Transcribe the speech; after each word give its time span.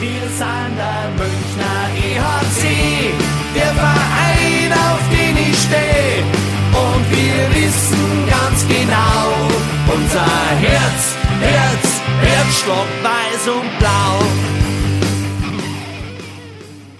Wir 0.00 0.28
sind 0.28 0.76
der 0.78 1.10
Münchner 1.18 1.88
EHC, 1.96 3.12
der 3.56 3.74
Verein, 3.74 4.72
auf 4.72 5.02
den 5.10 5.36
ich 5.36 5.58
stehe. 5.58 6.22
Und 6.72 7.04
wir 7.10 7.62
wissen 7.62 8.28
ganz 8.30 8.64
genau, 8.68 9.26
unser 9.92 10.30
Herz, 10.60 11.16
Herz, 11.40 12.00
Herzstock 12.20 12.86
weiß 13.02 13.48
und 13.48 13.78
blau. 13.80 14.57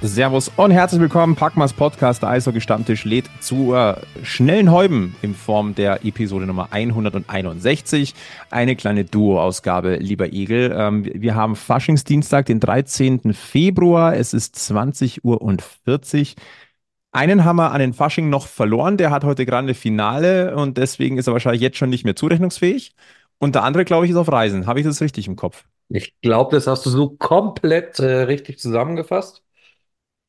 Servus 0.00 0.48
und 0.54 0.70
herzlich 0.70 1.00
willkommen. 1.00 1.34
Packmas 1.34 1.72
Podcast, 1.72 2.22
der 2.22 2.28
Eishockey-Stammtisch 2.28 3.04
lädt 3.04 3.28
zur 3.40 4.00
schnellen 4.22 4.70
Heuben 4.70 5.16
in 5.22 5.34
Form 5.34 5.74
der 5.74 6.04
Episode 6.04 6.46
Nummer 6.46 6.68
161. 6.70 8.14
Eine 8.48 8.76
kleine 8.76 9.04
Duo-Ausgabe, 9.04 9.96
lieber 9.96 10.32
Egel. 10.32 10.72
Ähm, 10.72 11.04
wir 11.12 11.34
haben 11.34 11.56
Faschingsdienstag, 11.56 12.46
den 12.46 12.60
13. 12.60 13.32
Februar. 13.34 14.14
Es 14.14 14.34
ist 14.34 14.54
20 14.54 15.24
Uhr 15.24 15.42
und 15.42 15.62
40. 15.62 16.36
Einen 17.10 17.44
haben 17.44 17.56
wir 17.56 17.72
an 17.72 17.80
den 17.80 17.92
Fasching 17.92 18.30
noch 18.30 18.46
verloren. 18.46 18.98
Der 18.98 19.10
hat 19.10 19.24
heute 19.24 19.44
gerade 19.46 19.74
Finale 19.74 20.54
und 20.54 20.78
deswegen 20.78 21.18
ist 21.18 21.26
er 21.26 21.32
wahrscheinlich 21.32 21.62
jetzt 21.62 21.76
schon 21.76 21.90
nicht 21.90 22.04
mehr 22.04 22.14
zurechnungsfähig. 22.14 22.94
Und 23.38 23.56
der 23.56 23.64
andere, 23.64 23.84
glaube 23.84 24.04
ich, 24.04 24.12
ist 24.12 24.16
auf 24.16 24.30
Reisen. 24.30 24.68
Habe 24.68 24.78
ich 24.78 24.86
das 24.86 25.00
richtig 25.00 25.26
im 25.26 25.34
Kopf? 25.34 25.64
Ich 25.88 26.20
glaube, 26.20 26.54
das 26.54 26.68
hast 26.68 26.86
du 26.86 26.90
so 26.90 27.10
komplett 27.10 27.98
äh, 27.98 28.22
richtig 28.22 28.60
zusammengefasst. 28.60 29.42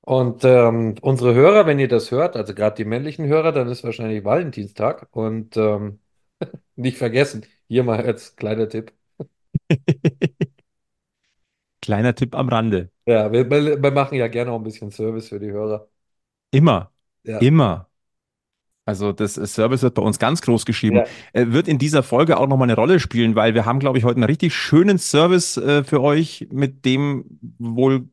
Und 0.01 0.43
ähm, 0.43 0.95
unsere 1.01 1.33
Hörer, 1.33 1.65
wenn 1.65 1.79
ihr 1.79 1.87
das 1.87 2.11
hört, 2.11 2.35
also 2.35 2.53
gerade 2.55 2.75
die 2.75 2.85
männlichen 2.85 3.27
Hörer, 3.27 3.51
dann 3.51 3.67
ist 3.67 3.83
wahrscheinlich 3.83 4.23
Valentinstag. 4.23 5.07
Und 5.11 5.57
ähm, 5.57 5.99
nicht 6.75 6.97
vergessen, 6.97 7.45
hier 7.67 7.83
mal 7.83 8.01
als 8.01 8.35
kleiner 8.35 8.69
Tipp. 8.69 8.93
Kleiner 11.81 12.13
Tipp 12.13 12.35
am 12.35 12.49
Rande. 12.49 12.91
Ja, 13.05 13.31
wir, 13.31 13.49
wir 13.49 13.91
machen 13.91 14.15
ja 14.15 14.27
gerne 14.27 14.51
auch 14.51 14.57
ein 14.57 14.63
bisschen 14.63 14.91
Service 14.91 15.29
für 15.29 15.39
die 15.39 15.51
Hörer. 15.51 15.87
Immer. 16.51 16.91
Ja. 17.23 17.39
Immer. 17.39 17.89
Also 18.85 19.11
das 19.11 19.35
Service 19.35 19.83
wird 19.83 19.93
bei 19.93 20.01
uns 20.01 20.17
ganz 20.17 20.41
groß 20.41 20.65
geschrieben. 20.65 20.97
Ja. 20.97 21.05
Äh, 21.33 21.47
Wird 21.51 21.67
in 21.67 21.77
dieser 21.77 22.01
Folge 22.01 22.37
auch 22.37 22.47
nochmal 22.47 22.65
eine 22.65 22.75
Rolle 22.75 22.99
spielen, 22.99 23.35
weil 23.35 23.53
wir 23.53 23.65
haben, 23.65 23.79
glaube 23.79 23.99
ich, 23.99 24.03
heute 24.03 24.15
einen 24.15 24.23
richtig 24.23 24.55
schönen 24.55 24.97
Service 24.97 25.57
äh, 25.57 25.83
für 25.83 26.01
euch, 26.01 26.47
mit 26.51 26.85
dem 26.85 27.39
wohl 27.59 28.09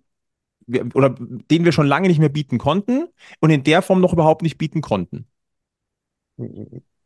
oder 0.95 1.11
den 1.19 1.65
wir 1.65 1.73
schon 1.73 1.87
lange 1.87 2.09
nicht 2.09 2.19
mehr 2.19 2.29
bieten 2.29 2.59
konnten 2.59 3.07
und 3.41 3.51
in 3.51 3.63
der 3.65 3.83
Form 3.83 4.01
noch 4.01 4.13
überhaupt 4.13 4.43
nicht 4.43 4.59
bieten 4.59 4.81
konnten. 4.81 5.27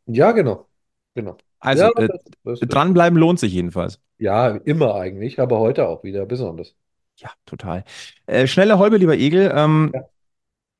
Ja, 0.05 0.31
genau. 0.31 0.67
Genau. 1.15 1.37
Also 1.59 1.83
Ja, 1.83 1.89
äh, 1.91 2.07
das- 2.43 2.59
das- 2.59 2.69
dranbleiben 2.69 3.17
lohnt 3.17 3.39
sich 3.39 3.53
jedenfalls. 3.53 3.99
Ja, 4.17 4.49
immer 4.49 4.95
eigentlich, 4.95 5.39
aber 5.39 5.59
heute 5.59 5.87
auch 5.87 6.03
wieder 6.03 6.25
besonders. 6.25 6.75
Ja, 7.17 7.29
total. 7.45 7.83
Äh, 8.25 8.47
schnelle 8.47 8.79
Häube, 8.79 8.97
lieber 8.97 9.15
Egel. 9.17 9.51
Ähm, 9.55 9.91
Ja. 9.93 10.01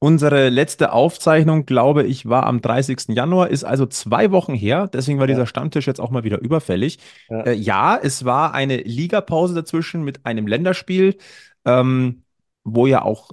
Unsere 0.03 0.49
letzte 0.49 0.93
Aufzeichnung, 0.93 1.67
glaube 1.67 2.03
ich, 2.03 2.27
war 2.27 2.47
am 2.47 2.59
30. 2.59 3.13
Januar, 3.13 3.49
ist 3.49 3.63
also 3.63 3.85
zwei 3.85 4.31
Wochen 4.31 4.55
her. 4.55 4.87
Deswegen 4.91 5.19
war 5.19 5.27
Ja. 5.27 5.35
dieser 5.35 5.45
Stammtisch 5.45 5.85
jetzt 5.85 6.01
auch 6.01 6.09
mal 6.09 6.23
wieder 6.23 6.39
überfällig. 6.41 6.97
Ja. 7.29 7.41
Äh, 7.43 7.53
ja, 7.53 7.99
es 8.01 8.25
war 8.25 8.55
eine 8.55 8.77
Ligapause 8.77 9.53
dazwischen 9.53 10.03
mit 10.03 10.25
einem 10.25 10.47
Länderspiel, 10.47 11.17
ähm, 11.65 12.23
wo 12.63 12.87
ja 12.87 13.01
auch 13.01 13.31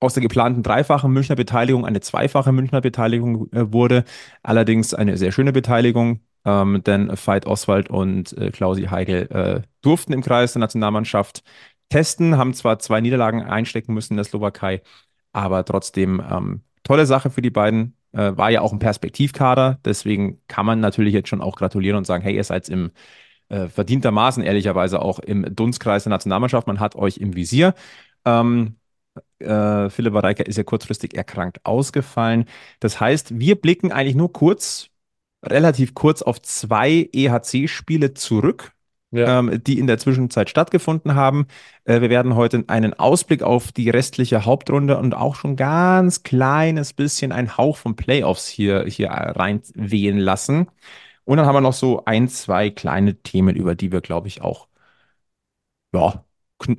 aus 0.00 0.14
der 0.14 0.22
geplanten 0.22 0.62
dreifachen 0.62 1.12
Münchner 1.12 1.36
Beteiligung 1.36 1.86
eine 1.86 2.00
zweifache 2.00 2.52
Münchner 2.52 2.80
Beteiligung 2.80 3.50
äh, 3.52 3.72
wurde. 3.72 4.04
Allerdings 4.42 4.94
eine 4.94 5.16
sehr 5.16 5.32
schöne 5.32 5.52
Beteiligung, 5.52 6.20
ähm, 6.44 6.82
denn 6.84 7.10
Veit 7.24 7.46
Oswald 7.46 7.88
und 7.88 8.36
äh, 8.36 8.50
Klausi 8.50 8.84
Heigl 8.84 9.28
äh, 9.30 9.62
durften 9.80 10.12
im 10.12 10.22
Kreis 10.22 10.54
der 10.54 10.60
Nationalmannschaft 10.60 11.44
testen, 11.88 12.36
haben 12.36 12.54
zwar 12.54 12.78
zwei 12.78 13.00
Niederlagen 13.00 13.42
einstecken 13.42 13.94
müssen 13.94 14.14
in 14.14 14.16
der 14.16 14.24
Slowakei, 14.24 14.82
aber 15.32 15.64
trotzdem 15.64 16.22
ähm, 16.28 16.62
tolle 16.82 17.06
Sache 17.06 17.30
für 17.30 17.42
die 17.42 17.50
beiden. 17.50 17.96
Äh, 18.12 18.36
war 18.36 18.50
ja 18.50 18.60
auch 18.60 18.72
ein 18.72 18.78
Perspektivkader, 18.78 19.78
deswegen 19.84 20.40
kann 20.46 20.66
man 20.66 20.80
natürlich 20.80 21.14
jetzt 21.14 21.28
schon 21.28 21.40
auch 21.40 21.56
gratulieren 21.56 21.96
und 21.96 22.06
sagen, 22.06 22.22
hey, 22.22 22.34
ihr 22.34 22.44
seid 22.44 22.68
im 22.68 22.90
äh, 23.48 23.68
verdientermaßen 23.68 24.42
ehrlicherweise 24.42 25.00
auch 25.00 25.18
im 25.18 25.54
Dunstkreis 25.54 26.04
der 26.04 26.10
Nationalmannschaft. 26.10 26.66
Man 26.66 26.80
hat 26.80 26.96
euch 26.96 27.18
im 27.18 27.36
Visier. 27.36 27.74
Ähm, 28.24 28.76
äh, 29.40 29.90
Philipp 29.90 30.14
Reika 30.14 30.44
ist 30.44 30.56
ja 30.56 30.64
kurzfristig 30.64 31.14
erkrankt 31.16 31.60
ausgefallen. 31.64 32.46
Das 32.80 33.00
heißt, 33.00 33.38
wir 33.38 33.56
blicken 33.60 33.92
eigentlich 33.92 34.16
nur 34.16 34.32
kurz, 34.32 34.88
relativ 35.44 35.94
kurz 35.94 36.22
auf 36.22 36.40
zwei 36.42 37.08
EHC-Spiele 37.12 38.14
zurück, 38.14 38.72
Ja. 39.10 39.40
ähm, 39.40 39.62
die 39.64 39.78
in 39.78 39.86
der 39.86 39.98
Zwischenzeit 39.98 40.48
stattgefunden 40.50 41.14
haben. 41.14 41.46
Äh, 41.84 42.00
wir 42.00 42.10
werden 42.10 42.34
heute 42.36 42.64
einen 42.68 42.94
Ausblick 42.94 43.42
auf 43.42 43.72
die 43.72 43.90
restliche 43.90 44.44
Hauptrunde 44.46 44.96
und 44.98 45.14
auch 45.14 45.34
schon 45.36 45.56
ganz 45.56 46.22
kleines 46.22 46.92
bisschen 46.94 47.32
einen 47.32 47.56
Hauch 47.58 47.76
von 47.76 47.96
Playoffs 47.96 48.48
hier, 48.48 48.84
hier 48.86 49.10
reinwehen 49.10 50.18
lassen. 50.18 50.68
Und 51.24 51.36
dann 51.38 51.46
haben 51.46 51.56
wir 51.56 51.60
noch 51.60 51.72
so 51.74 52.04
ein, 52.06 52.28
zwei 52.28 52.70
kleine 52.70 53.16
Themen, 53.22 53.56
über 53.56 53.74
die 53.74 53.92
wir, 53.92 54.00
glaube 54.00 54.28
ich, 54.28 54.42
auch 54.42 54.68
ja, 55.92 56.24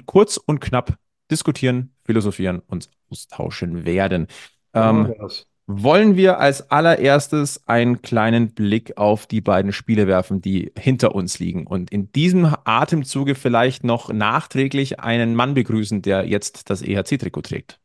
kurz 0.06 0.38
und 0.38 0.60
knapp 0.60 0.98
diskutieren, 1.34 1.94
philosophieren 2.06 2.60
und 2.68 2.90
austauschen 3.12 3.86
werden. 3.86 4.28
Ähm, 4.74 5.14
Ja, 5.18 5.44
wollen 5.68 6.18
wir 6.18 6.40
als 6.40 6.70
allererstes 6.72 7.68
einen 7.68 8.02
kleinen 8.02 8.54
Blick 8.54 8.98
auf 8.98 9.28
die 9.28 9.42
beiden 9.42 9.72
Spiele 9.74 10.08
werfen, 10.08 10.42
die 10.42 10.72
hinter 10.78 11.16
uns 11.16 11.40
liegen 11.40 11.68
und 11.68 11.92
in 11.92 12.12
diesem 12.12 12.54
Atemzuge 12.66 13.36
vielleicht 13.36 13.84
noch 13.86 14.12
nachträglich 14.12 15.00
einen 15.00 15.36
Mann 15.36 15.54
begrüßen, 15.54 16.02
der 16.02 16.28
jetzt 16.28 16.70
das 16.70 16.82
EHC-Trikot 16.82 17.44
trägt. 17.44 17.80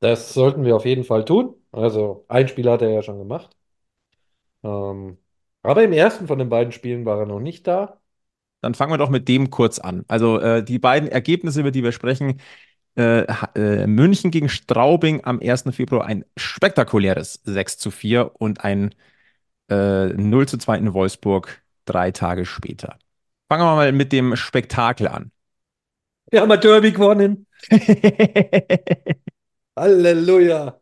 Das 0.00 0.34
sollten 0.34 0.64
wir 0.66 0.76
auf 0.76 0.84
jeden 0.84 1.02
Fall 1.04 1.24
tun. 1.24 1.54
Also 1.70 2.24
ein 2.28 2.46
Spiel 2.48 2.68
hat 2.70 2.82
er 2.82 2.90
ja 2.90 3.00
schon 3.02 3.16
gemacht. 3.18 3.56
Ähm, 4.64 5.18
aber 5.62 5.84
im 5.84 5.92
ersten 5.92 6.26
von 6.26 6.38
den 6.40 6.48
beiden 6.48 6.72
Spielen 6.72 7.04
war 7.04 7.18
er 7.20 7.26
noch 7.26 7.38
nicht 7.40 7.66
da. 7.66 8.00
Dann 8.60 8.74
fangen 8.74 8.92
wir 8.92 8.98
doch 8.98 9.10
mit 9.10 9.26
dem 9.28 9.50
kurz 9.50 9.78
an. 9.80 10.04
Also 10.08 10.38
äh, 10.38 10.62
die 10.64 10.78
beiden 10.78 11.08
Ergebnisse, 11.08 11.60
über 11.60 11.72
die 11.72 11.82
wir 11.82 11.90
sprechen, 11.92 12.40
äh, 12.96 13.24
äh, 13.54 13.86
München 13.86 14.30
gegen 14.30 14.48
Straubing 14.48 15.24
am 15.24 15.40
1. 15.40 15.64
Februar 15.72 16.04
ein 16.06 16.24
spektakuläres 16.36 17.40
6 17.44 17.78
zu 17.78 17.90
4 17.90 18.32
und 18.40 18.64
ein 18.64 18.94
äh, 19.70 20.06
0 20.08 20.48
zu 20.48 20.58
2 20.58 20.78
in 20.78 20.92
Wolfsburg 20.94 21.62
drei 21.84 22.10
Tage 22.10 22.44
später. 22.44 22.98
Fangen 23.48 23.64
wir 23.64 23.74
mal 23.76 23.92
mit 23.92 24.12
dem 24.12 24.36
Spektakel 24.36 25.08
an. 25.08 25.30
Wir 26.30 26.40
haben 26.40 26.50
ein 26.50 26.60
Derby 26.60 26.92
gewonnen. 26.92 27.46
Halleluja. 29.76 30.80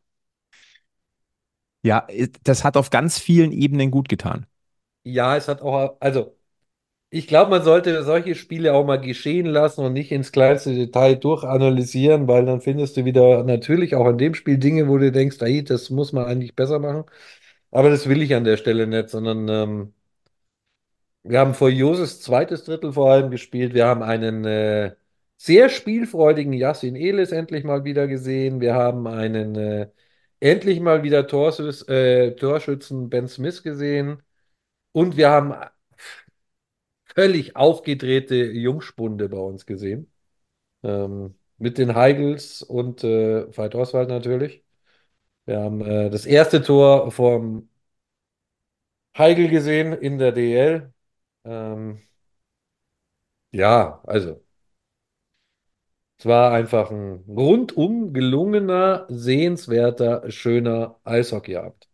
Ja, 1.83 2.07
das 2.45 2.65
hat 2.65 2.77
auf 2.77 2.91
ganz 2.91 3.19
vielen 3.19 3.53
Ebenen 3.53 3.91
gut 3.91 4.09
getan. 4.09 4.47
Ja, 5.03 5.37
es 5.37 5.49
hat 5.49 5.63
auch, 5.63 5.97
also 6.01 6.37
ich 7.11 7.27
glaube, 7.27 7.51
man 7.51 7.63
sollte 7.65 8.03
solche 8.05 8.35
Spiele 8.37 8.73
auch 8.75 8.85
mal 8.87 9.01
geschehen 9.01 9.47
lassen 9.47 9.85
und 9.85 9.93
nicht 9.93 10.13
ins 10.13 10.33
kleinste 10.33 10.75
Detail 10.75 11.17
durchanalysieren, 11.17 12.29
weil 12.29 12.47
dann 12.47 12.61
findest 12.61 12.97
du 12.97 13.05
wieder 13.05 13.43
natürlich 13.45 13.97
auch 13.97 14.09
in 14.09 14.19
dem 14.19 14.35
Spiel 14.35 14.59
Dinge, 14.59 14.89
wo 14.89 14.99
du 14.99 15.11
denkst, 15.13 15.39
ey, 15.41 15.65
das 15.65 15.91
muss 15.91 16.13
man 16.13 16.27
eigentlich 16.27 16.55
besser 16.55 16.79
machen. 16.79 17.05
Aber 17.73 17.91
das 17.91 18.09
will 18.09 18.23
ich 18.23 18.35
an 18.35 18.45
der 18.45 18.57
Stelle 18.59 18.87
nicht, 18.87 19.11
sondern 19.11 19.49
ähm, 19.49 19.95
wir 21.23 21.39
haben 21.41 21.55
vor 21.55 21.69
Joses 21.69 22.21
zweites 22.21 22.65
Drittel 22.65 22.93
vor 22.93 23.11
allem 23.13 23.31
gespielt. 23.31 23.75
Wir 23.75 23.87
haben 23.87 24.03
einen 24.03 24.45
äh, 24.45 24.95
sehr 25.37 25.69
spielfreudigen 25.69 26.53
Yassin 26.53 26.97
Elis 26.97 27.33
endlich 27.33 27.65
mal 27.65 27.85
wieder 27.85 28.07
gesehen. 28.09 28.61
Wir 28.61 28.75
haben 28.75 29.07
einen 29.07 29.55
äh, 29.57 29.91
endlich 30.41 30.81
mal 30.81 31.03
wieder 31.03 31.21
äh, 31.89 32.35
Torschützen 32.37 33.11
Ben 33.11 33.29
Smith 33.29 33.63
gesehen. 33.63 34.23
Und 34.93 35.17
wir 35.17 35.31
haben 35.31 35.55
völlig 37.15 37.57
aufgedrehte 37.57 38.37
Jungspunde 38.37 39.29
bei 39.29 39.39
uns 39.39 39.67
gesehen. 39.67 40.13
Ähm, 40.83 41.37
mit 41.59 41.79
den 41.79 41.95
Heigls 41.97 42.63
und 42.63 43.05
äh, 43.05 43.47
Veit 43.57 43.75
Oswald 43.77 44.09
natürlich. 44.11 44.65
Wir 45.47 45.61
haben 45.61 45.83
äh, 45.83 46.11
das 46.11 46.27
erste 46.27 46.63
Tor 46.63 47.11
vom 47.13 47.69
Heigl 49.17 49.49
gesehen 49.49 49.93
in 49.93 50.19
der 50.19 50.33
DL. 50.33 50.93
Ähm, 51.45 52.01
ja, 53.53 54.01
also. 54.07 54.43
Es 56.19 56.27
war 56.27 56.53
einfach 56.53 56.93
ein 56.93 57.25
rundum 57.27 58.13
gelungener, 58.13 59.07
sehenswerter, 59.09 60.31
schöner 60.31 61.01
Eishockeyabend. 61.03 61.90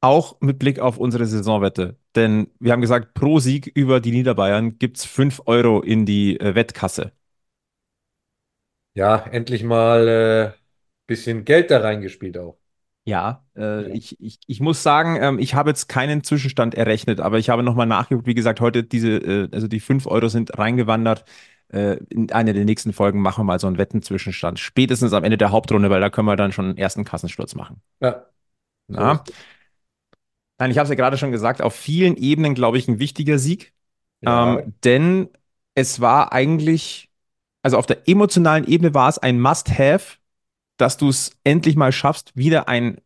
Auch 0.00 0.40
mit 0.40 0.58
Blick 0.60 0.78
auf 0.78 0.98
unsere 0.98 1.26
Saisonwette. 1.26 1.96
Denn 2.14 2.48
wir 2.60 2.72
haben 2.72 2.80
gesagt, 2.80 3.14
pro 3.14 3.40
Sieg 3.40 3.66
über 3.74 4.00
die 4.00 4.12
Niederbayern 4.12 4.78
gibt 4.78 4.98
es 4.98 5.04
5 5.04 5.42
Euro 5.46 5.80
in 5.80 6.06
die 6.06 6.38
äh, 6.38 6.54
Wettkasse. 6.54 7.12
Ja, 8.94 9.16
endlich 9.26 9.62
mal 9.62 10.08
äh, 10.08 10.52
bisschen 11.06 11.44
Geld 11.44 11.70
da 11.70 11.80
reingespielt 11.80 12.36
auch. 12.38 12.58
Ja, 13.04 13.46
äh, 13.56 13.88
ich, 13.96 14.20
ich, 14.20 14.38
ich 14.46 14.60
muss 14.60 14.82
sagen, 14.82 15.16
ähm, 15.20 15.38
ich 15.38 15.54
habe 15.54 15.70
jetzt 15.70 15.88
keinen 15.88 16.22
Zwischenstand 16.24 16.74
errechnet, 16.74 17.20
aber 17.20 17.38
ich 17.38 17.48
habe 17.48 17.62
nochmal 17.62 17.86
nachgeguckt. 17.86 18.26
Wie 18.26 18.34
gesagt, 18.34 18.60
heute 18.60 18.84
diese, 18.84 19.16
äh, 19.16 19.48
also 19.50 19.66
die 19.66 19.80
5 19.80 20.06
Euro 20.06 20.28
sind 20.28 20.58
reingewandert. 20.58 21.24
äh, 21.70 21.96
in 22.10 22.30
einer 22.32 22.52
der 22.52 22.64
nächsten 22.66 22.92
Folgen 22.92 23.20
machen 23.22 23.40
wir 23.42 23.44
mal 23.44 23.58
so 23.60 23.66
einen 23.66 23.78
Wettenzwischenstand. 23.78 24.58
Spätestens 24.58 25.12
am 25.14 25.24
Ende 25.24 25.38
der 25.38 25.52
Hauptrunde, 25.52 25.88
weil 25.90 26.00
da 26.00 26.10
können 26.10 26.26
wir 26.28 26.36
dann 26.36 26.52
schon 26.52 26.66
einen 26.66 26.78
ersten 26.78 27.04
Kassensturz 27.04 27.54
machen. 27.54 27.80
Ja. 28.00 28.26
Na? 28.88 29.24
Nein, 30.58 30.70
ich 30.70 30.78
habe 30.78 30.84
es 30.84 30.90
ja 30.90 30.96
gerade 30.96 31.16
schon 31.16 31.30
gesagt, 31.30 31.62
auf 31.62 31.74
vielen 31.74 32.16
Ebenen, 32.16 32.54
glaube 32.54 32.78
ich, 32.78 32.88
ein 32.88 32.98
wichtiger 32.98 33.38
Sieg. 33.38 33.72
Ja. 34.20 34.58
Ähm, 34.58 34.74
denn 34.84 35.28
es 35.74 36.00
war 36.00 36.32
eigentlich, 36.32 37.10
also 37.62 37.78
auf 37.78 37.86
der 37.86 38.08
emotionalen 38.08 38.66
Ebene 38.66 38.94
war 38.94 39.08
es 39.08 39.18
ein 39.18 39.40
Must-Have, 39.40 40.16
dass 40.76 40.96
du 40.96 41.08
es 41.08 41.32
endlich 41.44 41.76
mal 41.76 41.92
schaffst, 41.92 42.36
wieder 42.36 42.68
ein 42.68 43.00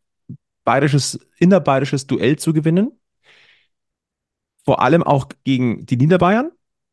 bayerisches, 0.65 1.21
innerbayerisches 1.39 2.07
Duell 2.07 2.37
zu 2.37 2.53
gewinnen. 2.53 2.93
Vor 4.65 4.81
allem 4.81 5.03
auch 5.03 5.27
gegen 5.45 5.85
die 5.87 5.97
Niederbayern. 5.97 6.53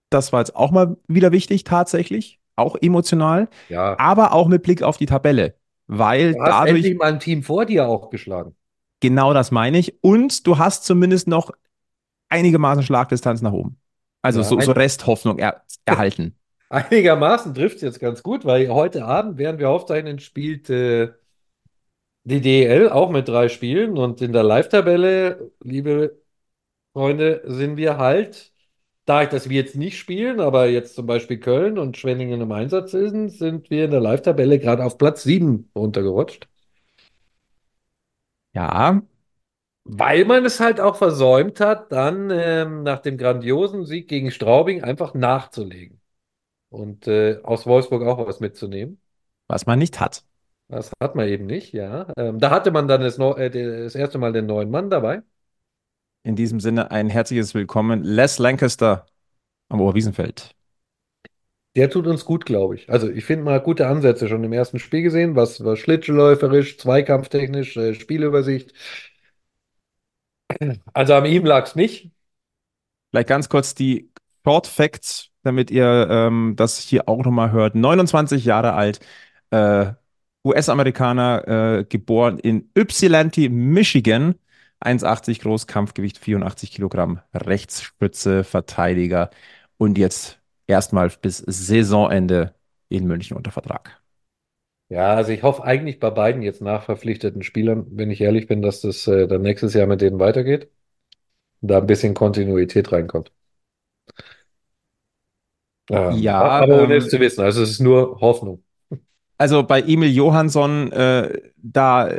Das 0.10 0.34
war 0.34 0.40
jetzt 0.40 0.56
auch 0.56 0.72
mal 0.72 0.98
wieder 1.08 1.32
wichtig, 1.32 1.64
tatsächlich. 1.64 2.40
Auch 2.56 2.76
emotional. 2.82 3.48
ja. 3.70 3.98
Aber 4.00 4.34
auch 4.34 4.48
mit 4.48 4.64
Blick 4.64 4.82
auf 4.84 4.98
die 4.98 5.06
Tabelle. 5.06 5.56
Weil 5.88 6.34
Du 6.34 6.42
hast 6.42 6.52
dadurch, 6.52 6.78
endlich 6.78 6.98
mal 6.98 7.14
ein 7.14 7.20
Team 7.20 7.44
vor 7.44 7.66
dir 7.66 7.88
auch 7.88 8.10
geschlagen. 8.10 8.56
Genau 9.00 9.34
das 9.34 9.52
meine 9.52 9.78
ich. 9.78 10.04
Und 10.04 10.46
du 10.48 10.58
hast 10.58 10.86
zumindest 10.86 11.28
noch 11.28 11.52
einigermaßen 12.30 12.84
Schlagdistanz 12.84 13.42
nach 13.42 13.52
oben. 13.52 13.78
Also 14.22 14.42
Ja, 14.42 14.46
so, 14.46 14.60
so 14.60 14.72
Resthoffnung 14.72 15.40
er, 15.40 15.64
erhalten. 15.86 16.36
Einigermaßen 16.70 17.54
trifft 17.54 17.78
es 17.78 17.82
jetzt 17.82 18.00
ganz 18.00 18.22
gut, 18.22 18.46
weil 18.46 18.70
heute 18.70 19.06
Abend, 19.06 19.38
während 19.38 19.60
wir 19.60 19.70
aufzeichnen, 19.70 20.20
spielt 20.20 20.70
äh, 20.70 21.10
die 22.24 22.42
DEL 22.42 22.90
auch 22.90 23.10
mit 23.10 23.28
drei 23.28 23.50
Spielen 23.50 23.98
und 23.98 24.22
in 24.22 24.34
der 24.34 24.44
Live-Tabelle, 24.44 25.52
liebe 25.64 26.22
Freunde, 26.94 27.42
sind 27.46 27.78
wir 27.78 27.98
halt, 27.98 28.54
da 29.06 29.24
ich, 29.24 29.30
dass 29.30 29.50
wir 29.50 29.58
jetzt 29.58 29.76
nicht 29.76 29.98
spielen, 29.98 30.40
aber 30.40 30.68
jetzt 30.68 30.96
zum 30.96 31.08
Beispiel 31.08 31.40
Köln 31.40 31.80
und 31.80 31.98
Schwenningen 31.98 32.42
im 32.42 32.52
Einsatz 32.52 32.92
sind, 32.92 33.30
sind 33.30 33.70
wir 33.72 33.86
in 33.86 33.92
der 33.92 34.02
Live-Tabelle 34.02 34.60
gerade 34.60 34.86
auf 34.86 34.98
Platz 34.98 35.24
7 35.24 35.72
runtergerutscht. 35.76 36.48
Ja, 38.54 39.02
Weil 39.84 40.26
man 40.26 40.46
es 40.46 40.60
halt 40.60 40.80
auch 40.80 40.96
versäumt 40.98 41.60
hat, 41.60 41.92
dann 41.92 42.30
ähm, 42.32 42.84
nach 42.84 43.00
dem 43.00 43.18
grandiosen 43.18 43.86
Sieg 43.86 44.08
gegen 44.08 44.30
Straubing 44.32 44.84
einfach 44.84 45.14
nachzulegen 45.16 46.00
und 46.70 47.08
äh, 47.08 47.42
aus 47.44 47.68
Wolfsburg 47.68 48.04
auch 48.04 48.26
was 48.28 48.40
mitzunehmen. 48.42 49.02
was 49.48 49.66
man 49.66 49.80
nicht 49.80 50.00
hat. 50.00 50.24
Das 50.68 50.92
hat 51.02 51.16
man 51.16 51.28
eben 51.28 51.46
nicht, 51.48 51.74
ja. 51.74 52.12
Ähm, 52.18 52.40
da 52.40 52.52
hatte 52.52 52.70
man 52.72 52.88
dann 52.88 53.02
das, 53.02 53.18
neu- 53.18 53.34
äh, 53.34 53.50
das 53.50 53.96
erste 53.96 54.20
Mal 54.20 54.34
den 54.34 54.46
neuen 54.46 54.70
Mann 54.70 54.90
dabei. 54.90 55.24
In 56.24 56.36
diesem 56.38 56.60
Sinne 56.62 56.92
ein 56.92 57.10
herzliches 57.10 57.54
Willkommen, 57.54 58.04
Les 58.04 58.40
Lancaster 58.40 59.06
am 59.70 59.82
Oberwiesenfeld. 59.82 60.56
Der 61.76 61.90
tut 61.90 62.08
uns 62.08 62.26
gut, 62.26 62.46
glaube 62.46 62.76
ich. 62.76 62.90
Also 62.90 63.10
ich 63.10 63.26
finde 63.26 63.46
mal 63.46 63.60
gute 63.62 63.88
Ansätze 63.88 64.28
schon 64.28 64.44
im 64.44 64.54
ersten 64.54 64.80
Spiel 64.80 65.02
gesehen, 65.04 65.36
was, 65.36 65.64
was 65.64 65.80
schlittschuhläuferisch, 65.80 66.78
zweikampftechnisch, 66.78 67.78
äh, 67.78 67.94
Spielübersicht. 67.94 68.74
Also 70.94 71.14
an 71.16 71.26
ihm 71.26 71.46
lag 71.46 71.66
es 71.66 71.76
nicht. 71.76 72.12
Vielleicht 73.12 73.30
ganz 73.30 73.50
kurz 73.50 73.76
die 73.76 74.12
Short 74.46 74.68
Facts, 74.68 75.30
damit 75.44 75.72
ihr 75.72 76.08
ähm, 76.10 76.54
das 76.56 76.80
hier 76.80 77.08
auch 77.10 77.24
nochmal 77.24 77.52
hört. 77.52 77.76
29 77.76 78.46
Jahre 78.46 78.74
alt, 78.74 79.00
äh, 79.52 79.94
US-Amerikaner, 80.46 81.80
äh, 81.80 81.86
geboren 81.86 82.40
in 82.40 82.70
Ypsilanti, 82.78 83.50
Michigan. 83.50 84.36
1,80 84.80 85.42
groß, 85.42 85.68
Kampfgewicht 85.68 86.18
84 86.18 86.72
Kilogramm, 86.72 87.20
Rechtsspitze, 87.34 88.44
Verteidiger 88.46 89.30
und 89.78 89.98
jetzt 89.98 90.39
erstmal 90.70 91.10
bis 91.10 91.40
Saisonende 91.40 92.56
in 92.90 93.08
München 93.08 93.38
unter 93.38 93.52
Vertrag. 93.52 94.02
Ja, 94.90 95.14
also 95.16 95.32
ich 95.32 95.42
hoffe 95.44 95.64
eigentlich 95.64 96.00
bei 96.00 96.10
beiden 96.12 96.42
jetzt 96.44 96.62
nachverpflichteten 96.62 97.44
Spielern, 97.44 97.86
wenn 97.92 98.10
ich 98.12 98.22
ehrlich 98.22 98.48
bin, 98.48 98.62
dass 98.64 98.82
das 98.82 99.06
äh, 99.08 99.28
dann 99.28 99.42
nächstes 99.44 99.74
Jahr 99.76 99.86
mit 99.88 100.02
denen 100.02 100.20
weitergeht 100.20 100.70
da 101.62 101.80
ein 101.80 101.88
bisschen 101.88 102.14
Kontinuität 102.16 102.92
reinkommt. 102.92 103.32
Ähm, 105.90 106.30
Ja, 106.32 106.50
aber 106.60 106.78
ohne 106.82 106.96
ähm, 106.96 106.98
es 106.98 107.10
zu 107.10 107.20
wissen, 107.20 107.42
also 107.44 107.62
es 107.64 107.72
ist 107.72 107.80
nur 107.80 108.20
Hoffnung. 108.22 108.64
Also 109.38 109.64
bei 109.64 109.82
Emil 109.82 110.10
Johansson, 110.12 110.92
äh, 110.92 111.52
da 111.58 112.10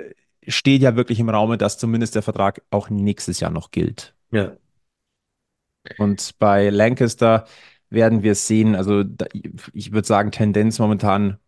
steht 0.46 0.82
ja 0.82 0.96
wirklich 0.96 1.20
im 1.20 1.28
Raume, 1.28 1.58
dass 1.58 1.78
zumindest 1.78 2.14
der 2.14 2.22
Vertrag 2.22 2.62
auch 2.70 2.88
nächstes 2.90 3.40
Jahr 3.40 3.50
noch 3.50 3.70
gilt. 3.70 4.14
Ja. 4.30 4.56
Und 5.96 6.38
bei 6.38 6.70
Lancaster 6.70 7.46
werden 7.90 8.22
wir 8.22 8.32
es 8.32 8.46
sehen. 8.46 8.74
Also 8.76 9.04
da, 9.04 9.26
ich 9.72 9.92
würde 9.92 10.06
sagen, 10.06 10.30
Tendenz 10.32 10.78
momentan, 10.78 11.38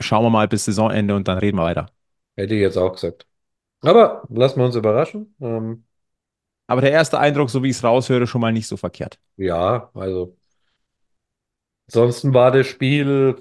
schauen 0.00 0.24
wir 0.24 0.30
mal 0.30 0.48
bis 0.48 0.64
Saisonende 0.64 1.14
und 1.14 1.28
dann 1.28 1.38
reden 1.38 1.56
wir 1.58 1.62
weiter. 1.64 1.86
Hätte 2.36 2.54
ich 2.54 2.60
jetzt 2.60 2.76
auch 2.78 2.92
gesagt. 2.92 3.26
Aber 3.82 4.24
lassen 4.30 4.60
wir 4.60 4.66
uns 4.66 4.76
überraschen. 4.76 5.34
Ähm, 5.40 5.86
Aber 6.66 6.80
der 6.80 6.92
erste 6.92 7.18
Eindruck, 7.18 7.50
so 7.50 7.62
wie 7.62 7.68
ich 7.70 7.76
es 7.76 7.84
raushöre, 7.84 8.26
schon 8.26 8.40
mal 8.40 8.52
nicht 8.52 8.66
so 8.68 8.76
verkehrt. 8.76 9.18
ja, 9.36 9.90
also 9.94 10.36
ansonsten 11.86 12.34
war 12.34 12.50
das 12.52 12.66
Spiel, 12.66 13.36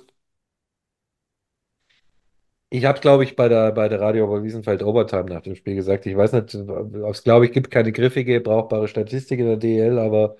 ich 2.69 2.85
habe 2.85 2.99
glaube 2.99 3.23
ich 3.23 3.35
bei 3.35 3.47
der, 3.49 3.71
bei 3.71 3.87
der 3.89 4.01
Radio 4.01 4.25
Oberwiesenfeld 4.27 4.83
Overtime 4.83 5.25
nach 5.25 5.41
dem 5.41 5.55
Spiel 5.55 5.75
gesagt, 5.75 6.05
ich 6.05 6.17
weiß 6.17 6.33
nicht, 6.33 6.53
es 6.53 7.23
glaube 7.23 7.45
ich 7.45 7.51
gibt 7.53 7.71
keine 7.71 7.91
griffige, 7.91 8.41
brauchbare 8.41 8.87
Statistik 8.87 9.39
in 9.39 9.45
der 9.47 9.57
DEL, 9.57 9.99
aber 9.99 10.35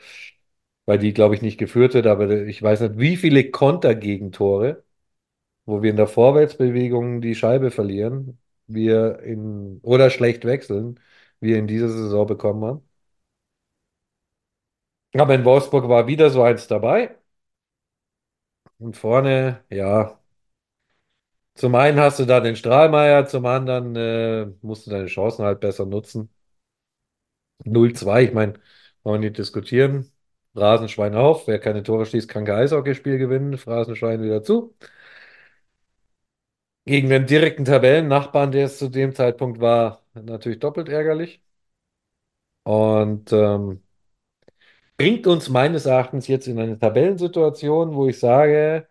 weil 0.88 1.00
die 1.00 1.13
glaube 1.13 1.36
ich 1.36 1.44
nicht 1.44 1.60
geführt 1.60 1.95
wird, 1.95 2.07
aber 2.07 2.31
ich 2.48 2.63
weiß 2.63 2.81
nicht, 2.81 3.00
wie 3.00 3.18
viele 3.18 3.51
Kontergegentore, 3.51 4.86
wo 5.66 5.81
wir 5.84 5.92
in 5.92 5.98
der 5.98 6.07
Vorwärtsbewegung 6.07 7.22
die 7.22 7.36
Scheibe 7.36 7.72
verlieren, 7.72 8.39
wir 8.68 9.19
in, 9.22 9.80
oder 9.84 10.10
schlecht 10.12 10.45
wechseln, 10.45 11.00
wir 11.42 11.57
in 11.60 11.68
dieser 11.68 11.89
Saison 11.89 12.28
bekommen 12.28 12.66
haben. 12.66 12.84
Aber 15.19 15.36
in 15.36 15.44
Wolfsburg 15.45 15.89
war 15.89 16.07
wieder 16.07 16.30
so 16.30 16.44
eins 16.44 16.68
dabei. 16.68 17.18
Und 18.80 18.98
vorne, 18.98 19.63
ja, 19.69 20.19
zum 21.56 21.75
einen 21.75 22.00
hast 22.00 22.19
du 22.19 22.25
da 22.25 22.40
den 22.40 22.56
Strahlmeier, 22.56 23.25
zum 23.28 23.45
anderen 23.45 23.95
äh, 23.95 24.45
musst 24.62 24.86
du 24.88 24.92
deine 24.92 25.07
Chancen 25.07 25.44
halt 25.45 25.60
besser 25.60 25.86
nutzen. 25.86 26.30
0-2, 27.66 28.24
ich 28.25 28.33
meine, 28.33 28.56
wollen 29.04 29.22
wir 29.24 29.30
nicht 29.30 29.40
diskutieren. 29.40 30.12
Phrasenschwein 30.57 31.15
auf, 31.15 31.48
wer 31.48 31.59
keine 31.59 31.83
Tore 31.83 32.06
schießt, 32.06 32.27
kann 32.27 32.44
kein 32.45 32.57
Eishockeyspiel 32.57 33.18
gewinnen. 33.18 33.57
Phrasenschwein 33.57 34.21
wieder 34.24 34.44
zu. 34.44 34.75
Gegen 36.85 37.09
den 37.09 37.28
direkten 37.28 37.66
Tabellennachbarn, 37.66 38.52
der 38.52 38.66
es 38.66 38.78
zu 38.80 38.90
dem 38.90 39.14
Zeitpunkt 39.14 39.59
war, 39.59 40.02
natürlich 40.16 40.57
doppelt 40.59 40.90
ärgerlich. 40.90 41.42
Und 42.64 43.31
ähm, 43.33 43.81
bringt 44.97 45.26
uns 45.28 45.49
meines 45.49 45.85
Erachtens 45.87 46.28
jetzt 46.28 46.47
in 46.47 46.59
eine 46.59 46.78
Tabellensituation, 46.80 47.95
wo 47.95 48.07
ich 48.07 48.19
sage, 48.19 48.87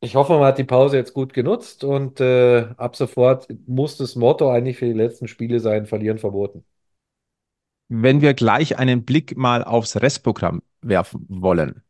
ich 0.00 0.14
hoffe, 0.14 0.34
man 0.34 0.44
hat 0.44 0.58
die 0.58 0.64
Pause 0.64 0.96
jetzt 0.96 1.12
gut 1.14 1.32
genutzt 1.34 1.84
und 1.84 2.20
äh, 2.20 2.68
ab 2.76 2.96
sofort 2.96 3.48
muss 3.66 3.96
das 3.96 4.14
Motto 4.16 4.50
eigentlich 4.50 4.78
für 4.78 4.86
die 4.86 4.92
letzten 4.92 5.28
Spiele 5.28 5.60
sein, 5.60 5.86
verlieren 5.86 6.18
verboten. 6.18 6.64
Wenn 7.88 8.20
wir 8.20 8.34
gleich 8.34 8.78
einen 8.78 9.04
Blick 9.04 9.36
mal 9.36 9.62
aufs 9.64 9.96
Restprogramm 9.96 10.62
werfen 10.80 11.26
wollen, 11.28 11.82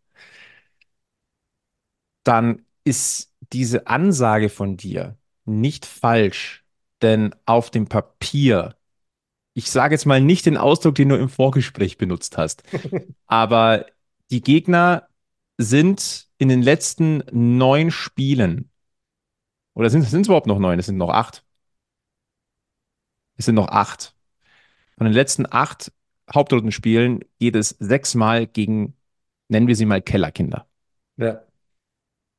dann 2.25 2.65
ist 2.85 3.33
diese 3.53 3.87
Ansage 3.87 4.49
von 4.49 4.76
dir 4.76 5.17
nicht 5.45 5.87
falsch, 5.87 6.65
denn 7.03 7.35
auf 7.47 7.71
dem 7.71 7.87
Papier, 7.87 8.76
ich 9.55 9.71
sage 9.71 9.95
jetzt 9.95 10.07
mal 10.07 10.21
nicht 10.21 10.47
den 10.47 10.57
Ausdruck, 10.57 10.97
den 10.97 11.09
du 11.09 11.17
im 11.17 11.29
Vorgespräch 11.29 11.99
benutzt 11.99 12.37
hast, 12.37 12.62
aber 13.26 13.87
die 14.31 14.43
Gegner 14.43 15.09
sind 15.59 16.29
in 16.38 16.49
den 16.49 16.62
letzten 16.62 17.23
neun 17.33 17.91
Spielen, 17.91 18.71
oder 19.76 19.91
sind 19.91 20.03
es 20.03 20.12
überhaupt 20.15 20.47
noch 20.47 20.59
neun? 20.59 20.79
Es 20.79 20.87
sind 20.87 20.97
noch 20.97 21.11
acht. 21.11 21.45
Es 23.37 23.45
sind 23.45 23.55
noch 23.55 23.69
acht. 23.69 24.15
Von 24.97 25.07
den 25.07 25.15
letzten 25.15 25.47
acht 25.50 25.93
Hauptrundenspielen 26.35 27.21
geht 27.38 27.55
es 27.55 27.71
sechsmal 27.79 28.47
gegen, 28.47 28.97
nennen 29.49 29.69
wir 29.69 29.76
sie 29.76 29.87
mal 29.87 30.03
Kellerkinder. 30.03 30.67
Ja, 31.17 31.43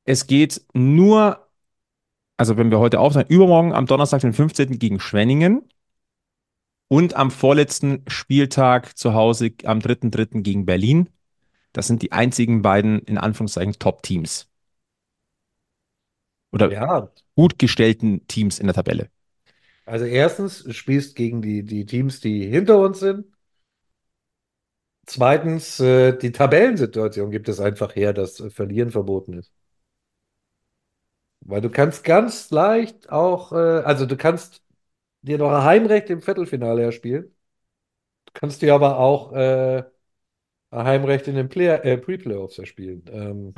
Es 0.05 0.27
geht 0.27 0.65
nur, 0.73 1.47
also 2.37 2.57
wenn 2.57 2.71
wir 2.71 2.79
heute 2.79 2.99
aufnehmen, 2.99 3.29
übermorgen 3.29 3.73
am 3.73 3.85
Donnerstag, 3.85 4.21
den 4.21 4.33
15. 4.33 4.79
gegen 4.79 4.99
Schwenningen 4.99 5.63
und 6.87 7.15
am 7.15 7.31
vorletzten 7.31 8.03
Spieltag 8.07 8.97
zu 8.97 9.13
Hause 9.13 9.53
am 9.65 9.79
3.3. 9.79 10.41
gegen 10.41 10.65
Berlin. 10.65 11.09
Das 11.73 11.87
sind 11.87 12.01
die 12.01 12.11
einzigen 12.11 12.61
beiden, 12.61 12.99
in 12.99 13.17
Anführungszeichen, 13.17 13.73
Top-Teams. 13.79 14.49
Oder 16.51 16.71
ja. 16.71 17.11
gut 17.35 17.59
gestellten 17.59 18.25
Teams 18.27 18.59
in 18.59 18.67
der 18.67 18.73
Tabelle. 18.73 19.09
Also 19.87 20.05
erstens, 20.05 20.63
du 20.63 20.71
spielst 20.73 21.15
gegen 21.15 21.41
die, 21.41 21.63
die 21.63 21.85
Teams, 21.87 22.19
die 22.19 22.45
hinter 22.45 22.77
uns 22.79 22.99
sind. 22.99 23.25
zweitens, 25.05 25.79
äh, 25.79 26.17
die 26.17 26.31
Tabellensituation 26.31 27.31
gibt 27.31 27.49
es 27.49 27.59
einfach 27.59 27.95
her, 27.95 28.13
dass 28.13 28.39
äh, 28.39 28.49
Verlieren 28.49 28.91
verboten 28.91 29.33
ist. 29.33 29.51
Weil 31.41 31.61
du 31.61 31.69
kannst 31.69 32.03
ganz 32.03 32.51
leicht 32.51 33.09
auch, 33.09 33.51
äh, 33.53 33.55
also 33.55 34.05
du 34.05 34.17
kannst 34.17 34.63
dir 35.21 35.37
noch 35.37 35.51
ein 35.51 35.63
Heimrecht 35.63 36.09
im 36.09 36.21
Viertelfinale 36.21 36.83
erspielen. 36.83 37.35
Du 38.25 38.33
kannst 38.33 38.61
dir 38.61 38.75
aber 38.75 38.99
auch 38.99 39.33
äh, 39.33 39.83
ein 40.71 40.85
Heimrecht 40.87 41.27
in 41.29 41.35
den 41.35 41.51
äh, 41.51 41.97
Pre-Playoffs 41.99 42.59
erspielen. 42.59 43.05
Ähm, 43.11 43.55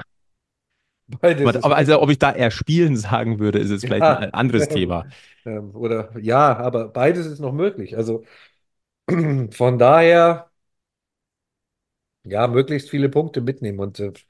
beides 1.21 1.55
Aber 1.61 1.75
also, 1.75 2.01
ob 2.01 2.09
ich 2.09 2.19
da 2.19 2.31
eher 2.33 2.51
spielen 2.51 2.95
sagen 2.97 3.39
würde, 3.39 3.59
ist 3.59 3.71
jetzt 3.71 3.85
vielleicht 3.85 4.07
Ja. 4.07 4.17
ein 4.19 4.33
anderes 4.33 4.67
Thema. 4.67 5.05
Ähm, 5.45 5.73
oder 5.75 6.11
ja, 6.19 6.57
aber 6.57 6.89
beides 6.89 7.25
ist 7.25 7.39
noch 7.39 7.53
möglich. 7.53 7.95
Also 7.97 8.23
von 9.51 9.79
daher, 9.79 10.51
ja, 12.23 12.47
möglichst 12.47 12.89
viele 12.89 13.09
Punkte 13.09 13.41
mitnehmen. 13.41 13.79
Und 13.79 13.99
äh, 13.99 14.09
ich 14.15 14.27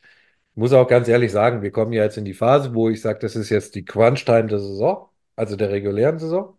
muss 0.55 0.73
auch 0.73 0.87
ganz 0.87 1.07
ehrlich 1.07 1.31
sagen, 1.31 1.61
wir 1.61 1.71
kommen 1.71 1.93
ja 1.93 2.03
jetzt 2.03 2.17
in 2.17 2.25
die 2.25 2.33
Phase, 2.33 2.73
wo 2.75 2.89
ich 2.89 3.01
sage, 3.01 3.19
das 3.19 3.35
ist 3.35 3.49
jetzt 3.49 3.75
die 3.75 3.85
Crunch-Time 3.85 4.47
der 4.47 4.59
Saison, 4.59 5.09
also 5.35 5.55
der 5.55 5.69
regulären 5.71 6.19
Saison. 6.19 6.57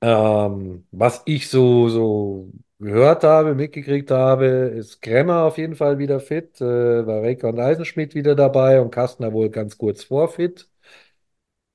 Ähm, 0.00 0.86
was 0.90 1.22
ich 1.26 1.48
so, 1.48 1.88
so 1.88 2.50
gehört 2.84 3.24
habe, 3.24 3.54
mitgekriegt 3.54 4.10
habe, 4.10 4.46
ist 4.46 5.00
Kremmer 5.00 5.44
auf 5.44 5.58
jeden 5.58 5.74
Fall 5.74 5.98
wieder 5.98 6.20
fit, 6.20 6.60
äh, 6.60 7.06
Vareka 7.06 7.48
und 7.48 7.58
Eisenschmidt 7.58 8.14
wieder 8.14 8.34
dabei 8.34 8.80
und 8.80 8.90
Kastner 8.90 9.32
wohl 9.32 9.50
ganz 9.50 9.78
kurz 9.78 10.04
vor 10.04 10.28
fit. 10.28 10.68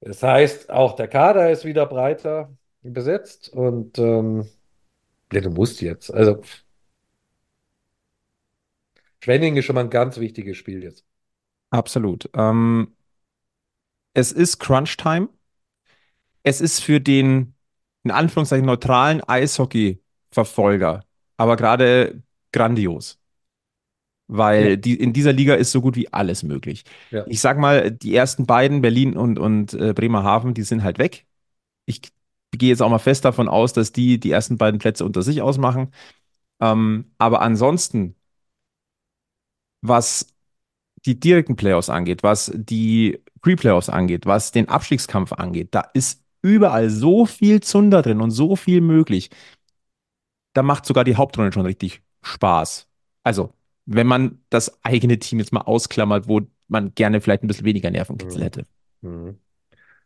Das 0.01 0.23
heißt, 0.23 0.69
auch 0.69 0.95
der 0.95 1.07
Kader 1.07 1.51
ist 1.51 1.65
wieder 1.65 1.85
breiter 1.85 2.55
besetzt 2.81 3.49
und 3.49 3.97
ähm, 3.97 4.47
ja, 5.33 5.41
du 5.41 5.49
musst 5.49 5.81
jetzt. 5.81 6.13
Also 6.13 6.41
Schwenning 9.21 9.57
ist 9.57 9.65
schon 9.65 9.75
mal 9.75 9.81
ein 9.81 9.89
ganz 9.89 10.17
wichtiges 10.17 10.57
Spiel 10.57 10.83
jetzt. 10.83 11.05
Absolut. 11.71 12.29
Ähm, 12.33 12.95
es 14.13 14.31
ist 14.31 14.59
Crunch-Time. 14.59 15.29
Es 16.43 16.61
ist 16.61 16.79
für 16.79 17.01
den, 17.01 17.53
in 18.03 18.11
Anführungszeichen, 18.11 18.65
neutralen 18.65 19.21
Eishockey-Verfolger, 20.31 21.03
aber 21.37 21.55
gerade 21.57 22.23
grandios, 22.51 23.19
Ja, 24.57 24.67
weil 24.67 24.77
die, 24.77 24.95
in 24.99 25.13
dieser 25.13 25.33
Liga 25.33 25.55
ist 25.55 25.71
so 25.71 25.81
gut 25.81 25.95
wie 25.95 26.11
alles 26.13 26.43
möglich. 26.43 26.83
ja. 27.11 27.25
Ich 27.25 27.41
sag 27.41 27.57
mal, 27.57 27.91
die 27.91 28.15
ersten 28.15 28.45
beiden, 28.45 28.81
Berlin 28.81 29.17
und, 29.17 29.39
und 29.39 29.73
äh, 29.73 29.93
Bremerhaven, 29.93 30.53
die 30.53 30.63
sind 30.63 30.83
halt 30.83 30.99
weg. 30.99 31.25
Ich 31.85 32.01
gehe 32.53 32.69
jetzt 32.69 32.81
auch 32.81 32.89
mal 32.89 32.99
fest 32.99 33.25
davon 33.25 33.49
aus, 33.49 33.73
dass 33.73 33.91
die 33.93 34.19
die 34.19 34.31
ersten 34.31 34.57
beiden 34.57 34.79
Plätze 34.79 35.05
unter 35.05 35.23
sich 35.23 35.41
ausmachen. 35.41 35.93
Ähm, 36.61 37.11
aber 37.19 37.41
ansonsten, 37.41 38.15
was 39.81 40.27
die 41.05 41.19
direkten 41.19 41.55
Playoffs 41.55 41.89
angeht, 41.89 42.23
was 42.23 42.51
die 42.55 43.19
Pre-Playoffs 43.41 43.89
angeht, 43.89 44.25
was 44.25 44.51
den 44.51 44.69
Abstiegskampf 44.69 45.33
angeht, 45.33 45.69
da 45.71 45.81
ist 45.93 46.23
überall 46.43 46.89
so 46.89 47.25
viel 47.25 47.61
Zunder 47.61 48.01
drin 48.01 48.21
und 48.21 48.31
so 48.31 48.55
viel 48.55 48.81
möglich. 48.81 49.29
Da 50.53 50.63
macht 50.63 50.85
sogar 50.85 51.03
die 51.03 51.15
Hauptrunde 51.15 51.51
schon 51.51 51.65
richtig 51.65 52.01
Spaß. 52.23 52.87
Also, 53.23 53.53
wenn 53.85 54.07
man 54.07 54.43
das 54.49 54.83
eigene 54.83 55.19
Team 55.19 55.39
jetzt 55.39 55.53
mal 55.53 55.61
ausklammert, 55.61 56.27
wo 56.27 56.41
man 56.67 56.93
gerne 56.95 57.21
vielleicht 57.21 57.43
ein 57.43 57.47
bisschen 57.47 57.65
weniger 57.65 57.91
Nervenkitzel 57.91 58.43
Mhm. 58.43 58.43
hätte. 58.43 58.65
Mhm. 59.01 59.39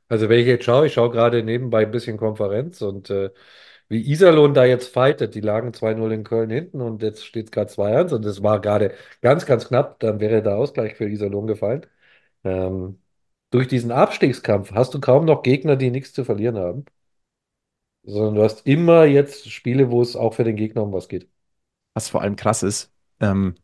Also 0.09 0.29
wenn 0.29 0.39
ich 0.39 0.47
jetzt 0.47 0.65
schaue, 0.65 0.87
ich 0.87 0.93
schaue 0.93 1.11
gerade 1.11 1.43
nebenbei 1.43 1.83
ein 1.83 1.91
bisschen 1.91 2.17
Konferenz 2.17 2.81
und 2.81 3.09
äh, 3.09 3.31
wie 3.89 4.01
Iserlohn 4.11 4.53
da 4.53 4.65
jetzt 4.65 4.89
fightet, 4.93 5.35
die 5.35 5.41
lagen 5.41 5.73
2-0 5.73 6.11
in 6.13 6.23
Köln 6.25 6.49
hinten 6.51 6.81
und 6.81 7.03
jetzt 7.03 7.25
steht 7.25 7.47
es 7.47 7.51
gerade 7.51 7.71
2-1 7.71 8.13
und 8.13 8.25
es 8.25 8.43
war 8.43 8.61
gerade 8.61 8.95
ganz, 9.21 9.45
ganz 9.45 9.67
knapp, 9.69 9.99
dann 9.99 10.19
wäre 10.21 10.43
der 10.43 10.57
Ausgleich 10.57 10.95
für 10.95 11.09
Iserlohn 11.09 11.47
gefallen. 11.47 11.85
Ähm, 12.43 13.01
durch 13.51 13.67
diesen 13.69 13.91
Abstiegskampf 13.91 14.71
hast 14.73 14.93
du 14.95 15.01
kaum 15.01 15.25
noch 15.25 15.43
Gegner, 15.43 15.75
die 15.77 15.91
nichts 15.91 16.13
zu 16.13 16.25
verlieren 16.25 16.57
haben, 16.57 16.85
sondern 18.03 18.35
du 18.35 18.43
hast 18.43 18.65
immer 18.67 19.05
jetzt 19.05 19.49
Spiele, 19.51 19.91
wo 19.91 20.01
es 20.01 20.15
auch 20.15 20.33
für 20.33 20.43
den 20.43 20.55
Gegner 20.55 20.83
um 20.83 20.93
was 20.93 21.07
geht. 21.09 21.29
Was 21.93 22.09
vor 22.09 22.21
allem 22.21 22.35
krass 22.35 22.63
ist, 22.63 22.91
ähm, 23.19 23.55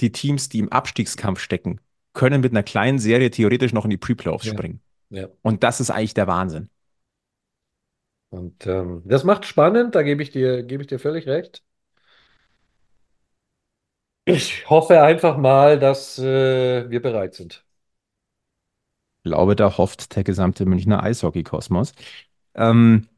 die 0.00 0.12
Teams, 0.12 0.48
die 0.48 0.60
im 0.60 0.70
Abstiegskampf 0.72 1.40
stecken, 1.40 1.80
können 2.14 2.40
mit 2.40 2.52
einer 2.52 2.62
kleinen 2.62 2.98
Serie 2.98 3.30
theoretisch 3.30 3.72
noch 3.72 3.84
in 3.84 3.90
die 3.90 3.96
Pre-Playoffs 3.98 4.46
Ja. 4.46 4.52
springen. 4.52 4.80
Ja. 5.10 5.28
Und 5.42 5.62
das 5.64 5.80
ist 5.80 5.90
eigentlich 5.90 6.14
der 6.14 6.26
Wahnsinn. 6.28 6.70
Und 8.30 8.66
ähm, 8.66 9.02
das 9.06 9.24
macht 9.24 9.44
spannend, 9.46 9.94
da 9.94 10.02
gebe 10.02 10.22
ich 10.22 10.30
dir, 10.30 10.62
gebe 10.64 10.82
ich 10.82 10.88
dir 10.88 10.98
völlig 10.98 11.26
recht. 11.26 11.62
Ich 14.26 14.68
hoffe 14.70 15.02
einfach 15.02 15.36
mal, 15.38 15.78
dass 15.78 16.18
äh, 16.18 16.90
wir 16.90 17.00
bereit 17.02 17.34
sind. 17.34 17.64
Ich 19.22 19.30
glaube, 19.30 19.56
da 19.56 19.76
hofft 19.78 20.16
der 20.16 20.24
gesamte 20.24 20.66
Münchner 20.66 21.02
Eishockey-Kosmos. 21.02 21.92
Ähm, 22.54 23.08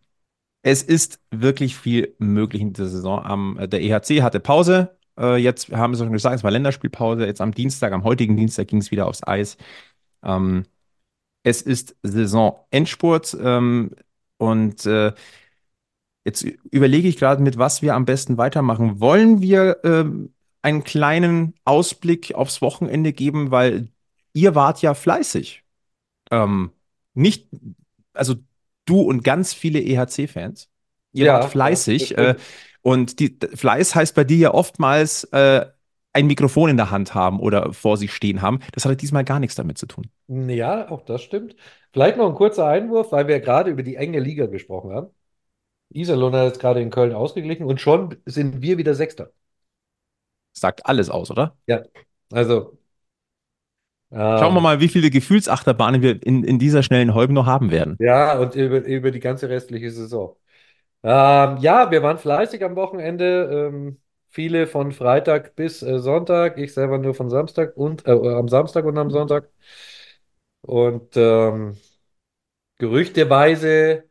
es 0.67 0.83
ist 0.83 1.21
wirklich 1.31 1.77
viel 1.77 2.17
möglich 2.19 2.61
in 2.61 2.73
dieser 2.73 2.89
Saison. 2.89 3.25
Am, 3.25 3.57
äh, 3.57 3.69
der 3.69 3.83
EHC 3.83 4.23
hatte 4.23 4.41
Pause. 4.41 4.99
Äh, 5.17 5.37
jetzt 5.37 5.71
haben 5.71 5.93
wir 5.93 5.95
es 5.95 6.01
schon 6.01 6.13
gesagt, 6.13 6.35
es 6.35 6.43
war 6.43 6.51
Länderspielpause. 6.51 7.25
Jetzt 7.25 7.41
am 7.41 7.53
Dienstag, 7.53 7.93
am 7.93 8.03
heutigen 8.03 8.37
Dienstag 8.37 8.67
ging 8.67 8.81
es 8.81 8.91
wieder 8.91 9.07
aufs 9.07 9.23
Eis. 9.25 9.59
Ähm, 10.25 10.65
es 11.45 11.63
ist 11.63 11.95
Saisonendspurt 12.03 13.37
ähm, 13.41 13.93
und 14.39 14.85
äh, 14.87 15.13
jetzt 16.25 16.43
überlege 16.43 17.07
ich 17.07 17.17
gerade, 17.17 17.45
mit 17.45 17.59
was 17.59 17.81
wir 17.83 17.95
am 17.95 18.05
besten 18.05 18.37
weitermachen. 18.37 18.99
Wollen 18.99 19.41
wir 19.43 19.79
ähm, 19.85 20.35
einen 20.63 20.83
kleinen 20.83 21.55
Ausblick 21.65 22.35
aufs 22.35 22.61
Wochenende 22.61 23.13
geben, 23.13 23.53
weil 23.53 23.91
ihr 24.33 24.57
wart 24.57 24.83
ja 24.83 24.95
fleißig. 24.95 25.63
Ähm, 26.33 26.73
nicht, 27.15 27.49
also 28.15 28.35
du 28.87 29.01
und 29.03 29.25
ganz 29.25 29.55
viele 29.55 29.81
EHC-Fans. 29.81 30.69
Ihr 31.13 31.27
Ja, 31.27 31.33
wart 31.33 31.45
ja, 31.65 31.79
fleißig. 31.85 32.17
das 32.17 32.19
Äh, 32.19 32.37
und 32.83 33.21
die, 33.21 33.39
Fleiß 33.55 33.95
heißt 33.95 34.15
bei 34.15 34.25
dir 34.25 34.37
ja 34.39 34.55
oftmals 34.55 35.25
äh, 35.27 35.67
ein 36.13 36.27
Mikrofon 36.27 36.71
in 36.71 36.77
der 36.77 36.91
Hand 36.91 37.15
haben 37.15 37.41
oder 37.41 37.73
vor 37.73 37.97
sich 37.97 38.13
stehen 38.15 38.43
haben. 38.43 38.61
Das 38.73 38.85
hatte 38.85 38.97
diesmal 38.97 39.25
gar 39.25 39.41
nichts 39.41 39.57
damit 39.57 39.79
zu 39.79 39.87
tun. 39.87 40.09
Ja, 40.29 40.89
auch 40.91 41.03
das 41.03 41.23
stimmt. 41.23 41.55
Vielleicht 41.93 42.17
noch 42.17 42.29
ein 42.29 42.35
kurzer 42.35 42.67
Einwurf, 42.67 43.13
weil 43.13 43.29
wir 43.29 43.39
gerade 43.41 43.71
über 43.71 43.83
die 43.85 43.95
enge 43.97 44.19
Liga 44.21 44.47
gesprochen 44.47 44.93
haben. 44.93 45.11
Iserlohn 45.91 46.35
hat 46.35 46.47
jetzt 46.47 46.61
gerade 46.61 46.83
in 46.83 46.91
Köln 46.91 47.15
ausgeglichen 47.15 47.67
und 47.67 47.81
schon 47.81 48.17
sind 48.27 48.63
wir 48.63 48.79
wieder 48.79 48.95
Sechster. 48.95 49.33
Sagt 50.55 50.87
alles 50.87 51.09
aus, 51.11 51.31
oder? 51.31 51.57
Ja, 51.67 51.83
also 52.31 52.79
Schauen 54.35 54.55
wir 54.55 54.61
ähm, 54.61 54.63
mal, 54.63 54.81
wie 54.81 54.89
viele 54.89 55.11
Gefühlsachterbahnen 55.11 56.03
wir 56.03 56.23
in, 56.25 56.45
in 56.45 56.59
dieser 56.59 56.83
schnellen 56.83 57.15
Holm 57.15 57.33
noch 57.33 57.47
haben 57.47 57.71
werden. 57.71 57.99
ja, 57.99 58.39
und 58.39 58.55
über, 58.55 58.79
über 58.85 59.11
die 59.11 59.21
ganze 59.21 59.49
restliche 59.49 59.91
Saison. 59.91 60.37
Ähm, 61.05 61.59
ja, 61.59 61.91
wir 61.91 62.03
waren 62.03 62.19
fleißig 62.19 62.65
am 62.65 62.77
Wochenende. 62.77 63.71
Ähm, 63.73 64.01
viele 64.31 64.67
von 64.67 64.93
Freitag 64.93 65.57
bis 65.57 65.83
äh, 65.83 65.99
Sonntag. 66.01 66.59
Ich 66.59 66.75
selber 66.75 66.99
nur 66.99 67.15
von 67.15 67.31
Samstag 67.31 67.77
und 67.77 68.07
äh, 68.07 68.13
am 68.13 68.49
Samstag 68.49 68.85
und 68.87 68.99
am 68.99 69.11
Sonntag. 69.11 69.51
Und 70.63 71.17
ähm, 71.17 71.77
gerüchteweise 72.79 74.05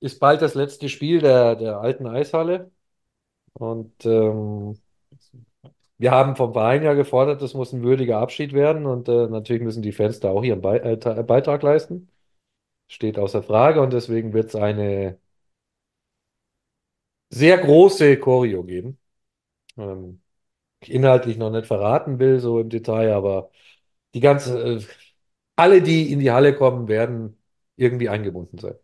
ist 0.00 0.18
bald 0.20 0.42
das 0.42 0.54
letzte 0.54 0.88
Spiel 0.88 1.20
der, 1.20 1.56
der 1.56 1.78
alten 1.80 2.06
Eishalle. 2.06 2.70
Und 3.54 4.04
ähm, 4.06 4.78
wir 5.98 6.10
haben 6.10 6.36
vom 6.36 6.52
Verein 6.52 6.82
ja 6.82 6.94
gefordert, 6.94 7.42
das 7.42 7.54
muss 7.54 7.72
ein 7.72 7.82
würdiger 7.82 8.18
Abschied 8.18 8.52
werden. 8.52 8.86
Und 8.86 9.08
äh, 9.08 9.28
natürlich 9.28 9.62
müssen 9.62 9.82
die 9.82 9.92
Fans 9.92 10.20
da 10.20 10.30
auch 10.30 10.42
ihren 10.44 10.60
Be 10.60 10.82
äh, 10.82 10.98
Te- 10.98 11.22
Beitrag 11.24 11.62
leisten. 11.62 12.08
Steht 12.88 13.18
außer 13.18 13.42
Frage. 13.42 13.82
Und 13.82 13.92
deswegen 13.92 14.32
wird 14.34 14.48
es 14.50 14.56
eine 14.56 15.18
sehr 17.30 17.58
große 17.58 18.18
Choreo 18.18 18.64
geben. 18.64 18.98
Ähm, 19.78 20.22
ich 20.80 20.92
inhaltlich 20.92 21.38
noch 21.38 21.50
nicht 21.50 21.66
verraten 21.66 22.18
will, 22.18 22.40
so 22.40 22.60
im 22.60 22.70
Detail, 22.70 23.14
aber 23.14 23.50
die 24.14 24.20
ganze, 24.20 24.62
äh, 24.78 24.82
alle, 25.56 25.82
die 25.82 26.12
in 26.12 26.20
die 26.20 26.32
Halle 26.32 26.56
kommen, 26.56 26.88
werden 26.88 27.38
irgendwie 27.76 28.08
eingebunden 28.08 28.58
sein. 28.58 28.76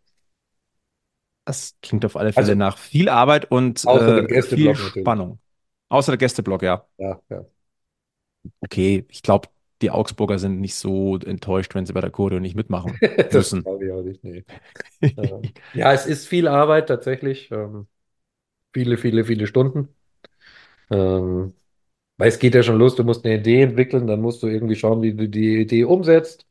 Das 1.45 1.75
klingt 1.81 2.05
auf 2.05 2.15
alle 2.15 2.33
Fälle 2.33 2.55
Also 2.55 2.55
nach 2.55 2.77
viel 2.77 3.09
Arbeit 3.09 3.51
und 3.51 3.85
äh, 3.91 4.27
viel. 4.41 4.75
Spannung. 4.75 5.39
Außer 5.93 6.11
der 6.13 6.17
Gästeblock, 6.17 6.63
ja. 6.63 6.85
Ja, 6.97 7.21
ja. 7.29 7.45
Okay, 8.61 9.05
ich 9.09 9.21
glaube, 9.21 9.49
die 9.81 9.91
Augsburger 9.91 10.39
sind 10.39 10.59
nicht 10.59 10.75
so 10.75 11.17
enttäuscht, 11.17 11.75
wenn 11.75 11.85
sie 11.85 11.93
bei 11.93 12.01
der 12.01 12.11
Choreo 12.11 12.39
nicht 12.39 12.55
mitmachen 12.55 13.01
Das 13.31 13.31
müssen. 13.31 13.63
glaube 13.63 13.85
ich 13.85 13.91
auch 13.91 14.01
nicht. 14.03 14.23
Nee. 14.23 14.43
Ja, 15.73 15.93
es 15.93 16.05
ist 16.05 16.27
viel 16.27 16.47
Arbeit 16.47 16.87
tatsächlich. 16.87 17.51
Ähm, 17.51 17.87
viele, 18.73 18.97
viele, 18.97 19.25
viele 19.25 19.47
Stunden. 19.47 19.89
Ähm, 20.91 21.53
weil 22.17 22.29
es 22.29 22.39
geht 22.39 22.55
ja 22.55 22.63
schon 22.63 22.77
los, 22.79 22.95
du 22.95 23.03
musst 23.03 23.25
eine 23.25 23.35
Idee 23.37 23.63
entwickeln, 23.63 24.07
dann 24.07 24.21
musst 24.21 24.43
du 24.43 24.47
irgendwie 24.47 24.75
schauen, 24.75 25.01
wie 25.03 25.13
du 25.15 25.29
die 25.29 25.61
Idee 25.61 25.85
umsetzt. 25.85 26.47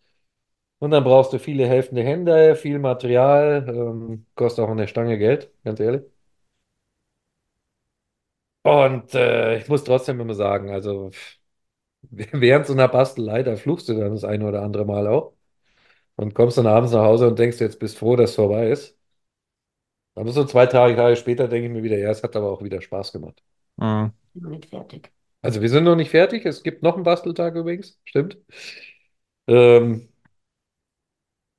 Und 0.80 0.92
dann 0.92 1.04
brauchst 1.04 1.32
du 1.34 1.40
viele 1.40 1.66
helfende 1.68 2.04
Hände, 2.04 2.56
viel 2.56 2.78
Material, 2.80 3.66
ähm, 3.68 4.26
kostet 4.36 4.64
auch 4.66 4.70
eine 4.70 4.88
Stange 4.88 5.18
Geld, 5.18 5.52
ganz 5.64 5.80
ehrlich. 5.80 6.02
Und 8.62 9.14
äh, 9.14 9.58
ich 9.58 9.68
muss 9.68 9.82
trotzdem 9.84 10.20
immer 10.20 10.34
sagen, 10.34 10.70
also 10.70 11.10
während 12.10 12.66
so 12.66 12.72
einer 12.74 12.88
Bastelei, 12.88 13.42
da 13.42 13.56
fluchst 13.56 13.88
du 13.88 13.94
dann 13.94 14.12
das 14.12 14.24
eine 14.24 14.46
oder 14.48 14.62
andere 14.62 14.84
Mal 14.86 15.06
auch 15.08 15.34
und 16.16 16.34
kommst 16.34 16.58
dann 16.58 16.66
abends 16.68 16.92
nach 16.92 17.04
Hause 17.04 17.28
und 17.28 17.38
denkst, 17.38 17.60
jetzt 17.60 17.78
bist 17.80 17.98
froh, 17.98 18.16
dass 18.16 18.30
es 18.32 18.36
vorbei 18.36 18.70
ist. 18.70 18.98
Aber 20.14 20.32
so 20.32 20.44
zwei, 20.44 20.64
drei 20.66 20.94
Tage 20.94 21.16
später 21.16 21.48
denke 21.48 21.66
ich 21.68 21.72
mir 21.72 21.82
wieder, 21.82 21.98
ja, 21.98 22.10
es 22.10 22.22
hat 22.22 22.36
aber 22.36 22.50
auch 22.50 22.62
wieder 22.62 22.80
Spaß 22.82 23.12
gemacht. 23.12 23.42
Mhm. 23.76 24.12
Nicht 24.34 24.70
fertig. 24.70 25.12
Also 25.42 25.60
wir 25.60 25.68
sind 25.68 25.84
noch 25.84 25.96
nicht 25.96 26.10
fertig. 26.10 26.44
Es 26.46 26.62
gibt 26.62 26.82
noch 26.82 26.94
einen 26.94 27.04
Basteltag 27.04 27.54
übrigens, 27.54 27.98
stimmt. 28.04 28.38
Ähm, 29.46 30.08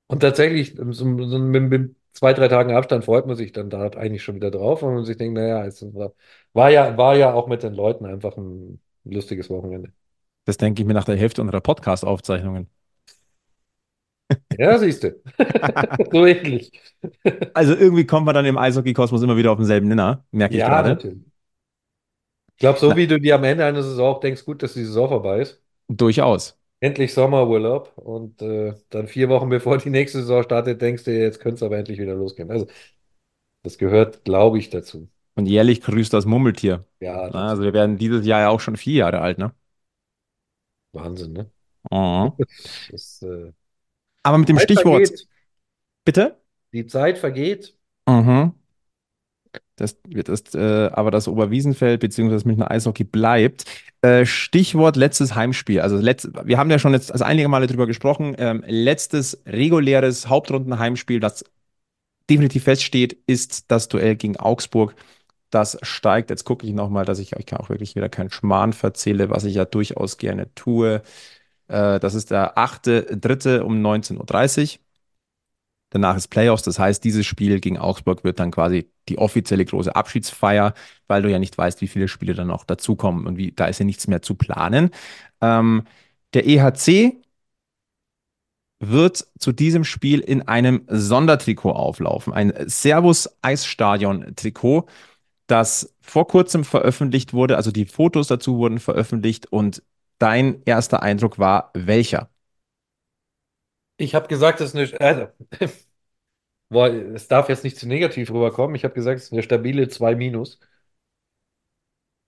und 0.07 0.19
tatsächlich, 0.22 0.75
so, 0.75 0.83
so 1.27 1.39
mit, 1.39 1.63
mit 1.69 1.95
zwei, 2.13 2.34
drei 2.34 2.48
Tagen 2.48 2.74
Abstand 2.74 3.05
freut 3.05 3.25
man 3.27 3.36
sich 3.36 3.51
dann 3.51 3.70
da 3.70 3.88
eigentlich 3.89 4.24
schon 4.24 4.36
wieder 4.36 4.51
drauf, 4.51 4.84
und 4.84 4.96
man 4.96 5.05
sich 5.05 5.17
denkt, 5.17 5.36
naja, 5.36 5.65
es 5.65 5.82
war, 6.53 6.70
ja, 6.72 6.98
war 6.98 7.15
ja 7.15 7.34
auch 7.34 7.48
mit 7.48 7.63
den 7.63 7.74
Leuten 7.74 8.05
einfach 8.05 8.38
ein 8.38 8.82
lustiges 9.03 9.50
Wochenende. 9.50 9.91
Das 10.46 10.55
denke 10.58 10.82
ich 10.82 10.88
mir 10.88 10.93
nach 10.93 11.03
der 11.03 11.17
Hälfte 11.17 11.41
unserer 11.41 11.60
Podcast-Aufzeichnungen. 11.62 12.70
Ja, 14.58 14.77
siehst 14.77 15.03
du. 15.03 15.22
So 16.12 16.25
ähnlich. 16.25 16.72
Also 17.53 17.75
irgendwie 17.75 18.05
kommt 18.05 18.25
man 18.25 18.36
dann 18.36 18.46
im 18.46 18.58
Eishockey-Kosmos 18.58 19.22
immer 19.22 19.38
wieder 19.38 19.51
auf 19.51 19.58
denselben 19.58 19.88
Nenner, 19.88 20.25
merke 20.32 20.58
ich 20.58 20.63
Ja, 20.63 20.65
gerade. 20.65 21.03
natürlich. 21.03 21.24
Ich 22.55 22.58
glaube, 22.60 22.79
so 22.79 22.96
Na, 22.96 22.96
wie 22.96 23.05
du 23.08 23.20
dir 23.20 23.36
am 23.36 23.43
Ende 23.43 23.65
einer 23.65 23.84
Saison 23.84 24.15
auch 24.15 24.20
denkst, 24.20 24.46
gut, 24.46 24.63
dass 24.63 24.74
die 24.74 24.86
Saison 24.86 25.08
vorbei 25.10 25.41
ist. 25.41 25.62
durchaus. 25.89 26.58
Endlich 26.84 27.13
Sommerurlaub 27.13 27.98
und 27.98 28.42
äh, 28.42 28.74
dann 28.90 29.08
vier 29.08 29.30
Wochen 29.30 29.48
bevor 29.48 29.78
die 29.78 29.90
nächste 29.90 30.20
Saison 30.20 30.44
startet, 30.44 30.82
denkst 30.82 31.06
du, 31.06 31.12
jetzt 31.18 31.40
könnte 31.40 31.56
es 31.56 31.63
aber 31.63 31.78
endlich 31.78 31.98
wieder 31.98 32.13
losgehen. 32.13 32.52
Also, 32.52 32.68
das 33.63 33.78
gehört, 33.78 34.25
glaube 34.25 34.60
ich, 34.60 34.70
dazu. 34.70 35.10
Und 35.36 35.46
jährlich 35.48 35.82
grüßt 35.82 36.13
das 36.13 36.25
Murmeltier. 36.25 36.86
Ja, 37.00 37.30
das 37.30 37.36
Also 37.36 37.63
wir 37.63 37.74
werden 37.74 37.98
dieses 37.98 38.25
Jahr 38.25 38.42
ja 38.42 38.50
auch 38.50 38.60
schon 38.60 38.78
vier 38.78 38.96
Jahre 38.96 39.22
alt, 39.22 39.38
ne? 39.38 39.54
Wahnsinn, 40.94 41.34
ne? 41.34 41.52
Mhm. 41.92 42.34
Das 42.92 43.22
äh, 43.24 43.52
Aber 44.24 44.38
mit 44.38 44.50
dem 44.50 44.60
Stichwort, 44.60 45.08
vergeht. 45.08 45.28
bitte? 46.06 46.38
Die 46.74 46.88
Zeit 46.88 47.18
vergeht. 47.20 47.78
Mhm. 48.08 48.54
Das 49.75 49.98
wird 50.08 50.30
das, 50.30 50.53
äh, 50.53 50.89
aber 50.94 51.10
das 51.10 51.27
Oberwiesenfeld 51.27 52.03
das 52.03 52.46
Münchner 52.46 52.70
Eishockey 52.70 53.03
bleibt. 53.03 53.65
Äh, 54.01 54.25
Stichwort 54.25 54.96
letztes 54.96 55.34
Heimspiel. 55.34 55.82
Also 55.82 55.98
letzt, 55.98 56.30
wir 56.44 56.58
haben 56.58 56.70
ja 56.70 56.77
schon 56.77 56.94
jetzt 56.94 57.12
also 57.12 57.24
einige 57.24 57.48
Male 57.48 57.68
drüber 57.68 57.88
gesprochen. 57.88 58.36
Ähm, 58.38 58.63
letztes 58.68 59.42
reguläres 59.48 60.27
Hauptrundenheimspiel, 60.30 61.20
das 61.20 61.44
definitiv 62.30 62.63
feststeht, 62.63 63.18
ist 63.27 63.72
das 63.72 63.88
Duell 63.89 64.15
gegen 64.15 64.38
Augsburg. 64.38 64.96
Das 65.50 65.77
steigt. 65.84 66.30
Jetzt 66.30 66.46
gucke 66.46 66.65
ich 66.68 66.74
nochmal, 66.74 67.06
dass 67.06 67.20
ich 67.20 67.36
euch 67.36 67.53
auch 67.56 67.70
wirklich 67.70 67.96
wieder 67.96 68.10
keinen 68.10 68.32
Schmarrn 68.32 68.74
verzähle, 68.74 69.30
was 69.30 69.44
ich 69.44 69.56
ja 69.56 69.65
durchaus 69.65 70.18
gerne 70.18 70.53
tue. 70.56 71.01
Äh, 71.68 72.00
das 72.00 72.15
ist 72.15 72.32
der 72.32 72.58
8.3. 72.58 73.60
um 73.62 73.82
19.30 73.86 74.77
Uhr. 74.77 74.80
Danach 75.93 76.17
ist 76.17 76.29
Playoffs, 76.29 76.63
das 76.63 76.79
heißt, 76.79 77.03
dieses 77.03 77.23
Spiel 77.23 77.59
gegen 77.59 77.77
Augsburg 77.77 78.23
wird 78.23 78.39
dann 78.39 78.50
quasi 78.50 78.89
die 79.09 79.19
offizielle 79.19 79.63
große 79.63 79.95
Abschiedsfeier, 79.95 80.73
weil 81.07 81.21
du 81.21 81.29
ja 81.29 81.38
nicht 81.38 81.55
weißt, 81.55 81.81
wie 81.81 81.88
viele 81.88 82.07
Spiele 82.07 82.33
dann 82.33 82.47
noch 82.47 82.65
dazukommen 82.65 83.27
und 83.27 83.38
wie, 83.38 83.51
da 83.51 83.65
ist 83.67 83.77
ja 83.77 83.85
nichts 83.85 84.07
mehr 84.07 84.23
zu 84.23 84.33
planen. 84.33 84.89
Ähm, 85.39 85.83
der 86.33 86.47
EHC 86.47 87.21
wird 88.79 89.27
zu 89.38 89.51
diesem 89.51 89.83
Spiel 89.83 90.19
in 90.19 90.47
einem 90.47 90.83
Sondertrikot 90.88 91.73
auflaufen, 91.73 92.33
ein 92.33 92.53
Servus 92.67 93.29
Eisstadion 93.43 94.35
Trikot, 94.35 94.88
das 95.47 95.95
vor 96.01 96.27
kurzem 96.27 96.63
veröffentlicht 96.63 97.33
wurde, 97.33 97.57
also 97.57 97.71
die 97.71 97.85
Fotos 97.85 98.27
dazu 98.27 98.57
wurden 98.57 98.79
veröffentlicht 98.79 99.51
und 99.51 99.83
dein 100.19 100.63
erster 100.65 101.03
Eindruck 101.03 101.39
war 101.39 101.71
welcher? 101.75 102.29
Ich 103.97 104.15
habe 104.15 104.27
gesagt, 104.27 104.59
das 104.59 104.73
ist 104.73 104.95
eine, 104.95 105.01
also, 105.01 105.27
boah, 106.69 106.88
es 106.89 107.27
darf 107.27 107.49
jetzt 107.49 107.63
nicht 107.63 107.77
zu 107.77 107.88
negativ 107.88 108.29
rüberkommen. 108.32 108.75
Ich 108.75 108.84
habe 108.84 108.93
gesagt, 108.93 109.19
es 109.19 109.25
ist 109.27 109.34
eine 109.34 109.43
stabile 109.43 109.88
2 109.89 110.15
minus. 110.15 110.60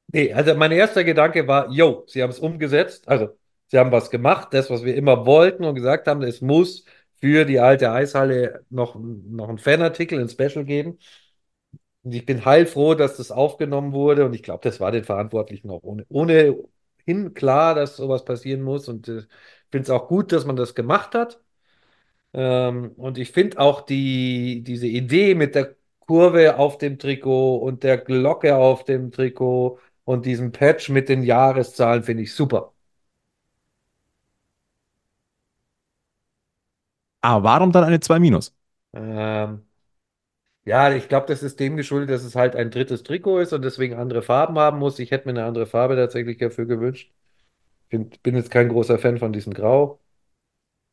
Nee, 0.08 0.32
also 0.34 0.54
mein 0.56 0.72
erster 0.72 1.04
Gedanke 1.04 1.48
war, 1.48 1.70
yo, 1.72 2.04
sie 2.08 2.22
haben 2.24 2.30
es 2.30 2.40
umgesetzt. 2.40 3.08
Also, 3.08 3.38
sie 3.68 3.78
haben 3.80 3.92
was 3.92 4.10
gemacht, 4.10 4.50
das, 4.54 4.70
was 4.70 4.84
wir 4.84 4.96
immer 4.96 5.26
wollten 5.26 5.64
und 5.66 5.76
gesagt 5.76 6.08
haben, 6.08 6.22
es 6.22 6.42
muss 6.42 6.86
für 7.20 7.44
die 7.46 7.60
alte 7.60 7.92
Eishalle 7.92 8.64
noch, 8.70 8.96
noch 8.96 9.50
einen 9.50 9.58
Fanartikel, 9.58 10.20
ein 10.20 10.30
Special 10.30 10.64
geben. 10.64 11.00
Und 12.04 12.14
ich 12.14 12.26
bin 12.26 12.46
heilfroh, 12.46 12.94
dass 12.96 13.18
das 13.18 13.32
aufgenommen 13.32 13.92
wurde. 13.94 14.26
Und 14.26 14.34
ich 14.34 14.44
glaube, 14.44 14.62
das 14.64 14.80
war 14.80 14.92
den 14.92 15.04
Verantwortlichen 15.04 15.70
auch 15.72 15.82
ohne, 15.84 16.06
ohnehin 16.10 17.34
klar, 17.34 17.76
dass 17.76 17.98
sowas 17.98 18.26
passieren 18.26 18.62
muss. 18.62 18.88
Und 18.88 19.08
äh, 19.08 19.20
ich 19.20 19.26
finde 19.72 19.84
es 19.86 19.90
auch 19.90 20.08
gut, 20.08 20.32
dass 20.32 20.46
man 20.46 20.56
das 20.56 20.76
gemacht 20.76 21.16
hat. 21.16 21.42
Ähm, 22.36 22.94
und 22.98 23.18
ich 23.20 23.32
finde 23.34 23.60
auch 23.60 23.82
die, 23.84 24.64
diese 24.64 24.88
Idee 24.88 25.36
mit 25.36 25.56
der 25.56 25.76
Kurve 26.02 26.58
auf 26.60 26.80
dem 26.80 27.00
Trikot 27.00 27.58
und 27.60 27.84
der 27.84 27.98
Glocke 28.00 28.58
auf 28.58 28.86
dem 28.86 29.12
Trikot 29.12 29.80
und 30.06 30.26
diesem 30.28 30.54
Patch 30.54 30.90
mit 30.90 31.10
den 31.10 31.24
Jahreszahlen 31.24 32.04
finde 32.04 32.24
ich 32.24 32.36
super. 32.36 32.74
Aber 37.22 37.44
warum 37.44 37.72
dann 37.72 37.84
eine 37.84 38.00
2 38.00 38.20
minus? 38.20 38.54
Ähm, 38.94 39.68
ja, 40.66 40.94
ich 40.94 41.08
glaube, 41.10 41.28
das 41.28 41.44
ist 41.44 41.60
dem 41.60 41.78
geschuldet, 41.78 42.10
dass 42.12 42.24
es 42.24 42.36
halt 42.36 42.56
ein 42.56 42.72
drittes 42.72 43.04
Trikot 43.04 43.40
ist 43.40 43.54
und 43.54 43.64
deswegen 43.64 43.96
andere 43.96 44.22
Farben 44.24 44.58
haben 44.60 44.80
muss. 44.80 45.00
Ich 45.00 45.12
hätte 45.12 45.26
mir 45.28 45.32
eine 45.34 45.46
andere 45.46 45.68
Farbe 45.68 45.96
tatsächlich 45.96 46.38
dafür 46.38 46.66
gewünscht. 46.66 47.14
Find, 47.90 48.24
bin 48.24 48.36
jetzt 48.36 48.52
kein 48.52 48.70
großer 48.70 49.00
Fan 49.00 49.20
von 49.20 49.34
diesem 49.34 49.54
Grau. 49.54 50.00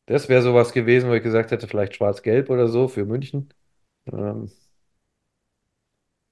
Das 0.05 0.27
wäre 0.29 0.41
sowas 0.41 0.73
gewesen, 0.73 1.09
wo 1.09 1.13
ich 1.13 1.23
gesagt 1.23 1.51
hätte, 1.51 1.67
vielleicht 1.67 1.95
schwarz-gelb 1.95 2.49
oder 2.49 2.67
so 2.67 2.87
für 2.87 3.05
München. 3.05 3.49
Ähm, 4.07 4.51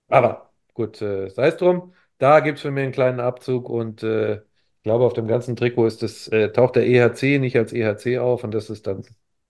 Aber 0.07 0.53
gut, 0.73 1.01
äh, 1.01 1.29
sei 1.29 1.47
es 1.47 1.57
drum. 1.57 1.93
Da 2.17 2.39
gibt 2.41 2.57
es 2.57 2.61
für 2.61 2.71
mich 2.71 2.83
einen 2.83 2.91
kleinen 2.91 3.19
Abzug 3.19 3.69
und 3.69 4.03
äh, 4.03 4.35
ich 4.37 4.83
glaube, 4.83 5.05
auf 5.05 5.13
dem 5.13 5.27
ganzen 5.27 5.55
Trikot 5.55 5.87
ist 5.87 6.03
das, 6.03 6.27
äh, 6.27 6.51
taucht 6.51 6.75
der 6.75 6.85
EHC 6.87 7.39
nicht 7.39 7.57
als 7.57 7.73
EHC 7.73 8.17
auf 8.19 8.43
und 8.43 8.51
das 8.53 8.69
ist 8.69 8.87
dann 8.87 9.03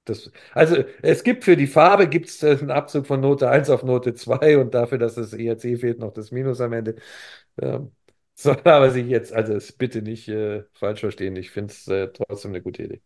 das. 0.05 0.31
Also 0.53 0.83
es 1.01 1.23
gibt 1.23 1.43
für 1.43 1.55
die 1.57 1.67
Farbe 1.67 2.07
gibt's 2.07 2.41
äh, 2.43 2.57
einen 2.59 2.71
Abzug 2.71 3.07
von 3.07 3.19
Note 3.21 3.49
1 3.49 3.69
auf 3.69 3.83
Note 3.83 4.13
2 4.13 4.57
und 4.57 4.73
dafür, 4.73 4.97
dass 4.97 5.15
das 5.15 5.33
EHC 5.33 5.77
fehlt, 5.77 5.99
noch 5.99 6.13
das 6.13 6.31
Minus 6.31 6.61
am 6.61 6.73
Ende. 6.73 6.95
Ähm, 7.61 7.91
soll 8.35 8.57
aber 8.65 8.91
sich 8.91 9.07
jetzt, 9.07 9.33
also 9.33 9.53
es 9.53 9.71
bitte 9.73 10.01
nicht 10.01 10.27
äh, 10.29 10.63
falsch 10.73 11.01
verstehen. 11.01 11.35
Ich 11.35 11.51
finde 11.51 11.73
es 11.73 11.87
äh, 11.87 12.07
trotzdem 12.13 12.51
eine 12.51 12.61
gute 12.61 12.83
Idee. 12.83 13.01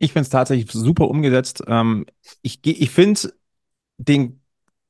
Ich 0.00 0.12
finde 0.12 0.22
es 0.24 0.30
tatsächlich 0.30 0.72
super 0.72 1.08
umgesetzt. 1.08 1.62
Ähm, 1.68 2.06
ich 2.42 2.58
ich 2.64 2.90
finde 2.90 3.32
den, 3.98 4.40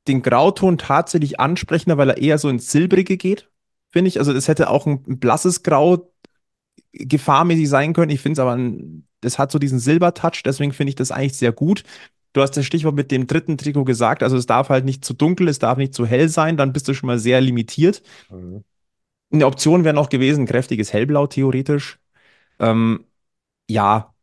den 0.06 0.22
Grauton 0.22 0.78
tatsächlich 0.78 1.40
ansprechender, 1.40 1.98
weil 1.98 2.10
er 2.10 2.18
eher 2.18 2.38
so 2.38 2.48
ins 2.48 2.70
Silbrige 2.70 3.16
geht, 3.16 3.50
finde 3.90 4.08
ich. 4.08 4.18
Also 4.18 4.32
es 4.32 4.48
hätte 4.48 4.70
auch 4.70 4.86
ein, 4.86 5.04
ein 5.06 5.18
blasses 5.18 5.64
Grau 5.64 6.12
gefahrmäßig 6.92 7.68
sein 7.68 7.92
können. 7.92 8.10
Ich 8.10 8.20
finde 8.20 8.34
es 8.34 8.38
aber, 8.38 8.56
ein, 8.56 9.06
das 9.20 9.38
hat 9.38 9.50
so 9.50 9.58
diesen 9.58 9.80
Silbertouch, 9.80 10.42
deswegen 10.44 10.72
finde 10.72 10.90
ich 10.90 10.96
das 10.96 11.10
eigentlich 11.10 11.36
sehr 11.36 11.52
gut. 11.52 11.82
Du 12.32 12.40
hast 12.40 12.52
das 12.52 12.64
Stichwort 12.64 12.94
mit 12.94 13.10
dem 13.10 13.26
dritten 13.26 13.58
Trikot 13.58 13.84
gesagt, 13.84 14.22
also 14.22 14.36
es 14.36 14.46
darf 14.46 14.68
halt 14.68 14.84
nicht 14.84 15.04
zu 15.04 15.12
dunkel, 15.12 15.48
es 15.48 15.58
darf 15.58 15.76
nicht 15.76 15.92
zu 15.92 16.06
hell 16.06 16.28
sein, 16.28 16.56
dann 16.56 16.72
bist 16.72 16.86
du 16.86 16.94
schon 16.94 17.08
mal 17.08 17.18
sehr 17.18 17.40
limitiert. 17.40 18.02
Mhm. 18.30 18.62
Eine 19.32 19.46
Option 19.46 19.84
wäre 19.84 19.94
noch 19.94 20.08
gewesen, 20.08 20.44
ein 20.44 20.46
kräftiges 20.46 20.92
Hellblau 20.92 21.26
theoretisch. 21.26 21.98
Ähm, 22.60 23.04
ja, 23.68 24.14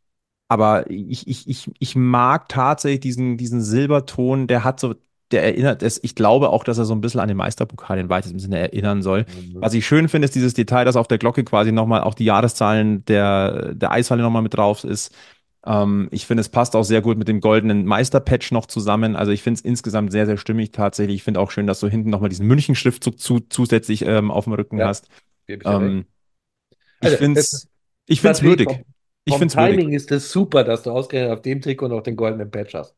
aber 0.48 0.90
ich, 0.90 1.26
ich, 1.28 1.48
ich, 1.48 1.70
ich 1.78 1.96
mag 1.96 2.48
tatsächlich 2.48 3.00
diesen, 3.00 3.36
diesen 3.36 3.60
Silberton, 3.62 4.46
der 4.46 4.64
hat 4.64 4.80
so, 4.80 4.94
der 5.30 5.44
erinnert 5.44 5.82
es, 5.82 6.02
ich 6.02 6.14
glaube 6.14 6.48
auch, 6.50 6.64
dass 6.64 6.78
er 6.78 6.86
so 6.86 6.94
ein 6.94 7.02
bisschen 7.02 7.20
an 7.20 7.28
den 7.28 7.36
Meisterpokal 7.36 7.98
in 7.98 8.08
weitestem 8.08 8.38
Sinne 8.40 8.58
erinnern 8.58 9.02
soll. 9.02 9.26
Mhm. 9.26 9.60
Was 9.60 9.74
ich 9.74 9.86
schön 9.86 10.08
finde, 10.08 10.24
ist 10.26 10.34
dieses 10.34 10.54
Detail, 10.54 10.84
dass 10.86 10.96
auf 10.96 11.08
der 11.08 11.18
Glocke 11.18 11.44
quasi 11.44 11.70
nochmal 11.70 12.00
auch 12.02 12.14
die 12.14 12.24
Jahreszahlen 12.24 13.04
der, 13.04 13.74
der 13.74 13.90
Eishalle 13.90 14.22
nochmal 14.22 14.42
mit 14.42 14.54
drauf 14.54 14.84
ist. 14.84 15.14
Ähm, 15.66 16.08
ich 16.12 16.26
finde, 16.26 16.40
es 16.40 16.48
passt 16.48 16.74
auch 16.74 16.82
sehr 16.84 17.02
gut 17.02 17.18
mit 17.18 17.28
dem 17.28 17.40
goldenen 17.40 17.84
Meisterpatch 17.84 18.52
noch 18.52 18.66
zusammen. 18.66 19.16
Also 19.16 19.32
ich 19.32 19.42
finde 19.42 19.58
es 19.58 19.64
insgesamt 19.64 20.12
sehr, 20.12 20.24
sehr 20.24 20.38
stimmig 20.38 20.70
tatsächlich. 20.70 21.16
Ich 21.16 21.22
finde 21.24 21.40
auch 21.40 21.50
schön, 21.50 21.66
dass 21.66 21.80
du 21.80 21.88
hinten 21.88 22.08
nochmal 22.08 22.30
diesen 22.30 22.46
München-Schriftzug 22.46 23.18
zu, 23.20 23.40
zusätzlich 23.40 24.02
ähm, 24.06 24.30
auf 24.30 24.44
dem 24.44 24.54
Rücken 24.54 24.78
Ja, 24.78 24.86
hast. 24.86 25.08
Ähm, 25.48 26.06
ich 27.00 27.10
Also, 27.10 27.16
finde 27.16 27.40
es 27.40 28.42
würdig. 28.42 28.68
vom, 28.68 28.84
Ich 29.28 29.36
vom 29.36 29.38
finde 29.38 29.56
würdig. 29.56 29.80
Timing 29.80 29.92
ist 29.92 30.10
es 30.12 30.32
super, 30.32 30.64
dass 30.64 30.82
du 30.82 30.90
ausgerechnet 30.90 31.32
auf 31.38 31.42
dem 31.42 31.60
Trikot 31.60 31.86
noch 31.88 32.02
den 32.02 32.16
goldenen 32.16 32.50
Patch 32.50 32.74
hast. 32.74 32.96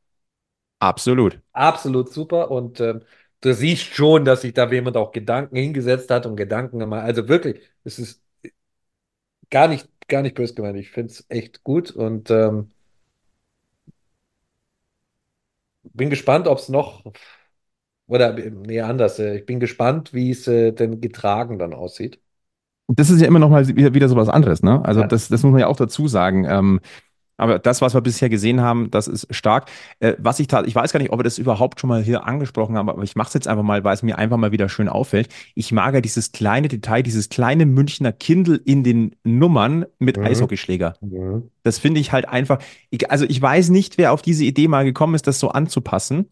Absolut. 0.80 1.40
Absolut 1.52 2.12
super. 2.12 2.50
Und 2.50 2.80
ähm, 2.80 3.02
du 3.40 3.52
siehst 3.54 3.84
schon, 3.94 4.24
dass 4.24 4.42
sich 4.42 4.54
da 4.54 4.70
jemand 4.70 4.96
auch 4.96 5.12
Gedanken 5.12 5.56
hingesetzt 5.56 6.10
hat 6.10 6.26
und 6.26 6.36
Gedanken 6.36 6.78
gemacht. 6.78 7.02
Also 7.04 7.28
wirklich, 7.28 7.60
es 7.84 7.98
ist 7.98 8.22
gar 9.50 9.68
nicht, 9.68 9.88
gar 10.08 10.22
nicht 10.22 10.34
böse 10.34 10.54
gemeint. 10.54 10.78
Ich 10.78 10.90
finde 10.90 11.12
es 11.12 11.24
echt 11.28 11.62
gut 11.64 11.90
und 11.90 12.30
ähm, 12.30 12.72
bin 15.82 16.10
gespannt, 16.10 16.46
ob 16.48 16.58
es 16.58 16.68
noch 16.68 17.04
Oder 18.06 18.32
nee, 18.34 18.80
anders. 18.82 19.18
Ich 19.18 19.46
bin 19.46 19.58
gespannt, 19.60 20.12
wie 20.12 20.30
es 20.30 20.46
äh, 20.48 20.72
denn 20.72 21.00
getragen 21.00 21.58
dann 21.58 21.72
aussieht. 21.74 22.20
Das 22.96 23.10
ist 23.10 23.20
ja 23.20 23.26
immer 23.26 23.38
noch 23.38 23.50
mal 23.50 23.66
wieder, 23.68 23.94
wieder 23.94 24.08
so 24.08 24.16
was 24.16 24.28
anderes, 24.28 24.62
ne? 24.62 24.84
Also 24.84 25.00
Ja. 25.00 25.06
das, 25.06 25.28
das 25.28 25.42
muss 25.42 25.52
man 25.52 25.60
ja 25.60 25.66
auch 25.66 25.76
dazu 25.76 26.08
sagen. 26.08 26.44
Ähm, 26.48 26.80
aber 27.36 27.58
das, 27.58 27.80
was 27.80 27.94
wir 27.94 28.02
bisher 28.02 28.28
gesehen 28.28 28.60
haben, 28.60 28.90
das 28.90 29.08
ist 29.08 29.26
stark. 29.34 29.70
Äh, 29.98 30.14
was 30.18 30.38
ich 30.40 30.46
tat, 30.46 30.66
ich 30.66 30.74
weiß 30.74 30.92
gar 30.92 31.00
nicht, 31.00 31.10
ob 31.10 31.18
wir 31.20 31.24
das 31.24 31.38
überhaupt 31.38 31.80
schon 31.80 31.88
mal 31.88 32.02
hier 32.02 32.26
angesprochen 32.26 32.76
haben, 32.76 32.90
aber 32.90 33.02
ich 33.02 33.16
mache 33.16 33.28
es 33.28 33.34
jetzt 33.34 33.48
einfach 33.48 33.62
mal, 33.62 33.82
weil 33.82 33.94
es 33.94 34.02
mir 34.02 34.18
einfach 34.18 34.36
mal 34.36 34.52
wieder 34.52 34.68
schön 34.68 34.90
auffällt. 34.90 35.28
Ich 35.54 35.72
mag 35.72 35.94
ja 35.94 36.02
dieses 36.02 36.32
kleine 36.32 36.68
Detail, 36.68 37.02
dieses 37.02 37.30
kleine 37.30 37.64
Münchner 37.64 38.12
Kindle 38.12 38.56
in 38.62 38.84
den 38.84 39.16
Nummern 39.24 39.86
mit 39.98 40.18
Mhm. 40.18 40.24
Eishockeyschläger. 40.26 40.96
Mhm. 41.00 41.44
Das 41.62 41.78
finde 41.78 42.00
ich 42.00 42.12
halt 42.12 42.28
einfach. 42.28 42.58
Ich, 42.90 43.10
also 43.10 43.24
ich 43.26 43.40
weiß 43.40 43.70
nicht, 43.70 43.96
wer 43.96 44.12
auf 44.12 44.20
diese 44.20 44.44
Idee 44.44 44.68
mal 44.68 44.84
gekommen 44.84 45.14
ist, 45.14 45.26
das 45.26 45.38
so 45.40 45.48
anzupassen. 45.48 46.26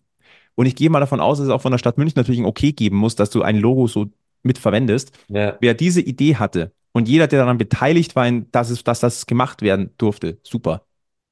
Und 0.57 0.67
ich 0.67 0.75
gehe 0.77 0.91
mal 0.91 1.01
davon 1.01 1.21
aus, 1.21 1.39
dass 1.39 1.47
es 1.47 1.53
auch 1.53 1.63
von 1.63 1.71
der 1.73 1.79
Stadt 1.79 1.99
München 1.99 2.19
natürlich 2.19 2.41
ein 2.41 2.45
Okay 2.47 2.73
geben 2.73 2.97
muss, 2.97 3.15
dass 3.15 3.31
du 3.31 3.43
ein 3.43 3.57
Logo 3.57 3.87
so 3.87 4.07
mit 4.43 4.59
verwendest. 4.59 5.13
Ja. 5.29 5.61
Wer 5.61 5.75
diese 5.75 6.01
Idee 6.01 6.37
hatte 6.37 6.73
und 6.93 7.09
jeder, 7.09 7.27
der 7.27 7.41
daran 7.41 7.59
beteiligt 7.59 8.17
war, 8.17 8.31
dass, 8.53 8.71
es, 8.71 8.85
dass 8.85 9.01
das 9.01 9.27
gemacht 9.27 9.63
werden 9.63 9.91
durfte, 9.99 10.39
super. 10.43 10.85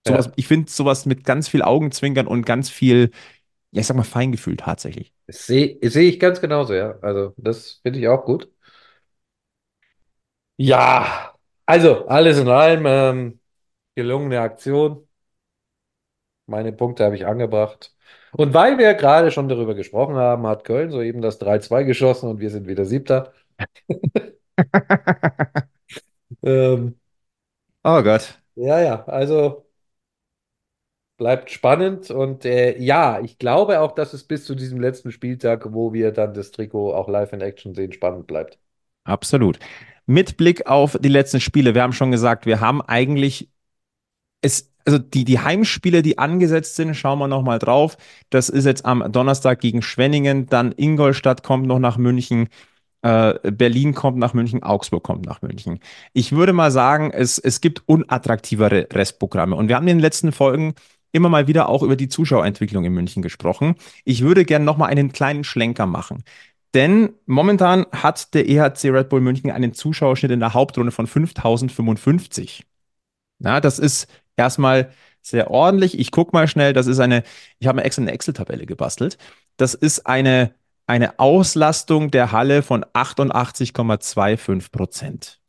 Sowas, 0.06 0.30
Ja. 0.30 0.36
ich 0.36 0.46
finde 0.48 0.70
sowas 0.70 1.06
mit 1.06 1.24
ganz 1.24 1.48
viel 1.48 1.62
Augenzwinkern 1.62 2.26
und 2.26 2.44
ganz 2.46 2.70
viel, 2.70 3.10
ja, 3.72 3.80
ich 3.80 3.86
sag 3.86 3.96
mal, 3.96 4.04
Feingefühl 4.04 4.56
tatsächlich. 4.56 5.12
Sehe 5.28 5.78
sehe 5.90 6.08
ich 6.08 6.20
ganz 6.20 6.40
genauso, 6.40 6.74
ja. 6.74 6.98
Also, 7.02 7.34
das 7.36 7.80
finde 7.82 7.98
ich 8.00 8.08
auch 8.08 8.24
gut. 8.24 8.50
Ja, 10.58 11.34
also, 11.66 12.06
alles 12.08 12.38
in 12.38 12.48
allem, 12.48 12.84
ähm, 12.86 13.40
gelungene 13.96 14.40
Aktion. 14.40 15.08
Meine 16.46 16.72
Punkte 16.72 17.04
habe 17.04 17.14
ich 17.16 17.24
angebracht. 17.26 17.94
Und 18.36 18.54
weil 18.54 18.78
wir 18.78 18.94
gerade 18.94 19.30
schon 19.30 19.48
darüber 19.48 19.74
gesprochen 19.74 20.16
haben, 20.16 20.46
hat 20.46 20.64
Köln 20.64 20.90
soeben 20.90 21.22
das 21.22 21.38
3-2 21.38 21.84
geschossen 21.84 22.28
und 22.28 22.40
wir 22.40 22.50
sind 22.50 22.66
wieder 22.68 22.84
Siebter. 22.84 23.32
Ähm, 26.42 26.96
Oh 27.84 28.02
Gott. 28.02 28.38
ja, 28.54 28.80
ja, 28.80 29.04
also 29.06 29.66
bleibt 31.18 31.50
spannend. 31.50 32.10
Und 32.10 32.44
äh, 32.46 32.78
ja, 32.78 33.20
ich 33.20 33.38
glaube 33.38 33.80
auch, 33.80 33.92
dass 33.92 34.12
es 34.14 34.24
bis 34.24 34.44
zu 34.46 34.54
diesem 34.54 34.80
letzten 34.80 35.12
Spieltag, 35.12 35.72
wo 35.74 35.92
wir 35.92 36.12
dann 36.12 36.32
das 36.34 36.50
Trikot 36.52 36.94
auch 36.94 37.08
live 37.08 37.32
in 37.34 37.40
Action 37.42 37.74
sehen, 37.74 37.92
spannend 37.92 38.26
bleibt. 38.26 38.58
Absolut. 39.04 39.58
Mit 40.06 40.36
Blick 40.36 40.66
auf 40.66 40.98
die 41.00 41.08
letzten 41.08 41.40
Spiele, 41.40 41.74
wir 41.74 41.82
haben 41.82 41.92
schon 41.92 42.10
gesagt, 42.10 42.46
wir 42.46 42.60
haben 42.60 42.82
eigentlich 42.82 43.50
es, 44.42 44.72
also 44.86 44.98
die, 44.98 45.24
die 45.24 45.40
Heimspiele, 45.40 46.02
die 46.02 46.18
angesetzt 46.18 46.76
sind, 46.76 46.94
schauen 46.94 47.18
wir 47.18 47.28
nochmal 47.28 47.58
drauf. 47.58 47.96
Das 48.30 48.48
ist 48.48 48.64
jetzt 48.64 48.84
am 48.84 49.04
Donnerstag 49.10 49.60
gegen 49.60 49.82
Schwenningen, 49.82 50.46
dann 50.46 50.72
Ingolstadt 50.76 51.42
kommt 51.42 51.66
noch 51.66 51.78
nach 51.78 51.98
München, 51.98 52.48
äh, 53.02 53.34
Berlin 53.50 53.94
kommt 53.94 54.18
nach 54.18 54.32
München, 54.32 54.62
Augsburg 54.62 55.02
kommt 55.02 55.26
nach 55.26 55.42
München. 55.42 55.80
Ich 56.12 56.32
würde 56.32 56.52
mal 56.52 56.70
sagen, 56.70 57.10
es, 57.10 57.38
es 57.38 57.60
gibt 57.60 57.82
unattraktivere 57.86 58.88
Restprogramme. 58.92 59.56
Und 59.56 59.68
wir 59.68 59.76
haben 59.76 59.88
in 59.88 59.96
den 59.96 60.02
letzten 60.02 60.32
Folgen 60.32 60.74
immer 61.12 61.28
mal 61.28 61.46
wieder 61.48 61.68
auch 61.68 61.82
über 61.82 61.96
die 61.96 62.08
Zuschauerentwicklung 62.08 62.84
in 62.84 62.92
München 62.92 63.22
gesprochen. 63.22 63.74
Ich 64.04 64.22
würde 64.22 64.44
gerne 64.44 64.64
nochmal 64.64 64.90
einen 64.90 65.12
kleinen 65.12 65.44
Schlenker 65.44 65.86
machen. 65.86 66.24
Denn 66.74 67.14
momentan 67.26 67.86
hat 67.92 68.34
der 68.34 68.48
EHC 68.48 68.90
Red 68.90 69.08
Bull 69.08 69.20
München 69.20 69.50
einen 69.50 69.72
Zuschauerschnitt 69.72 70.30
in 70.30 70.40
der 70.40 70.52
Hauptrunde 70.54 70.92
von 70.92 71.06
5055. 71.06 72.66
Ja, 73.38 73.60
das 73.60 73.78
ist 73.78 74.08
erstmal 74.36 74.92
sehr 75.22 75.50
ordentlich. 75.50 75.98
Ich 75.98 76.10
gucke 76.10 76.30
mal 76.32 76.48
schnell, 76.48 76.72
das 76.72 76.86
ist 76.86 77.00
eine, 77.00 77.22
ich 77.58 77.66
habe 77.66 77.76
mir 77.76 77.84
extra 77.84 78.02
eine 78.02 78.12
Excel-Tabelle 78.12 78.66
gebastelt. 78.66 79.18
Das 79.56 79.74
ist 79.74 80.06
eine, 80.06 80.54
eine 80.86 81.18
Auslastung 81.18 82.10
der 82.10 82.32
Halle 82.32 82.62
von 82.62 82.84
88,25 82.84 84.70
Prozent. 84.70 85.40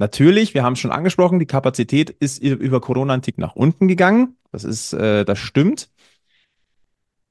Natürlich, 0.00 0.54
wir 0.54 0.62
haben 0.62 0.74
es 0.74 0.78
schon 0.78 0.92
angesprochen, 0.92 1.38
die 1.38 1.46
Kapazität 1.46 2.10
ist 2.10 2.38
über 2.40 2.80
Corona 2.80 3.14
ein 3.14 3.22
Tick 3.22 3.38
nach 3.38 3.56
unten 3.56 3.88
gegangen. 3.88 4.36
Das 4.52 4.64
ist, 4.64 4.92
äh, 4.92 5.24
das 5.24 5.38
stimmt. 5.38 5.90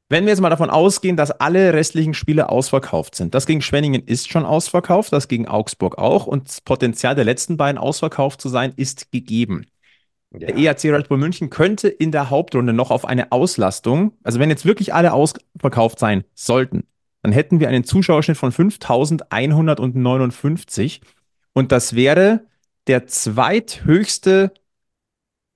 Wenn 0.09 0.23
wir 0.23 0.29
jetzt 0.31 0.39
mal 0.39 0.49
davon 0.49 0.69
ausgehen, 0.69 1.17
dass 1.17 1.31
alle 1.31 1.73
restlichen 1.73 2.13
Spiele 2.13 2.47
ausverkauft 2.47 3.15
sind, 3.15 3.35
das 3.35 3.45
gegen 3.45 3.61
Schwenningen 3.61 4.03
ist 4.05 4.29
schon 4.29 4.45
ausverkauft, 4.45 5.11
das 5.11 5.27
gegen 5.27 5.49
Augsburg 5.49 5.97
auch 5.97 6.27
und 6.27 6.47
das 6.47 6.61
Potenzial 6.61 7.13
der 7.13 7.25
letzten 7.25 7.57
beiden 7.57 7.77
ausverkauft 7.77 8.39
zu 8.39 8.47
sein, 8.47 8.71
ist 8.77 9.11
gegeben. 9.11 9.65
Der 10.31 10.57
Ja, 10.57 10.71
EHC 10.71 10.91
Red 10.91 11.09
Bull 11.09 11.17
München 11.17 11.49
könnte 11.49 11.87
in 11.87 12.11
der 12.11 12.29
Hauptrunde 12.29 12.73
noch 12.73 12.91
auf 12.91 13.05
eine 13.05 13.31
Auslastung, 13.31 14.11
also 14.23 14.39
wenn 14.39 14.49
jetzt 14.49 14.65
wirklich 14.65 14.93
alle 14.93 15.13
ausverkauft 15.13 15.99
sein 15.99 16.25
sollten, 16.33 16.85
dann 17.21 17.31
hätten 17.31 17.59
wir 17.59 17.69
einen 17.69 17.83
Zuschauerschnitt 17.83 18.37
von 18.37 18.51
5159 18.51 21.01
und 21.53 21.71
das 21.71 21.95
wäre 21.95 22.45
der 22.87 23.05
zweithöchste, 23.07 24.53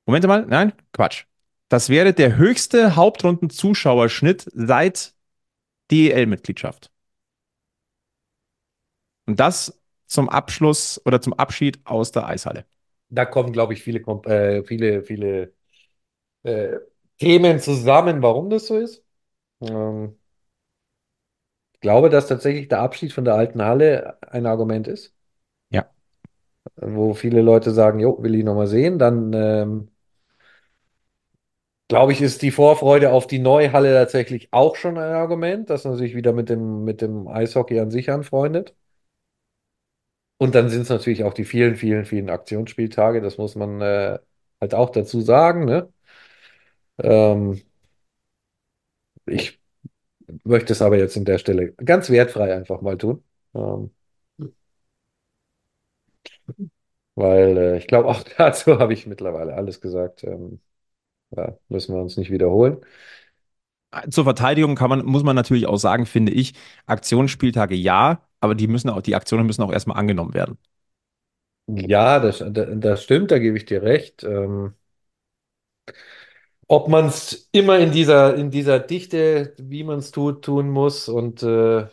Moment 0.06 0.28
mal, 0.28 0.46
nein, 0.48 0.74
Quatsch. 0.94 1.26
Das 1.70 1.90
wäre 1.90 2.14
der 2.14 2.36
höchste 2.36 2.98
Hauptrunden-Zuschauerschnitt 2.98 4.46
seit 4.54 5.14
DEL-Mitgliedschaft. 5.90 6.92
Und 9.26 9.40
das 9.40 9.82
zum 10.06 10.28
Abschluss 10.28 11.00
oder 11.06 11.22
zum 11.22 11.32
Abschied 11.34 11.80
aus 11.86 12.12
der 12.12 12.26
Eishalle. 12.26 12.66
Da 13.12 13.26
kommen, 13.26 13.54
glaube 13.54 13.74
ich, 13.74 13.84
viele, 13.84 14.00
äh, 14.26 14.64
viele, 14.66 15.04
viele 15.04 15.54
äh, 16.44 16.78
Themen 17.20 17.60
zusammen, 17.60 18.22
warum 18.24 18.50
das 18.50 18.68
so 18.68 18.78
ist. 18.78 19.04
Ähm, 19.62 20.18
ich 21.74 21.80
glaube, 21.82 22.10
dass 22.10 22.28
tatsächlich 22.28 22.68
der 22.70 22.80
Abschied 22.82 23.12
von 23.14 23.26
der 23.26 23.36
alten 23.36 23.62
Halle 23.62 24.18
ein 24.32 24.46
Argument 24.46 24.88
ist, 24.88 25.14
Ja. 25.70 25.92
wo 26.76 27.14
viele 27.14 27.42
Leute 27.42 27.72
sagen, 27.72 28.00
jo, 28.00 28.22
will 28.24 28.36
ich 28.36 28.44
nochmal 28.44 28.68
sehen. 28.68 29.00
Dann 29.00 29.32
ähm, 29.34 29.90
glaube 31.88 32.12
ich, 32.14 32.22
ist 32.22 32.42
die 32.42 32.50
Vorfreude 32.52 33.12
auf 33.12 33.28
die 33.28 33.38
neue 33.40 33.72
Halle 33.74 33.94
tatsächlich 33.94 34.48
auch 34.52 34.76
schon 34.76 34.98
ein 34.98 35.14
Argument, 35.14 35.70
dass 35.70 35.84
man 35.86 35.96
sich 35.98 36.16
wieder 36.16 36.34
mit 36.34 36.50
dem, 36.50 36.84
mit 36.86 37.02
dem 37.02 37.28
Eishockey 37.28 37.80
an 37.80 37.92
sich 37.92 38.10
anfreundet. 38.12 38.76
Und 40.42 40.56
dann 40.56 40.70
sind 40.70 40.82
es 40.82 40.90
natürlich 40.90 41.24
auch 41.24 41.34
die 41.36 41.46
vielen, 41.46 41.76
vielen, 41.76 42.04
vielen 42.06 42.30
Aktionsspieltage, 42.32 43.22
das 43.22 43.38
muss 43.38 43.54
man 43.56 43.80
äh, 43.82 44.18
halt 44.60 44.74
auch 44.74 44.90
dazu 44.90 45.22
sagen, 45.22 45.66
ne? 45.66 45.94
Ähm, 47.04 47.62
ich 49.26 49.60
möchte 50.46 50.74
es 50.74 50.82
aber 50.82 50.98
jetzt 50.98 51.18
in 51.18 51.26
der 51.26 51.40
Stelle 51.40 51.74
ganz 51.74 52.10
wertfrei 52.10 52.56
einfach 52.56 52.82
mal 52.82 52.98
tun. 52.98 53.24
Ähm, 53.56 53.92
weil 57.16 57.58
äh, 57.58 57.78
ich 57.78 57.88
glaube, 57.88 58.08
auch 58.10 58.24
dazu 58.38 58.80
habe 58.80 58.94
ich 58.94 59.08
mittlerweile 59.08 59.54
alles 59.56 59.82
gesagt. 59.82 60.24
Ähm, 60.24 60.62
ja, 61.36 61.58
müssen 61.70 61.96
wir 61.96 62.02
uns 62.02 62.18
nicht 62.18 62.32
wiederholen. 62.32 62.80
Zur 64.10 64.24
Verteidigung 64.24 64.76
kann 64.76 64.90
man, 64.90 65.06
muss 65.06 65.24
man 65.24 65.36
natürlich 65.36 65.68
auch 65.68 65.78
sagen, 65.78 66.06
finde 66.06 66.32
ich, 66.32 66.54
Aktionsspieltage 66.86 67.76
ja, 67.76 68.22
aber 68.42 68.56
die 68.56 68.68
müssen 68.68 68.90
auch, 68.90 69.02
die 69.02 69.16
Aktionen 69.16 69.46
müssen 69.48 69.64
auch 69.64 69.72
erstmal 69.74 69.98
angenommen 69.98 70.34
werden. 70.34 70.58
Ja, 71.68 72.20
das, 72.20 72.44
das 72.52 73.04
stimmt, 73.04 73.32
da 73.32 73.40
gebe 73.40 73.58
ich 73.58 73.66
dir 73.66 73.82
recht. 73.82 74.24
Ähm, 74.24 74.76
ob 76.68 76.88
man 76.88 77.08
es 77.08 77.50
immer 77.52 77.80
in 77.80 77.92
dieser, 77.92 78.36
in 78.36 78.50
dieser 78.52 78.80
Dichte, 78.80 79.54
wie 79.60 79.84
man 79.84 80.00
es 80.00 80.12
tut, 80.12 80.44
tun 80.46 80.70
muss 80.70 81.10
und 81.10 81.44
äh, 81.44 81.88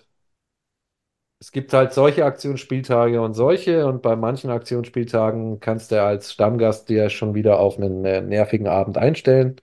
Es 1.40 1.52
gibt 1.52 1.72
halt 1.72 1.92
solche 1.92 2.24
Aktionsspieltage 2.24 3.20
und 3.22 3.34
solche 3.34 3.86
und 3.86 4.02
bei 4.02 4.16
manchen 4.16 4.50
Aktionsspieltagen 4.50 5.60
kannst 5.60 5.90
du 5.92 6.02
als 6.02 6.32
Stammgast 6.32 6.88
dir 6.88 7.10
schon 7.10 7.34
wieder 7.34 7.60
auf 7.60 7.76
einen 7.78 8.04
äh, 8.04 8.20
nervigen 8.22 8.66
Abend 8.68 8.98
einstellen 8.98 9.60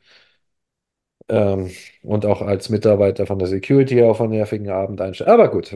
ähm, 1.30 1.72
und 2.04 2.26
auch 2.26 2.42
als 2.42 2.70
Mitarbeiter 2.70 3.26
von 3.26 3.40
der 3.40 3.48
Security 3.48 4.02
auf 4.04 4.22
einen 4.22 4.32
nervigen 4.32 4.70
Abend 4.70 5.02
einstellen. 5.02 5.32
Aber 5.32 5.50
gut. 5.50 5.76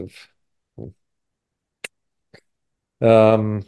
Ähm, 3.00 3.64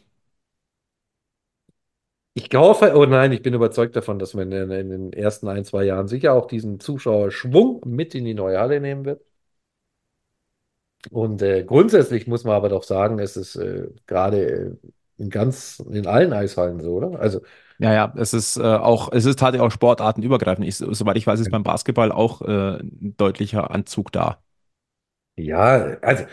ich 2.34 2.48
hoffe, 2.54 2.92
oh 2.96 3.04
nein, 3.06 3.32
ich 3.32 3.42
bin 3.42 3.52
überzeugt 3.54 3.94
davon, 3.96 4.18
dass 4.18 4.32
man 4.34 4.50
in, 4.52 4.70
in 4.70 4.88
den 4.90 5.12
ersten 5.12 5.48
ein, 5.48 5.64
zwei 5.64 5.84
Jahren 5.84 6.08
sicher 6.08 6.32
auch 6.32 6.46
diesen 6.46 6.80
Zuschauerschwung 6.80 7.82
mit 7.86 8.14
in 8.14 8.24
die 8.24 8.34
neue 8.34 8.58
Halle 8.58 8.80
nehmen 8.80 9.04
wird. 9.04 9.22
Und 11.10 11.42
äh, 11.42 11.64
grundsätzlich 11.64 12.26
muss 12.28 12.44
man 12.44 12.54
aber 12.54 12.68
doch 12.68 12.84
sagen, 12.84 13.18
es 13.18 13.36
ist 13.36 13.56
äh, 13.56 13.88
gerade 14.06 14.78
in 15.18 15.30
ganz, 15.30 15.80
in 15.90 16.06
allen 16.06 16.32
Eishallen 16.32 16.80
so, 16.80 16.92
oder? 16.94 17.18
Also 17.20 17.40
Ja, 17.78 17.92
ja, 17.92 18.12
es 18.16 18.32
ist 18.32 18.56
äh, 18.58 18.62
auch, 18.62 19.10
es 19.12 19.24
ist 19.24 19.38
tatsächlich 19.40 19.62
auch 19.66 19.72
sportartenübergreifend. 19.72 20.66
Ich, 20.66 20.76
soweit 20.76 21.16
ich 21.16 21.26
weiß, 21.26 21.40
ist 21.40 21.50
beim 21.50 21.64
Basketball 21.64 22.12
auch 22.12 22.40
äh, 22.42 22.78
ein 22.80 23.14
deutlicher 23.16 23.70
Anzug 23.72 24.12
da. 24.12 24.38
Ja, 25.36 25.96
also 26.02 26.24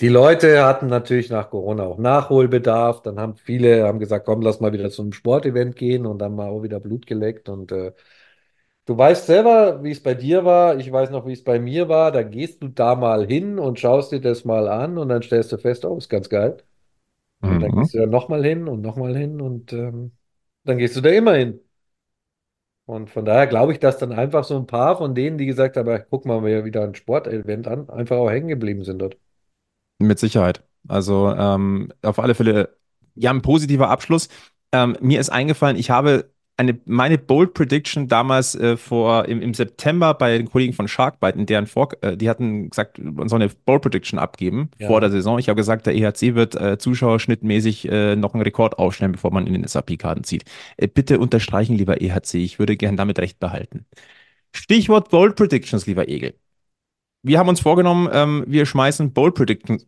die 0.00 0.08
Leute 0.08 0.64
hatten 0.64 0.86
natürlich 0.86 1.28
nach 1.30 1.50
Corona 1.50 1.84
auch 1.84 1.98
Nachholbedarf. 1.98 3.02
Dann 3.02 3.18
haben 3.18 3.36
viele 3.36 3.84
haben 3.86 3.98
gesagt, 3.98 4.26
komm, 4.26 4.42
lass 4.42 4.60
mal 4.60 4.72
wieder 4.72 4.90
zu 4.90 5.02
einem 5.02 5.12
Sportevent 5.12 5.76
gehen 5.76 6.06
und 6.06 6.18
dann 6.18 6.34
mal 6.36 6.48
auch 6.48 6.62
wieder 6.62 6.80
Blut 6.80 7.06
geleckt. 7.06 7.48
Und 7.48 7.72
äh, 7.72 7.92
Du 8.86 8.96
weißt 8.98 9.26
selber, 9.26 9.82
wie 9.84 9.90
es 9.92 10.02
bei 10.02 10.14
dir 10.14 10.44
war. 10.44 10.78
Ich 10.78 10.90
weiß 10.90 11.10
noch, 11.10 11.26
wie 11.26 11.32
es 11.34 11.44
bei 11.44 11.60
mir 11.60 11.88
war. 11.88 12.10
Da 12.12 12.22
gehst 12.22 12.62
du 12.62 12.68
da 12.68 12.94
mal 12.96 13.26
hin 13.26 13.58
und 13.58 13.78
schaust 13.78 14.12
dir 14.12 14.20
das 14.20 14.44
mal 14.46 14.68
an 14.68 14.98
und 14.98 15.10
dann 15.10 15.22
stellst 15.22 15.52
du 15.52 15.58
fest, 15.58 15.84
oh, 15.84 15.96
ist 15.98 16.08
ganz 16.08 16.28
geil. 16.30 16.56
Und 17.40 17.60
dann 17.62 17.72
Mhm. 17.72 17.74
gehst 17.74 17.94
du 17.94 17.98
da 17.98 18.06
nochmal 18.06 18.44
hin 18.44 18.68
und 18.68 18.82
nochmal 18.82 19.16
hin 19.16 19.40
und 19.42 19.72
ähm, 19.74 20.12
dann 20.64 20.78
gehst 20.78 20.96
du 20.96 21.02
da 21.02 21.10
immer 21.10 21.34
hin. 21.34 21.60
Und 22.86 23.08
von 23.10 23.24
daher 23.24 23.46
glaube 23.46 23.70
ich, 23.72 23.78
dass 23.80 23.98
dann 23.98 24.10
einfach 24.12 24.42
so 24.44 24.56
ein 24.56 24.66
paar 24.66 24.96
von 24.98 25.14
denen, 25.14 25.38
die 25.38 25.46
gesagt 25.46 25.76
haben, 25.76 25.88
"Ja, 25.88 25.98
guck 26.00 26.24
mal 26.26 26.42
wieder 26.64 26.82
ein 26.84 26.94
Sportevent 26.96 27.68
an, 27.68 27.88
einfach 27.90 28.16
auch 28.16 28.30
hängen 28.30 28.48
geblieben 28.48 28.82
sind 28.84 28.98
dort. 29.00 29.16
Mit 29.98 30.18
Sicherheit. 30.18 30.62
Also 30.86 31.34
ähm, 31.36 31.92
auf 32.02 32.18
alle 32.18 32.34
Fälle, 32.34 32.76
ja, 33.14 33.30
ein 33.30 33.42
positiver 33.42 33.90
Abschluss. 33.90 34.28
Ähm, 34.72 34.96
mir 35.00 35.20
ist 35.20 35.30
eingefallen, 35.30 35.76
ich 35.76 35.90
habe 35.90 36.30
eine, 36.56 36.78
meine 36.86 37.18
Bold 37.18 37.54
Prediction 37.54 38.08
damals 38.08 38.54
äh, 38.56 38.76
vor 38.76 39.26
im, 39.26 39.40
im 39.40 39.54
September 39.54 40.12
bei 40.14 40.38
den 40.38 40.50
Kollegen 40.50 40.72
von 40.72 40.88
Sharkbite, 40.88 41.38
in 41.38 41.46
deren 41.46 41.66
Vor 41.66 41.90
äh, 42.02 42.16
die 42.16 42.28
hatten 42.28 42.70
gesagt, 42.70 42.98
man 42.98 43.28
soll 43.28 43.40
eine 43.42 43.50
Bold 43.64 43.82
Prediction 43.82 44.18
abgeben 44.18 44.70
vor 44.84 45.00
der 45.00 45.08
Ja. 45.10 45.12
Saison. 45.12 45.38
Ich 45.38 45.48
habe 45.48 45.56
gesagt, 45.56 45.86
der 45.86 45.94
EHC 45.94 46.34
wird 46.34 46.56
äh, 46.56 46.76
zuschauerschnittmäßig 46.78 47.88
äh, 47.88 48.16
noch 48.16 48.34
einen 48.34 48.42
Rekord 48.42 48.78
aufstellen, 48.78 49.12
bevor 49.12 49.32
man 49.32 49.46
in 49.46 49.52
den 49.52 49.66
SAP-Karten 49.66 50.24
zieht. 50.24 50.44
Äh, 50.76 50.88
bitte 50.88 51.20
unterstreichen, 51.20 51.76
lieber 51.76 52.00
EHC, 52.02 52.34
ich 52.44 52.58
würde 52.58 52.76
gern 52.76 52.96
damit 52.96 53.18
recht 53.20 53.38
behalten. 53.38 53.86
Stichwort 54.54 55.10
Bold 55.10 55.36
Predictions, 55.36 55.86
lieber 55.86 56.08
Egel. 56.08 56.34
Wir 57.28 57.38
haben 57.38 57.48
uns 57.48 57.60
vorgenommen, 57.60 58.08
ähm, 58.12 58.44
wir 58.46 58.64
schmeißen 58.64 59.12
Bold 59.12 59.34
Predictions 59.34 59.86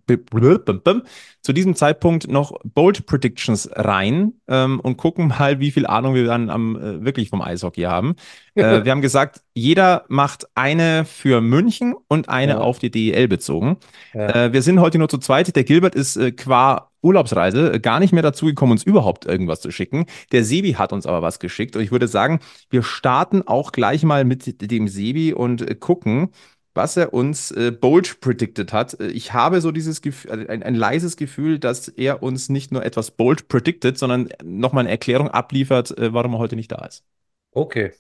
zu 1.43 1.53
diesem 1.55 1.75
Zeitpunkt 1.75 2.31
noch 2.31 2.53
Bold 2.65 3.07
Predictions 3.07 3.69
rein 3.73 4.35
ähm, 4.47 4.79
und 4.79 4.99
gucken 4.99 5.29
mal, 5.29 5.59
wie 5.59 5.71
viel 5.71 5.87
Ahnung 5.87 6.15
wir 6.15 6.27
dann 6.27 6.51
am, 6.51 6.77
äh, 6.77 7.05
wirklich 7.05 7.31
vom 7.31 7.43
Eishockey 7.43 7.83
haben. 7.83 8.15
Äh, 8.57 8.85
wir 8.85 8.91
haben 8.91 9.01
gesagt, 9.01 9.43
jeder 9.55 10.05
macht 10.09 10.49
eine 10.55 11.07
für 11.07 11.41
München 11.41 11.95
und 12.09 12.29
eine 12.29 12.53
Ja, 12.53 12.59
auf 12.59 12.79
die 12.79 12.91
DEL 12.91 13.27
bezogen. 13.29 13.79
ja. 14.13 14.47
Äh, 14.47 14.53
wir 14.53 14.61
sind 14.61 14.81
heute 14.81 14.99
nur 14.99 15.09
zu 15.09 15.17
zweit. 15.19 15.55
Der 15.55 15.65
Gilbert 15.65 15.95
ist 15.95 16.17
äh, 16.17 16.33
qua 16.33 16.91
Urlaubsreise 17.01 17.73
äh, 17.73 17.81
gar 17.81 18.01
nicht 18.01 18.13
mehr 18.13 18.23
dazu 18.23 18.47
gekommen, 18.47 18.73
uns 18.73 18.83
überhaupt 18.83 19.25
irgendwas 19.25 19.61
zu 19.61 19.71
schicken. 19.71 20.07
Der 20.33 20.45
Sebi 20.45 20.73
hat 20.73 20.93
uns 20.93 21.07
aber 21.07 21.23
was 21.23 21.39
geschickt 21.39 21.77
und 21.77 21.83
ich 21.83 21.93
würde 21.93 22.09
sagen, 22.09 22.41
wir 22.69 22.83
starten 22.83 23.47
auch 23.47 23.73
gleich 23.73 24.03
mal 24.03 24.25
mit 24.25 24.71
dem 24.71 24.89
Sebi 24.89 25.33
und 25.33 25.63
äh, 25.63 25.75
gucken, 25.75 26.31
was 26.75 26.97
er 26.97 27.13
uns 27.13 27.51
äh, 27.51 27.71
bold 27.73 28.21
predicted 28.21 28.73
hat. 28.73 28.99
Äh, 29.01 29.09
Ich 29.09 29.33
habe 29.33 29.61
so 29.61 29.73
dieses 29.73 30.03
Gefühl, 30.03 30.31
also 30.31 30.47
ein, 30.49 30.63
ein 30.63 30.75
leises 30.75 31.17
Gefühl, 31.17 31.59
dass 31.59 31.89
er 31.89 32.23
uns 32.23 32.49
nicht 32.49 32.73
nur 32.73 32.85
etwas 32.85 33.11
bold 33.11 33.49
predicted, 33.49 33.99
sondern 33.99 34.29
nochmal 34.43 34.83
eine 34.83 34.91
Erklärung 34.91 35.29
abliefert, 35.29 35.97
äh, 35.99 36.13
warum 36.13 36.35
er 36.35 36.39
heute 36.39 36.57
nicht 36.57 36.73
da 36.73 36.85
ist. 36.85 37.05
Okay. 37.53 37.93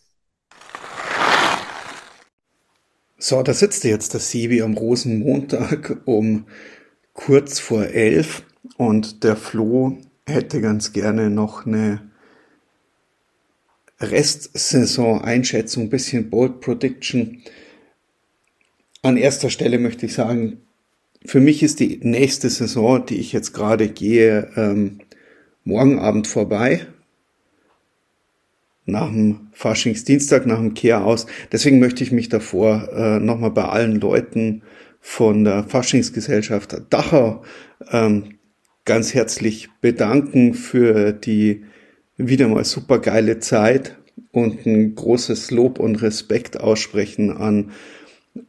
So, 3.19 3.43
da 3.43 3.53
sitzt 3.53 3.85
jetzt 3.85 4.15
der 4.15 4.21
Sebi 4.21 4.63
am 4.63 4.77
Rosenmontag 4.77 6.03
um 6.07 6.47
kurz 7.13 7.59
vor 7.59 7.85
elf 7.85 8.45
und 8.79 9.25
der 9.25 9.37
Flo 9.37 9.99
hätte 10.27 10.61
ganz 10.61 10.93
gerne 10.93 11.29
noch 11.29 11.67
eine 11.67 12.11
Restsaison-Einschätzung, 14.01 15.91
bisschen 15.91 16.31
Bold 16.31 16.61
Prediction. 16.61 17.43
An 19.03 19.17
erster 19.17 19.49
Stelle 19.49 19.79
möchte 19.79 20.07
ich 20.07 20.15
sagen, 20.15 20.59
für 21.25 21.41
mich 21.41 21.63
ist 21.63 21.81
die 21.81 22.01
nächste 22.03 22.51
Saison, 22.51 23.05
die 23.05 23.17
ich 23.17 23.33
jetzt 23.33 23.53
gerade 23.53 23.89
gehe, 23.89 24.51
ähm, 24.57 25.01
morgen 25.65 25.99
Abend 25.99 26.27
vorbei. 26.27 26.87
Nach 28.85 29.09
dem 29.09 29.49
Faschingsdienstag, 29.53 30.47
nach 30.47 30.59
dem 30.59 30.75
Kehr 30.75 31.05
aus. 31.05 31.27
Deswegen 31.53 31.79
möchte 31.79 32.03
ich 32.03 32.13
mich 32.13 32.29
davor 32.29 32.91
äh, 32.93 33.21
nochmal 33.21 33.53
bei 33.53 33.65
allen 33.65 34.01
Leuten 34.01 34.63
von 35.01 35.45
der 35.45 35.65
Faschingsgesellschaft 35.65 36.77
Dachau 36.91 37.43
ähm, 37.91 38.39
ganz 38.85 39.15
herzlich 39.15 39.69
bedanken 39.81 40.55
für 40.55 41.13
die 41.13 41.65
wieder 42.17 42.49
mal 42.49 42.65
super 42.65 42.99
geile 42.99 43.39
Zeit 43.39 43.97
und 44.33 44.67
ein 44.67 44.95
großes 44.95 45.51
Lob 45.51 45.79
und 45.79 46.03
Respekt 46.03 46.61
aussprechen 46.61 47.31
an 47.31 47.71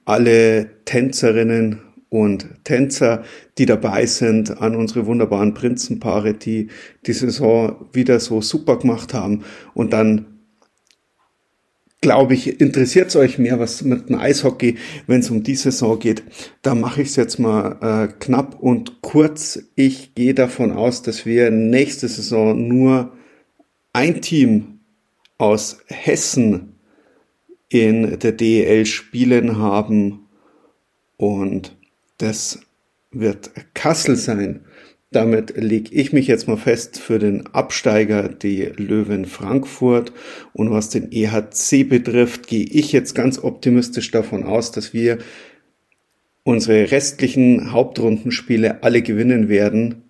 alle 0.06 0.70
Tänzerinnen 0.86 1.82
und 2.12 2.46
Tänzer, 2.66 3.24
die 3.58 3.66
dabei 3.66 4.06
sind, 4.06 4.62
an 4.62 4.76
unsere 4.76 5.06
wunderbaren 5.06 5.54
Prinzenpaare, 5.54 6.34
die 6.34 6.68
die 7.06 7.14
Saison 7.14 7.86
wieder 7.94 8.20
so 8.20 8.42
super 8.42 8.78
gemacht 8.78 9.14
haben. 9.14 9.46
Und 9.74 9.94
dann, 9.94 10.26
glaube 12.02 12.34
ich, 12.34 12.60
interessiert 12.60 13.08
es 13.08 13.16
euch 13.16 13.38
mehr, 13.38 13.60
was 13.60 13.82
mit 13.84 14.10
dem 14.10 14.20
Eishockey, 14.20 14.76
wenn 15.08 15.22
es 15.22 15.30
um 15.30 15.42
die 15.44 15.56
Saison 15.56 15.98
geht. 16.00 16.24
Da 16.64 16.76
mache 16.76 17.02
ich 17.02 17.08
es 17.08 17.16
jetzt 17.16 17.40
mal 17.40 17.78
äh, 17.82 18.14
knapp 18.20 18.60
und 18.60 19.02
kurz. 19.02 19.64
Ich 19.76 20.14
gehe 20.14 20.34
davon 20.34 20.74
aus, 20.74 21.04
dass 21.04 21.26
wir 21.26 21.50
nächste 21.50 22.10
Saison 22.10 22.68
nur 22.68 23.14
ein 23.94 24.22
Team 24.22 24.80
aus 25.38 25.78
Hessen 25.88 26.71
in 27.72 28.20
der 28.20 28.34
DEL 28.34 28.86
spielen 28.86 29.58
haben 29.58 30.28
und 31.16 31.78
das 32.18 32.60
wird 33.12 33.52
Kassel 33.74 34.18
sein. 34.18 34.66
Damit 35.12 35.56
lege 35.58 35.94
ich 35.94 36.14
mich 36.14 36.28
jetzt 36.28 36.48
mal 36.48 36.58
fest 36.58 37.00
für 37.00 37.18
den 37.18 37.48
Absteiger, 37.48 38.30
die 38.30 38.64
Löwen 38.76 39.26
Frankfurt. 39.26 40.14
Und 40.54 40.72
was 40.72 40.90
den 40.90 41.12
EHC 41.12 41.84
betrifft, 41.84 42.48
gehe 42.48 42.64
ich 42.64 42.92
jetzt 42.92 43.14
ganz 43.14 43.40
optimistisch 43.40 44.12
davon 44.12 44.44
aus, 44.44 44.72
dass 44.72 44.94
wir 44.94 45.18
unsere 46.44 46.92
restlichen 46.92 47.72
Hauptrundenspiele 47.72 48.84
alle 48.84 49.02
gewinnen 49.02 49.50
werden. 49.50 50.04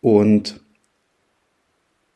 Und 0.00 0.60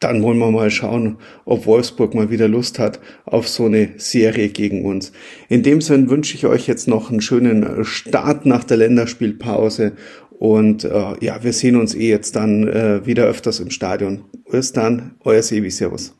dann 0.02 0.22
wollen 0.22 0.38
wir 0.38 0.50
mal 0.50 0.70
schauen, 0.70 1.18
ob 1.44 1.66
Wolfsburg 1.66 2.14
mal 2.14 2.30
wieder 2.30 2.48
Lust 2.48 2.78
hat 2.78 3.00
auf 3.24 3.48
so 3.48 3.66
eine 3.66 3.90
Serie 3.96 4.48
gegen 4.48 4.84
uns. 4.84 5.12
In 5.48 5.62
dem 5.62 5.80
Sinn 5.80 6.10
wünsche 6.10 6.34
ich 6.34 6.46
euch 6.46 6.66
jetzt 6.66 6.88
noch 6.88 7.10
einen 7.10 7.20
schönen 7.20 7.84
Start 7.84 8.46
nach 8.46 8.64
der 8.64 8.78
Länderspielpause 8.78 9.92
und 10.30 10.84
äh, 10.84 11.24
ja, 11.24 11.42
wir 11.44 11.52
sehen 11.52 11.76
uns 11.76 11.94
eh 11.94 12.08
jetzt 12.08 12.34
dann 12.34 12.66
äh, 12.66 13.06
wieder 13.06 13.26
öfters 13.26 13.60
im 13.60 13.70
Stadion. 13.70 14.24
Bis 14.50 14.72
dann, 14.72 15.14
euer 15.20 15.40
Sebi, 15.40 15.70
Servus. 15.70 16.16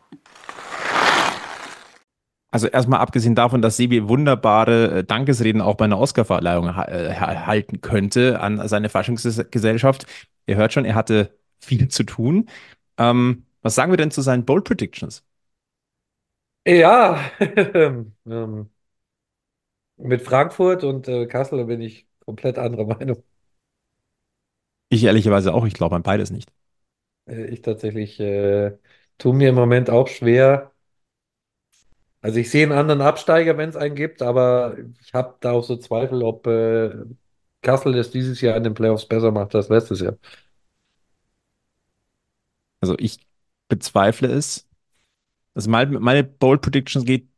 Also 2.53 2.69
erstmal 2.69 3.01
abgesehen 3.01 3.35
davon, 3.35 3.63
dass 3.63 3.79
Sebi 3.79 4.09
wunderbare 4.09 4.99
äh, 4.99 5.05
Dankesreden 5.05 5.61
auch 5.61 5.75
bei 5.75 5.87
einer 5.87 5.99
Oscarverleihung 5.99 6.69
äh, 6.69 7.15
halten 7.15 7.81
könnte 7.81 8.41
an 8.41 8.69
seine 8.69 8.91
Faschingsgesellschaft. 8.91 10.07
Ihr 10.47 10.57
hört 10.57 10.73
schon, 10.73 10.85
er 10.85 10.95
hatte 10.95 11.37
viel 11.59 11.89
zu 11.89 12.05
tun. 12.05 12.49
Ähm, 12.99 13.45
was 13.63 13.75
sagen 13.75 13.93
wir 13.93 13.97
denn 13.97 14.11
zu 14.11 14.23
seinen 14.23 14.45
Bold 14.45 14.65
Predictions? 14.65 15.25
Ja, 16.65 17.31
ähm, 18.25 18.71
mit 19.97 20.23
Frankfurt 20.23 20.85
und 20.85 21.09
äh, 21.09 21.27
Kassel 21.27 21.65
bin 21.67 21.81
ich 21.81 22.07
komplett 22.25 22.59
anderer 22.59 22.85
Meinung. 22.99 23.23
Ich 24.91 25.03
ehrlicherweise 25.05 25.55
auch, 25.55 25.65
ich 25.67 25.75
glaube 25.75 25.97
an 25.97 26.03
beides 26.05 26.31
nicht. 26.31 26.53
Äh, 27.27 27.47
ich 27.47 27.63
tatsächlich 27.63 28.21
äh, 28.21 28.79
tue 29.19 29.35
mir 29.35 29.49
im 29.51 29.55
Moment 29.55 29.91
auch 29.91 30.09
schwer. 30.09 30.73
Also 32.21 32.39
ich 32.39 32.51
sehe 32.51 32.63
einen 32.65 32.73
anderen 32.73 33.01
Absteiger, 33.01 33.57
wenn 33.59 33.71
es 33.71 33.77
einen 33.77 33.95
gibt, 33.97 34.23
aber 34.23 34.77
ich 35.01 35.13
habe 35.13 35.37
da 35.41 35.53
auch 35.53 35.65
so 35.65 35.77
Zweifel, 35.77 36.23
ob 36.23 36.47
äh, 36.47 36.93
Kassel 37.63 37.93
das 37.95 38.11
dieses 38.11 38.41
Jahr 38.41 38.57
in 38.57 38.63
den 38.65 38.75
Playoffs 38.75 39.07
besser 39.07 39.33
macht 39.33 39.55
als 39.55 39.69
letztes 39.69 40.01
Jahr. 40.01 40.17
Also 42.81 42.97
ich 42.99 43.19
bezweifle 43.73 44.29
es. 44.29 44.69
Also 45.55 45.71
meine, 45.71 46.01
meine 46.01 46.25
Bold 46.25 46.63
Predictions 46.63 47.07
geht, 47.07 47.29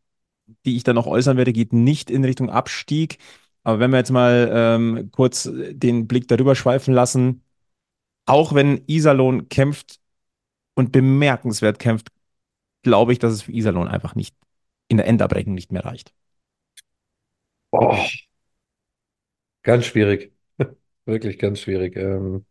die 0.66 0.77
ich 0.77 0.85
dann 0.85 0.97
noch 0.97 1.07
äußern 1.07 1.37
werde, 1.38 1.53
geht 1.53 1.73
nicht 1.73 2.11
in 2.11 2.25
Richtung 2.25 2.51
Abstieg. 2.51 3.18
Aber 3.64 3.81
wenn 3.81 3.92
wir 3.92 3.99
jetzt 3.99 4.11
mal 4.12 4.51
ähm, 4.53 5.11
kurz 5.12 5.51
den 5.53 6.09
Blick 6.09 6.29
darüber 6.29 6.57
schweifen 6.57 6.94
lassen, 6.94 7.44
auch 8.27 8.55
wenn 8.55 8.83
Iserlohn 8.88 9.49
kämpft 9.49 10.01
und 10.75 10.92
bemerkenswert 10.92 11.79
kämpft, 11.79 12.09
glaube 12.83 13.12
ich, 13.12 13.20
dass 13.20 13.35
es 13.35 13.42
für 13.42 13.53
Iserlohn 13.53 13.88
einfach 13.88 14.16
nicht 14.16 14.37
in 14.88 14.99
der 14.99 15.07
Endabrechnung 15.09 15.55
nicht 15.57 15.73
mehr 15.73 15.85
reicht. 15.85 16.14
Boah, 17.70 18.07
ganz 19.62 19.87
schwierig. 19.87 20.33
Wirklich 21.07 21.38
ganz 21.38 21.61
schwierig. 21.61 21.97
Ähm, 21.97 22.44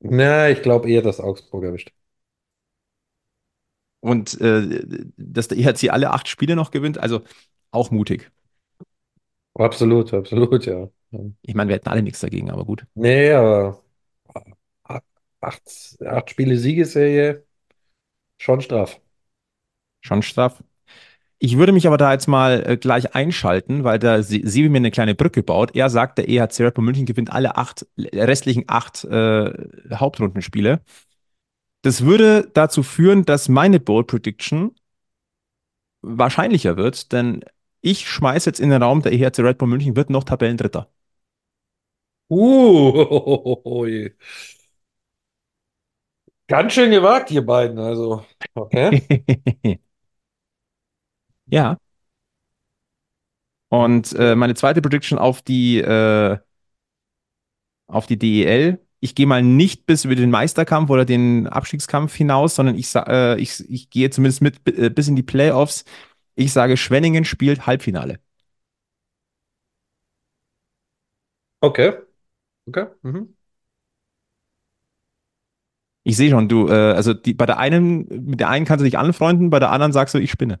na, 0.00 0.50
ich 0.50 0.62
glaube 0.62 0.88
eher, 0.90 1.02
dass 1.02 1.18
Augsburg 1.20 1.64
erwischt. 1.64 1.92
Und 4.04 4.38
äh, 4.38 4.82
dass 5.16 5.48
der 5.48 5.56
EHC 5.56 5.88
alle 5.88 6.10
acht 6.10 6.28
Spiele 6.28 6.56
noch 6.56 6.70
gewinnt, 6.70 6.98
also 6.98 7.22
auch 7.70 7.90
mutig. 7.90 8.30
Absolut, 9.54 10.12
absolut, 10.12 10.66
ja. 10.66 10.90
Ich 11.40 11.54
meine, 11.54 11.70
wir 11.70 11.76
hätten 11.76 11.88
alle 11.88 12.02
nichts 12.02 12.20
dagegen, 12.20 12.50
aber 12.50 12.66
gut. 12.66 12.84
Nee, 12.94 13.32
aber 13.32 13.80
acht, 15.40 15.96
acht, 16.04 16.30
Spiele 16.30 16.58
Siegesserie, 16.58 17.44
schon 18.36 18.60
straff. 18.60 19.00
Schon 20.02 20.20
straff. 20.20 20.62
Ich 21.38 21.56
würde 21.56 21.72
mich 21.72 21.86
aber 21.86 21.96
da 21.96 22.12
jetzt 22.12 22.26
mal 22.26 22.62
äh, 22.66 22.76
gleich 22.76 23.14
einschalten, 23.14 23.84
weil 23.84 23.98
da 23.98 24.22
Sebi 24.22 24.68
mir 24.68 24.76
eine 24.76 24.90
kleine 24.90 25.14
Brücke 25.14 25.42
baut. 25.42 25.74
Er 25.74 25.88
sagt, 25.88 26.18
der 26.18 26.28
EHC 26.28 26.60
Red 26.60 26.74
Bull 26.74 26.84
München 26.84 27.06
gewinnt 27.06 27.32
alle 27.32 27.56
acht, 27.56 27.86
restlichen 27.96 28.64
acht 28.66 29.04
äh, 29.04 29.50
Hauptrundenspiele. 29.94 30.82
Das 31.84 32.02
würde 32.02 32.50
dazu 32.54 32.82
führen, 32.82 33.26
dass 33.26 33.50
meine 33.50 33.78
Bold 33.78 34.06
Prediction 34.06 34.74
wahrscheinlicher 36.00 36.78
wird, 36.78 37.12
denn 37.12 37.44
ich 37.82 38.08
schmeiße 38.08 38.48
jetzt 38.48 38.58
in 38.58 38.70
den 38.70 38.82
Raum, 38.82 39.02
der 39.02 39.12
EHC 39.12 39.40
Red 39.40 39.58
Bull 39.58 39.68
München 39.68 39.94
wird 39.94 40.08
noch 40.08 40.24
Tabellendritter. 40.24 40.88
Uh, 42.30 44.08
ganz 46.46 46.72
schön 46.72 46.90
gewagt, 46.90 47.30
ihr 47.30 47.44
beiden, 47.44 47.78
also. 47.78 48.24
Okay. 48.54 49.02
Ja. 51.46 51.76
Und 53.68 54.12
äh, 54.14 54.34
meine 54.36 54.54
zweite 54.54 54.80
Prediction 54.80 55.18
auf 55.18 55.42
die, 55.42 55.78
äh, 55.80 56.38
auf 57.86 58.06
die 58.06 58.18
DEL. 58.18 58.83
Ich 59.04 59.14
gehe 59.14 59.26
mal 59.26 59.42
nicht 59.42 59.84
bis 59.84 60.06
über 60.06 60.14
den 60.14 60.30
Meisterkampf 60.30 60.88
oder 60.88 61.04
den 61.04 61.46
Abstiegskampf 61.46 62.14
hinaus, 62.14 62.54
sondern 62.54 62.74
ich, 62.76 62.94
äh, 62.94 63.38
ich, 63.38 63.62
ich 63.68 63.90
gehe 63.90 64.08
zumindest 64.08 64.40
mit 64.40 64.66
äh, 64.78 64.88
bis 64.88 65.08
in 65.08 65.16
die 65.16 65.22
Playoffs. 65.22 65.84
Ich 66.36 66.52
sage, 66.54 66.76
Schwenningen 66.78 67.24
spielt 67.26 67.66
Halbfinale. 67.66 68.18
Okay. 71.62 71.98
Okay. 72.68 72.86
Mhm. 73.02 73.34
Ich 76.02 76.16
sehe 76.16 76.30
schon, 76.30 76.48
du, 76.48 76.68
äh, 76.68 76.72
also 76.72 77.14
die, 77.14 77.32
bei 77.34 77.46
der 77.46 77.58
einen, 77.58 78.06
mit 78.26 78.40
der 78.40 78.48
einen 78.50 78.66
kannst 78.66 78.80
du 78.82 78.84
dich 78.84 78.98
anfreunden, 78.98 79.50
bei 79.50 79.58
der 79.58 79.70
anderen 79.70 79.92
sagst 79.92 80.14
du, 80.14 80.18
ich 80.18 80.30
spinne. 80.30 80.60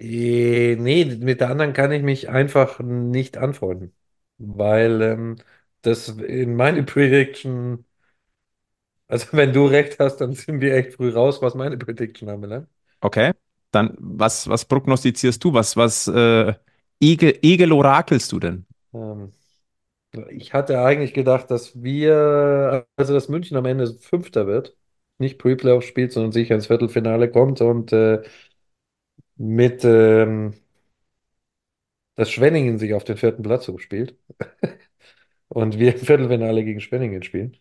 Eh, 0.00 0.76
nee, 0.78 1.04
mit 1.16 1.40
der 1.40 1.50
anderen 1.50 1.72
kann 1.72 1.90
ich 1.90 2.02
mich 2.02 2.28
einfach 2.28 2.78
nicht 2.80 3.36
anfreunden, 3.36 3.92
weil 4.38 5.02
ähm, 5.02 5.36
das 5.82 6.08
in 6.08 6.54
meine 6.56 6.82
Prediction, 6.82 7.84
also 9.06 9.26
wenn 9.32 9.52
du 9.52 9.66
recht 9.66 9.98
hast, 9.98 10.18
dann 10.18 10.32
sind 10.32 10.60
wir 10.60 10.74
echt 10.74 10.94
früh 10.94 11.10
raus, 11.10 11.42
was 11.42 11.54
meine 11.54 11.76
Prediction 11.76 12.28
anbelangt. 12.28 12.68
Okay. 13.00 13.32
Dann, 13.70 13.94
was, 13.98 14.48
was 14.48 14.64
prognostizierst 14.64 15.42
du? 15.44 15.52
Was, 15.52 15.76
was 15.76 16.08
äh, 16.08 16.54
Egel, 17.00 17.38
Egel 17.42 17.72
orakelst 17.72 18.32
du 18.32 18.40
denn? 18.40 18.66
Ähm, 18.94 19.32
ich 20.30 20.54
hatte 20.54 20.80
eigentlich 20.82 21.14
gedacht, 21.14 21.50
dass 21.50 21.82
wir, 21.82 22.86
also 22.96 23.14
dass 23.14 23.28
München 23.28 23.56
am 23.56 23.66
Ende 23.66 23.86
Fünfter 23.94 24.46
wird, 24.46 24.76
nicht 25.18 25.38
Pre-Playoff 25.38 25.84
spielt, 25.84 26.12
sondern 26.12 26.32
sicher 26.32 26.54
ins 26.54 26.68
Viertelfinale 26.68 27.30
kommt 27.30 27.60
und 27.60 27.92
äh, 27.92 28.22
mit 29.36 29.84
ähm, 29.84 30.54
dass 32.16 32.30
Schwenningen 32.30 32.78
sich 32.78 32.92
auf 32.94 33.04
den 33.04 33.16
vierten 33.16 33.42
Platz 33.42 33.66
hochspielt 33.68 34.16
und 35.48 35.78
wir 35.78 35.94
im 35.96 36.00
Viertelfinale 36.00 36.64
gegen 36.64 36.80
Schwenningen 36.80 37.22
spielen. 37.22 37.56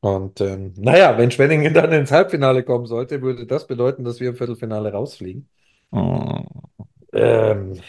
Und 0.00 0.40
ähm, 0.42 0.72
naja, 0.76 1.16
wenn 1.18 1.30
Schwenningen 1.30 1.72
dann 1.74 1.92
ins 1.92 2.10
Halbfinale 2.12 2.62
kommen 2.64 2.86
sollte, 2.86 3.20
würde 3.22 3.46
das 3.46 3.66
bedeuten, 3.66 4.04
dass 4.04 4.20
wir 4.20 4.30
im 4.30 4.36
Viertelfinale 4.36 4.92
rausfliegen. 4.92 5.48
Oh. 5.92 6.70
Ähm, 7.12 7.80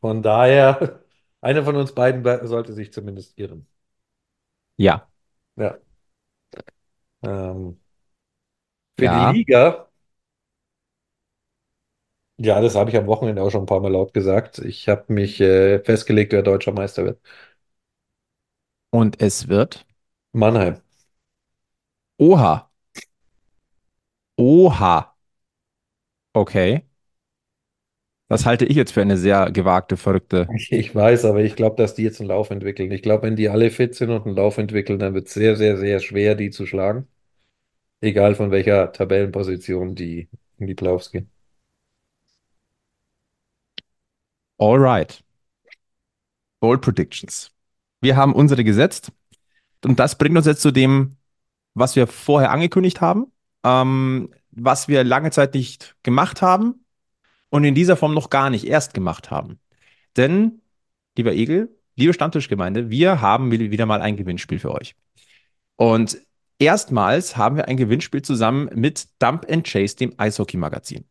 von 0.00 0.22
daher, 0.22 1.04
einer 1.42 1.62
von 1.64 1.76
uns 1.76 1.92
beiden 1.94 2.22
be- 2.22 2.40
sollte 2.46 2.72
sich 2.72 2.92
zumindest 2.92 3.38
irren. 3.38 3.66
Ja. 4.76 5.08
Ja. 5.56 5.78
Ähm, 7.22 7.78
für 8.98 9.04
Ja. 9.04 9.10
die 9.10 9.24
Liga, 9.26 9.85
ja, 12.38 12.60
das 12.60 12.74
habe 12.74 12.90
ich 12.90 12.96
am 12.96 13.06
Wochenende 13.06 13.42
auch 13.42 13.50
schon 13.50 13.62
ein 13.62 13.66
paar 13.66 13.80
Mal 13.80 13.92
laut 13.92 14.12
gesagt. 14.14 14.58
Ich 14.58 14.88
habe 14.88 15.12
mich 15.12 15.40
äh, 15.40 15.80
festgelegt, 15.84 16.32
wer 16.32 16.42
deutscher 16.42 16.72
Meister 16.72 17.04
wird. 17.04 17.20
Und 18.90 19.20
es 19.22 19.46
wird. 19.48 19.86
Mannheim. 20.32 20.80
Oha. 22.18 22.68
Oha. 24.38 25.14
Okay. 26.34 26.84
Das 28.28 28.44
halte 28.44 28.64
ich 28.64 28.76
jetzt 28.76 28.92
für 28.92 29.02
eine 29.02 29.16
sehr 29.16 29.50
gewagte, 29.52 29.96
verrückte. 29.96 30.48
Ich, 30.70 30.94
weiß, 30.94 31.24
aber 31.24 31.42
ich 31.42 31.56
glaube, 31.56 31.76
dass 31.76 31.94
die 31.94 32.02
jetzt 32.02 32.20
einen 32.20 32.28
Lauf 32.28 32.50
entwickeln. 32.50 32.90
Ich 32.92 33.02
glaube, 33.02 33.24
wenn 33.24 33.36
die 33.36 33.48
alle 33.48 33.70
fit 33.70 33.94
sind 33.94 34.10
und 34.10 34.26
einen 34.26 34.36
Lauf 34.36 34.58
entwickeln, 34.58 34.98
dann 34.98 35.14
wird 35.14 35.28
es 35.28 35.34
sehr, 35.34 35.56
sehr, 35.56 35.76
sehr 35.78 36.00
schwer, 36.00 36.34
die 36.34 36.50
zu 36.50 36.66
schlagen. 36.66 37.08
Egal 38.00 38.34
von 38.36 38.50
welcher 38.52 38.92
Tabellenposition 38.92 39.94
die 39.94 40.28
in 40.58 40.66
die 40.68 40.74
Playoffs 40.74 41.10
gehen. 41.12 41.30
Alright. 44.58 45.22
Bold 46.60 46.80
Predictions. 46.80 47.50
Wir 48.00 48.16
haben 48.16 48.34
unsere 48.34 48.64
gesetzt. 48.64 49.12
Und 49.84 49.98
das 49.98 50.18
bringt 50.18 50.36
uns 50.36 50.46
jetzt 50.46 50.62
zu 50.62 50.70
dem, 50.70 51.16
was 51.74 51.96
wir 51.96 52.06
vorher 52.06 52.50
angekündigt 52.50 53.00
haben, 53.00 53.30
ähm, 53.62 54.30
was 54.50 54.88
wir 54.88 55.04
lange 55.04 55.30
Zeit 55.30 55.54
nicht 55.54 55.94
gemacht 56.02 56.40
haben 56.42 56.86
und 57.50 57.64
in 57.64 57.74
dieser 57.74 57.96
Form 57.96 58.14
noch 58.14 58.30
gar 58.30 58.50
nicht 58.50 58.66
erst 58.66 58.94
gemacht 58.94 59.30
haben. 59.30 59.60
Denn, 60.16 60.62
lieber 61.16 61.32
Egel, 61.32 61.76
liebe 61.94 62.14
Stammtischgemeinde, 62.14 62.88
wir 62.88 63.20
haben 63.20 63.50
wi- 63.50 63.70
wieder 63.70 63.86
mal 63.86 64.00
ein 64.00 64.16
Gewinnspiel 64.16 64.58
für 64.58 64.72
euch. 64.72 64.96
Und 65.76 66.18
erstmals 66.58 67.36
haben 67.36 67.56
wir 67.56 67.68
ein 67.68 67.76
Gewinnspiel 67.76 68.22
zusammen 68.22 68.70
mit 68.74 69.08
Dump 69.18 69.46
and 69.50 69.66
Chase, 69.66 69.96
dem 69.96 70.14
Eishockey-Magazin. 70.16 71.04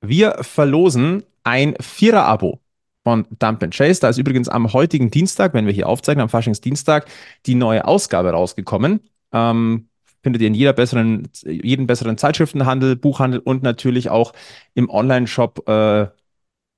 Wir 0.00 0.38
verlosen 0.42 1.24
ein 1.44 1.74
Vierer-Abo 1.80 2.60
von 3.04 3.26
Dump 3.38 3.62
and 3.62 3.74
Chase. 3.74 4.00
Da 4.00 4.08
ist 4.10 4.18
übrigens 4.18 4.48
am 4.48 4.72
heutigen 4.72 5.10
Dienstag, 5.10 5.54
wenn 5.54 5.66
wir 5.66 5.72
hier 5.72 5.88
aufzeichnen, 5.88 6.22
am 6.22 6.28
Faschingsdienstag, 6.28 7.06
die 7.46 7.54
neue 7.54 7.86
Ausgabe 7.86 8.30
rausgekommen. 8.30 9.00
Ähm, 9.32 9.88
findet 10.22 10.42
ihr 10.42 10.48
in 10.48 10.54
jeder 10.54 10.72
besseren, 10.72 11.28
jeden 11.44 11.86
besseren 11.86 12.18
Zeitschriftenhandel, 12.18 12.96
Buchhandel 12.96 13.38
und 13.40 13.62
natürlich 13.62 14.10
auch 14.10 14.32
im 14.74 14.90
Online-Shop 14.90 15.68
äh, 15.68 16.08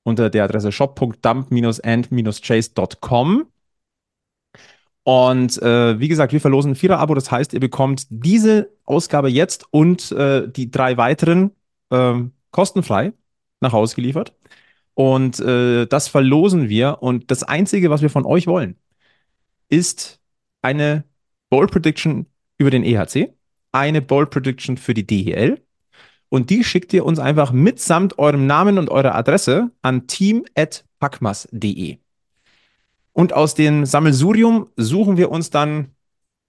unter 0.05 0.31
der 0.31 0.45
Adresse 0.45 0.73
shop.dump-and-chase.com. 0.73 3.47
Und 5.03 5.63
äh, 5.63 5.99
wie 5.99 6.09
gesagt, 6.09 6.33
wir 6.33 6.41
verlosen 6.41 6.73
ein 6.73 6.77
Vierer-Abo. 6.77 7.15
Das 7.15 7.31
heißt, 7.31 7.55
ihr 7.55 7.61
bekommt 7.61 8.07
diese 8.11 8.71
Ausgabe 8.85 9.29
jetzt 9.29 9.65
und 9.71 10.13
äh, 10.13 10.49
die 10.49 10.71
drei 10.71 10.97
weiteren 10.97 11.53
ähm, 11.91 12.33
kostenfrei 12.51 13.13
nach 13.61 13.73
Hause 13.73 13.97
geliefert. 13.97 14.35
Und 14.95 15.41
äh, 15.41 15.87
das 15.87 16.09
verlosen 16.09 16.69
wir. 16.69 16.99
Und 17.01 17.31
das 17.31 17.43
Einzige, 17.43 17.91
was 17.91 18.03
wir 18.03 18.11
von 18.11 18.27
euch 18.27 18.47
wollen, 18.47 18.77
ist 19.69 20.21
eine 20.63 21.05
Bold 21.49 21.71
Prediction 21.71 22.27
über 22.59 22.71
den 22.71 22.85
EHC, 22.85 23.33
eine 23.73 24.03
Bold 24.03 24.31
Prediction 24.31 24.77
für 24.77 24.95
die 24.95 25.07
DEL. 25.07 25.63
Und 26.29 26.51
die 26.51 26.63
schickt 26.65 26.93
ihr 26.93 27.05
uns 27.05 27.19
einfach 27.19 27.51
mitsamt 27.53 28.19
eurem 28.19 28.47
Namen 28.47 28.79
und 28.79 28.91
eurer 28.91 29.15
Adresse 29.15 29.71
an 29.83 30.07
team.packmas.de. 30.07 31.99
Und 33.13 33.33
aus 33.33 33.55
dem 33.55 33.85
Sammelsurium 33.85 34.69
suchen 34.77 35.17
wir 35.17 35.31
uns 35.31 35.51
dann 35.51 35.91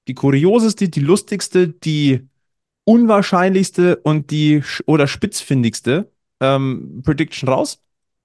die 0.08 0.14
kurioseste, 0.14 0.90
die 0.90 1.00
lustigste, 1.00 1.70
die 1.70 2.28
unwahrscheinlichste 2.86 3.98
und 3.98 4.32
die 4.32 4.64
oder 4.86 5.08
spitzfindigste 5.08 6.10
ähm, 6.40 7.02
Prediction 7.06 7.50
raus. 7.50 7.84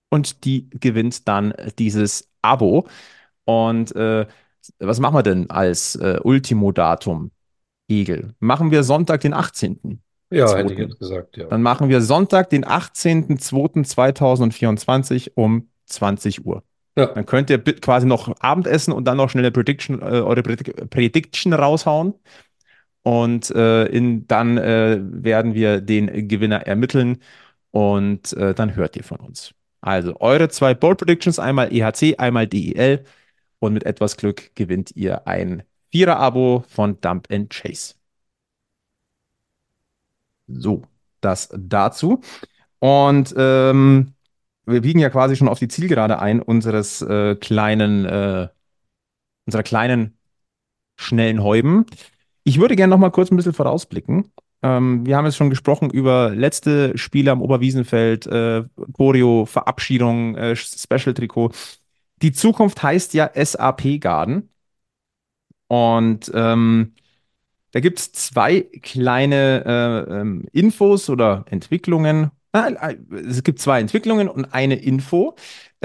Und 0.09 0.45
die 0.45 0.71
gewinnt 0.71 1.27
dann 1.27 1.53
dieses 1.79 2.31
Abo. 2.41 2.87
Und 3.45 3.95
äh, 3.97 4.27
was 4.79 5.01
machen 5.01 5.17
wir 5.17 5.23
denn 5.23 5.51
als 5.51 5.97
äh, 5.97 6.21
Ultimo-Datum, 6.23 7.33
Egel? 7.89 8.35
Machen 8.39 8.71
wir 8.71 8.85
Sonntag, 8.85 9.23
den 9.23 9.35
18. 9.35 10.01
Ja, 10.31 10.47
Zweiten. 10.47 10.69
hätte 10.69 10.75
ich 10.75 10.89
jetzt 10.89 10.99
gesagt, 10.99 11.37
ja. 11.37 11.47
Dann 11.47 11.63
machen 11.63 11.89
wir 11.89 12.01
Sonntag, 12.01 12.51
den 12.51 12.65
18.02.2024 12.65 15.33
um 15.35 15.69
20 15.87 16.45
Uhr. 16.45 16.63
Ja. 16.97 17.07
Dann 17.07 17.27
könnt 17.27 17.51
ihr 17.51 17.59
quasi 17.59 18.07
noch 18.07 18.35
Abendessen 18.41 18.93
und 18.93 19.05
dann 19.05 19.19
noch 19.19 19.31
schnell 19.31 19.45
eine 19.45 19.53
Prediction, 19.53 20.01
äh, 20.01 20.05
eure 20.05 20.41
Predic- 20.41 20.89
Prediction 20.89 21.53
raushauen. 21.53 22.15
Und 23.07 23.51
äh, 23.53 23.85
in, 23.87 24.27
dann 24.27 24.59
äh, 24.59 24.99
werden 25.01 25.55
wir 25.55 25.81
den 25.81 26.27
Gewinner 26.27 26.67
ermitteln 26.67 27.19
und 27.71 28.33
äh, 28.33 28.53
dann 28.53 28.75
hört 28.75 28.97
ihr 28.97 29.05
von 29.05 29.21
uns. 29.21 29.55
Also 29.81 30.19
eure 30.19 30.49
zwei 30.49 30.75
Bold 30.75 30.99
Predictions, 30.99 31.39
einmal 31.39 31.73
EHC, 31.73 32.17
einmal 32.19 32.49
DEL. 32.49 33.05
Und 33.61 33.75
mit 33.75 33.85
etwas 33.85 34.17
Glück 34.17 34.51
gewinnt 34.57 34.91
ihr 34.97 35.29
ein 35.29 35.63
Vierer-Abo 35.93 36.65
von 36.69 37.01
Dump 37.01 37.29
and 37.31 37.49
Chase. 37.51 37.95
So, 40.49 40.83
das 41.21 41.49
dazu. 41.57 42.21
Und 42.81 43.33
ähm, 43.37 44.15
wir 44.65 44.81
biegen 44.81 44.99
ja 44.99 45.11
quasi 45.11 45.37
schon 45.37 45.49
auf 45.49 45.61
die 45.61 45.69
Zielgerade 45.69 46.19
ein 46.19 46.43
unseres 46.43 47.03
äh, 47.03 47.37
kleinen, 47.37 48.05
äh, 48.05 48.49
unserer 49.47 49.63
kleinen, 49.63 50.19
schnellen 50.97 51.45
Heuben. 51.45 51.87
Ich 52.49 52.61
würde 52.61 52.77
gerne 52.77 52.93
noch 52.93 52.99
mal 52.99 53.11
kurz 53.11 53.33
ein 53.33 53.37
bisschen 53.37 53.55
vorausblicken. 53.55 54.31
Ähm, 54.63 55.05
wir 55.05 55.17
haben 55.17 55.25
jetzt 55.25 55.35
schon 55.37 55.51
gesprochen 55.51 55.91
über 55.91 56.31
letzte 56.31 56.97
Spiele 56.97 57.33
am 57.33 57.43
Oberwiesenfeld, 57.43 58.25
äh, 58.29 58.63
Choreo, 58.93 59.47
Verabschiedung, 59.47 60.37
äh, 60.37 60.55
Special-Trikot. 60.55 61.51
Die 62.23 62.31
Zukunft 62.31 62.81
heißt 62.85 63.15
ja 63.15 63.33
SAP 63.35 63.99
Garden. 63.99 64.49
Und 65.67 66.31
ähm, 66.35 66.95
da 67.73 67.81
gibt 67.81 67.99
es 67.99 68.13
zwei 68.13 68.61
kleine 68.81 69.65
äh, 70.07 70.21
ähm, 70.21 70.47
Infos 70.53 71.11
oder 71.11 71.47
Entwicklungen. 71.51 72.31
Äh, 72.53 72.95
es 73.29 73.43
gibt 73.43 73.59
zwei 73.59 73.81
Entwicklungen 73.81 74.29
und 74.29 74.55
eine 74.55 74.77
Info. 74.77 75.35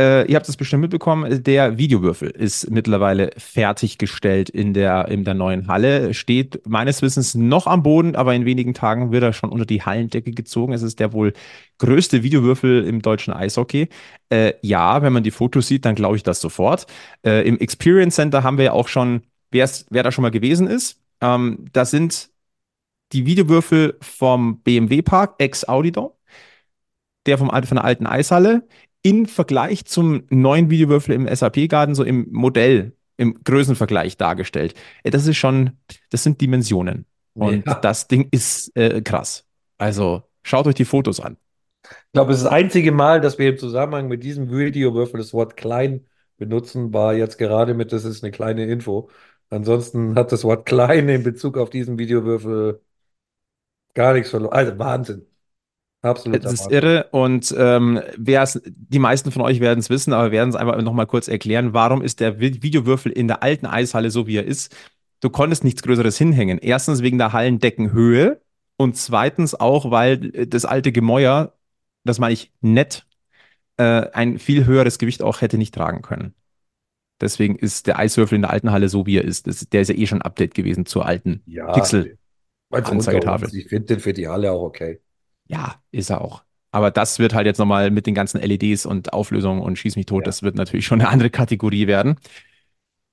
Äh, 0.01 0.25
ihr 0.31 0.35
habt 0.35 0.49
es 0.49 0.57
bestimmt 0.57 0.81
mitbekommen, 0.81 1.43
der 1.43 1.77
Videowürfel 1.77 2.31
ist 2.31 2.71
mittlerweile 2.71 3.29
fertiggestellt 3.37 4.49
in 4.49 4.73
der, 4.73 5.09
in 5.09 5.25
der 5.25 5.35
neuen 5.35 5.67
Halle. 5.67 6.15
Steht 6.15 6.67
meines 6.67 7.03
Wissens 7.03 7.35
noch 7.35 7.67
am 7.67 7.83
Boden, 7.83 8.15
aber 8.15 8.33
in 8.33 8.45
wenigen 8.45 8.73
Tagen 8.73 9.11
wird 9.11 9.21
er 9.21 9.33
schon 9.33 9.51
unter 9.51 9.65
die 9.67 9.83
Hallendecke 9.83 10.31
gezogen. 10.31 10.73
Es 10.73 10.81
ist 10.81 10.99
der 10.99 11.13
wohl 11.13 11.33
größte 11.77 12.23
Videowürfel 12.23 12.83
im 12.83 13.03
deutschen 13.03 13.31
Eishockey. 13.31 13.89
Äh, 14.29 14.53
ja, 14.63 15.03
wenn 15.03 15.13
man 15.13 15.21
die 15.21 15.29
Fotos 15.29 15.67
sieht, 15.67 15.85
dann 15.85 15.93
glaube 15.93 16.15
ich 16.15 16.23
das 16.23 16.41
sofort. 16.41 16.87
Äh, 17.23 17.47
Im 17.47 17.59
Experience 17.59 18.15
Center 18.15 18.41
haben 18.41 18.57
wir 18.57 18.65
ja 18.65 18.71
auch 18.71 18.87
schon, 18.87 19.21
wer 19.51 19.67
da 19.91 20.11
schon 20.11 20.23
mal 20.23 20.31
gewesen 20.31 20.65
ist, 20.65 20.99
ähm, 21.21 21.65
das 21.73 21.91
sind 21.91 22.31
die 23.11 23.27
Videowürfel 23.27 23.97
vom 24.01 24.61
BMW 24.61 25.03
Park, 25.03 25.35
ex-Audidom, 25.37 26.09
der 27.27 27.37
vom, 27.37 27.49
von 27.49 27.75
der 27.75 27.83
alten 27.83 28.07
Eishalle, 28.07 28.63
im 29.03 29.25
Vergleich 29.25 29.85
zum 29.85 30.23
neuen 30.29 30.69
Videowürfel 30.69 31.15
im 31.15 31.27
SAP-Garten, 31.27 31.95
so 31.95 32.03
im 32.03 32.27
Modell, 32.31 32.93
im 33.17 33.43
Größenvergleich 33.43 34.17
dargestellt. 34.17 34.75
Äh, 35.03 35.11
das 35.11 35.27
ist 35.27 35.37
schon, 35.37 35.71
das 36.09 36.23
sind 36.23 36.41
Dimensionen. 36.41 37.05
Und 37.33 37.65
ja. 37.65 37.75
das 37.75 38.07
Ding 38.07 38.27
ist 38.31 38.75
äh, 38.75 39.01
krass. 39.01 39.45
Also 39.77 40.23
schaut 40.43 40.67
euch 40.67 40.75
die 40.75 40.85
Fotos 40.85 41.19
an. 41.19 41.37
Ich 41.83 42.13
glaube, 42.13 42.31
es 42.31 42.39
ist 42.39 42.45
das 42.45 42.53
einzige 42.53 42.91
Mal, 42.91 43.21
dass 43.21 43.39
wir 43.39 43.49
im 43.49 43.57
Zusammenhang 43.57 44.07
mit 44.07 44.23
diesem 44.23 44.51
Videowürfel 44.51 45.19
das 45.19 45.33
Wort 45.33 45.57
klein 45.57 46.05
benutzen, 46.37 46.93
war 46.93 47.13
jetzt 47.13 47.37
gerade 47.37 47.73
mit, 47.73 47.91
das 47.91 48.05
ist 48.05 48.23
eine 48.23 48.31
kleine 48.31 48.65
Info. 48.65 49.09
Ansonsten 49.49 50.15
hat 50.15 50.31
das 50.31 50.43
Wort 50.43 50.65
klein 50.65 51.09
in 51.09 51.23
Bezug 51.23 51.57
auf 51.57 51.69
diesen 51.69 51.97
Videowürfel 51.97 52.81
gar 53.93 54.13
nichts 54.13 54.29
verloren. 54.29 54.53
Also 54.53 54.77
Wahnsinn. 54.79 55.27
Absolut. 56.03 56.43
Das 56.43 56.53
ist 56.53 56.71
irre 56.71 57.07
und 57.11 57.53
ähm, 57.57 58.01
die 58.17 58.99
meisten 58.99 59.31
von 59.31 59.43
euch 59.43 59.59
werden 59.59 59.79
es 59.79 59.91
wissen, 59.91 60.13
aber 60.13 60.31
werden 60.31 60.49
es 60.49 60.55
einfach 60.55 60.81
nochmal 60.81 61.05
kurz 61.05 61.27
erklären, 61.27 61.73
warum 61.73 62.01
ist 62.01 62.19
der 62.19 62.39
Videowürfel 62.39 63.11
in 63.11 63.27
der 63.27 63.43
alten 63.43 63.67
Eishalle 63.67 64.09
so, 64.09 64.25
wie 64.25 64.37
er 64.37 64.45
ist? 64.45 64.75
Du 65.19 65.29
konntest 65.29 65.63
nichts 65.63 65.83
Größeres 65.83 66.17
hinhängen. 66.17 66.57
Erstens 66.57 67.03
wegen 67.03 67.19
der 67.19 67.33
Hallendeckenhöhe 67.33 68.41
und 68.77 68.97
zweitens 68.97 69.53
auch, 69.53 69.91
weil 69.91 70.31
das 70.31 70.65
alte 70.65 70.91
Gemäuer, 70.91 71.53
das 72.03 72.17
meine 72.17 72.33
ich 72.33 72.51
nett, 72.61 73.05
äh, 73.77 74.09
ein 74.11 74.39
viel 74.39 74.65
höheres 74.65 74.97
Gewicht 74.97 75.21
auch 75.21 75.41
hätte 75.41 75.59
nicht 75.59 75.75
tragen 75.75 76.01
können. 76.01 76.33
Deswegen 77.21 77.55
ist 77.55 77.85
der 77.85 77.99
Eiswürfel 77.99 78.37
in 78.37 78.41
der 78.41 78.49
alten 78.49 78.71
Halle 78.71 78.89
so, 78.89 79.05
wie 79.05 79.17
er 79.17 79.23
ist. 79.23 79.45
Das, 79.45 79.69
der 79.69 79.81
ist 79.81 79.89
ja 79.89 79.95
eh 79.95 80.07
schon 80.07 80.19
ein 80.19 80.23
Update 80.23 80.55
gewesen 80.55 80.87
zur 80.87 81.05
alten 81.05 81.43
ja, 81.45 81.71
Pixel-Anzeigetafel. 81.71 83.49
Ich 83.53 83.67
finde 83.67 83.85
den 83.85 83.99
für 83.99 84.13
die 84.13 84.27
Halle 84.27 84.51
auch 84.51 84.63
okay. 84.63 84.99
Ja, 85.51 85.75
ist 85.91 86.09
er 86.09 86.21
auch. 86.21 86.43
Aber 86.71 86.89
das 86.89 87.19
wird 87.19 87.33
halt 87.33 87.45
jetzt 87.45 87.57
nochmal 87.57 87.91
mit 87.91 88.07
den 88.07 88.15
ganzen 88.15 88.39
LEDs 88.39 88.85
und 88.85 89.11
Auflösungen 89.11 89.61
und 89.61 89.77
Schieß 89.77 89.97
mich 89.97 90.05
tot, 90.05 90.21
ja. 90.21 90.25
das 90.25 90.41
wird 90.41 90.55
natürlich 90.55 90.85
schon 90.85 91.01
eine 91.01 91.09
andere 91.09 91.29
Kategorie 91.29 91.87
werden. 91.87 92.15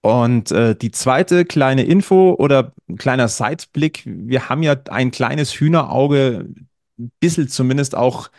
Und 0.01 0.53
äh, 0.53 0.76
die 0.76 0.93
zweite 0.93 1.45
kleine 1.45 1.82
Info 1.82 2.34
oder 2.39 2.72
ein 2.89 2.97
kleiner 2.97 3.26
Sideblick, 3.26 4.05
wir 4.07 4.49
haben 4.49 4.62
ja 4.62 4.76
ein 4.91 5.11
kleines 5.11 5.53
Hühnerauge, 5.53 6.47
ein 6.99 7.11
bisschen 7.18 7.49
zumindest 7.49 7.97
auch 7.97 8.30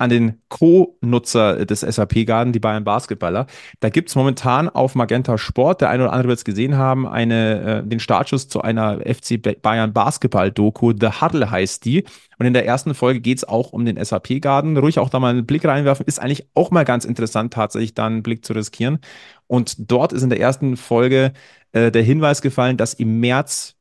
an 0.00 0.08
den 0.08 0.40
Co-Nutzer 0.48 1.66
des 1.66 1.80
SAP-Garden, 1.80 2.54
die 2.54 2.58
Bayern 2.58 2.84
Basketballer. 2.84 3.46
Da 3.80 3.90
gibt 3.90 4.08
es 4.08 4.14
momentan 4.14 4.70
auf 4.70 4.94
Magenta 4.94 5.36
Sport, 5.36 5.82
der 5.82 5.90
eine 5.90 6.04
oder 6.04 6.12
andere 6.14 6.28
wird 6.28 6.38
es 6.38 6.44
gesehen 6.44 6.78
haben, 6.78 7.06
eine, 7.06 7.82
äh, 7.82 7.86
den 7.86 8.00
Startschuss 8.00 8.48
zu 8.48 8.62
einer 8.62 9.00
FC 9.00 9.36
Bayern 9.60 9.92
Basketball-Doku. 9.92 10.94
The 10.98 11.20
Huddle 11.20 11.50
heißt 11.50 11.84
die. 11.84 12.04
Und 12.38 12.46
in 12.46 12.54
der 12.54 12.64
ersten 12.64 12.94
Folge 12.94 13.20
geht 13.20 13.38
es 13.38 13.44
auch 13.44 13.74
um 13.74 13.84
den 13.84 14.02
SAP-Garden. 14.02 14.78
Ruhig 14.78 14.98
auch 14.98 15.10
da 15.10 15.20
mal 15.20 15.34
einen 15.34 15.44
Blick 15.44 15.66
reinwerfen. 15.66 16.06
Ist 16.06 16.18
eigentlich 16.18 16.48
auch 16.54 16.70
mal 16.70 16.86
ganz 16.86 17.04
interessant, 17.04 17.52
tatsächlich 17.52 17.92
da 17.92 18.06
einen 18.06 18.22
Blick 18.22 18.42
zu 18.42 18.54
riskieren. 18.54 19.00
Und 19.48 19.90
dort 19.90 20.14
ist 20.14 20.22
in 20.22 20.30
der 20.30 20.40
ersten 20.40 20.78
Folge 20.78 21.34
äh, 21.72 21.90
der 21.90 22.02
Hinweis 22.02 22.40
gefallen, 22.40 22.78
dass 22.78 22.94
im 22.94 23.20
März 23.20 23.76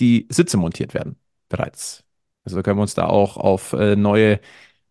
die 0.00 0.26
Sitze 0.28 0.58
montiert 0.58 0.92
werden. 0.92 1.16
Bereits. 1.48 2.04
Also 2.44 2.62
können 2.62 2.76
wir 2.76 2.82
uns 2.82 2.94
da 2.94 3.06
auch 3.06 3.38
auf 3.38 3.72
äh, 3.72 3.96
neue 3.96 4.38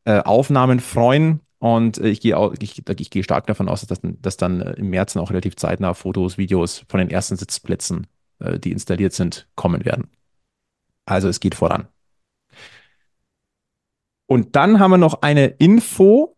äh, 0.06 0.20
Aufnahmen 0.20 0.80
freuen. 0.80 1.42
Und 1.60 2.00
äh, 2.00 2.10
ich 2.10 2.22
gehe 2.22 2.36
ich, 2.60 2.82
ich 2.88 3.10
gehe 3.10 3.24
stark 3.24 3.48
davon 3.48 3.70
aus, 3.70 3.86
dass, 3.86 4.00
dass 4.02 4.38
dann 4.38 4.62
äh, 4.62 4.72
im 4.74 4.90
März 4.90 5.16
auch 5.18 5.30
relativ 5.30 5.56
zeitnah 5.56 5.94
Fotos, 5.94 6.38
Videos 6.38 6.86
von 6.88 7.00
den 7.00 7.10
ersten 7.10 7.36
Sitzplätzen, 7.36 8.08
äh, 8.40 8.60
die 8.60 8.72
installiert 8.72 9.14
sind, 9.14 9.48
kommen 9.56 9.86
werden. 9.86 10.10
Also 11.06 11.28
es 11.28 11.40
geht 11.40 11.56
voran. 11.56 11.88
Und 14.28 14.56
dann 14.56 14.80
haben 14.80 14.92
wir 14.92 14.98
noch 14.98 15.22
eine 15.22 15.48
Info 15.48 16.38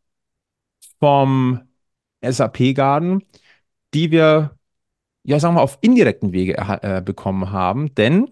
vom 1.00 1.62
SAP-Garden, 2.22 3.24
die 3.94 4.10
wir, 4.10 4.58
ja, 5.24 5.40
sagen 5.40 5.56
wir, 5.56 5.62
auf 5.62 5.78
indirekten 5.82 6.32
Wege 6.32 6.58
äh, 6.58 7.02
bekommen 7.06 7.52
haben. 7.52 7.94
Denn 7.96 8.32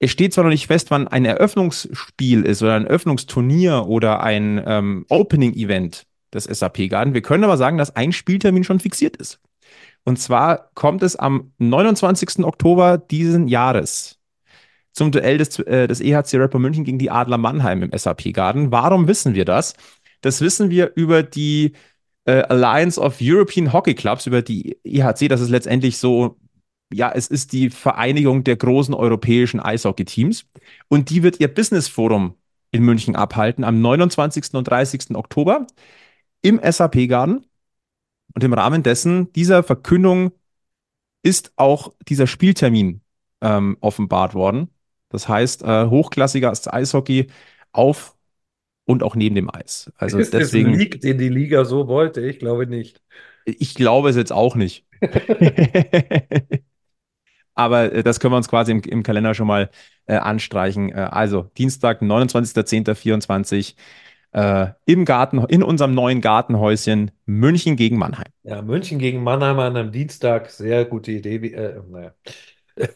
es 0.00 0.10
steht 0.10 0.32
zwar 0.32 0.44
noch 0.44 0.50
nicht 0.50 0.68
fest, 0.68 0.90
wann 0.90 1.08
ein 1.08 1.24
Eröffnungsspiel 1.24 2.44
ist 2.44 2.62
oder 2.62 2.74
ein 2.74 2.86
Eröffnungsturnier 2.86 3.86
oder 3.86 4.22
ein 4.22 4.62
ähm, 4.64 5.06
Opening-Event 5.08 6.06
des 6.32 6.44
SAP 6.44 6.88
Garden. 6.88 7.14
Wir 7.14 7.22
können 7.22 7.44
aber 7.44 7.56
sagen, 7.56 7.78
dass 7.78 7.96
ein 7.96 8.12
Spieltermin 8.12 8.64
schon 8.64 8.80
fixiert 8.80 9.16
ist. 9.16 9.40
Und 10.04 10.18
zwar 10.18 10.70
kommt 10.74 11.02
es 11.02 11.16
am 11.16 11.52
29. 11.58 12.44
Oktober 12.44 12.98
diesen 12.98 13.48
Jahres 13.48 14.18
zum 14.92 15.10
Duell 15.12 15.38
des, 15.38 15.58
äh, 15.60 15.86
des 15.86 16.00
EHC 16.00 16.34
Rapper 16.34 16.58
München 16.58 16.84
gegen 16.84 16.98
die 16.98 17.10
Adler 17.10 17.38
Mannheim 17.38 17.82
im 17.82 17.96
SAP 17.96 18.32
Garden. 18.32 18.70
Warum 18.70 19.08
wissen 19.08 19.34
wir 19.34 19.44
das? 19.44 19.74
Das 20.20 20.40
wissen 20.40 20.70
wir 20.70 20.92
über 20.94 21.22
die 21.22 21.72
äh, 22.24 22.42
Alliance 22.42 23.00
of 23.00 23.18
European 23.20 23.72
Hockey 23.72 23.94
Clubs, 23.94 24.26
über 24.26 24.42
die 24.42 24.78
EHC. 24.84 25.28
Das 25.28 25.40
ist 25.40 25.50
letztendlich 25.50 25.98
so 25.98 26.36
ja, 26.92 27.12
es 27.14 27.28
ist 27.28 27.52
die 27.52 27.70
Vereinigung 27.70 28.44
der 28.44 28.56
großen 28.56 28.94
europäischen 28.94 29.60
Eishockey-Teams 29.60 30.46
und 30.88 31.10
die 31.10 31.22
wird 31.22 31.40
ihr 31.40 31.48
Business 31.48 31.88
Forum 31.88 32.34
in 32.70 32.82
München 32.82 33.16
abhalten 33.16 33.64
am 33.64 33.80
29. 33.80 34.54
und 34.54 34.64
30. 34.64 35.14
Oktober 35.14 35.66
im 36.42 36.60
SAP-Garten. 36.62 37.44
Und 38.34 38.44
im 38.44 38.52
Rahmen 38.52 38.82
dessen, 38.82 39.32
dieser 39.32 39.62
Verkündung, 39.62 40.32
ist 41.22 41.52
auch 41.56 41.92
dieser 42.08 42.26
Spieltermin 42.26 43.00
ähm, 43.40 43.76
offenbart 43.80 44.34
worden. 44.34 44.68
Das 45.08 45.28
heißt, 45.28 45.62
äh, 45.62 45.86
hochklassiger 45.86 46.52
Eishockey 46.66 47.28
auf 47.72 48.16
und 48.84 49.02
auch 49.02 49.16
neben 49.16 49.34
dem 49.34 49.52
Eis. 49.52 49.90
Also 49.96 50.18
ist 50.18 50.34
deswegen. 50.34 50.72
Ein 50.72 50.78
League, 50.78 51.00
den 51.00 51.18
die 51.18 51.28
Liga 51.28 51.64
so 51.64 51.88
wollte? 51.88 52.20
Ich 52.20 52.38
glaube 52.38 52.66
nicht. 52.66 53.02
Ich 53.44 53.74
glaube 53.74 54.10
es 54.10 54.16
jetzt 54.16 54.32
auch 54.32 54.54
nicht. 54.54 54.86
Aber 57.58 57.92
äh, 57.92 58.02
das 58.04 58.20
können 58.20 58.32
wir 58.32 58.36
uns 58.36 58.48
quasi 58.48 58.70
im, 58.70 58.80
im 58.82 59.02
Kalender 59.02 59.34
schon 59.34 59.48
mal 59.48 59.68
äh, 60.06 60.14
anstreichen. 60.14 60.90
Äh, 60.90 61.08
also 61.10 61.50
Dienstag, 61.58 62.00
29.10.24 62.00 63.74
äh, 64.32 64.68
im 64.84 65.04
Garten, 65.04 65.44
in 65.48 65.64
unserem 65.64 65.92
neuen 65.92 66.20
Gartenhäuschen 66.20 67.10
München 67.26 67.74
gegen 67.74 67.98
Mannheim. 67.98 68.28
Ja, 68.44 68.62
München 68.62 69.00
gegen 69.00 69.24
Mannheim 69.24 69.58
an 69.58 69.76
einem 69.76 69.90
Dienstag, 69.90 70.50
sehr 70.50 70.84
gute 70.84 71.10
Idee. 71.10 71.42
Wie, 71.42 71.52
äh, 71.52 71.80
naja. 71.90 72.12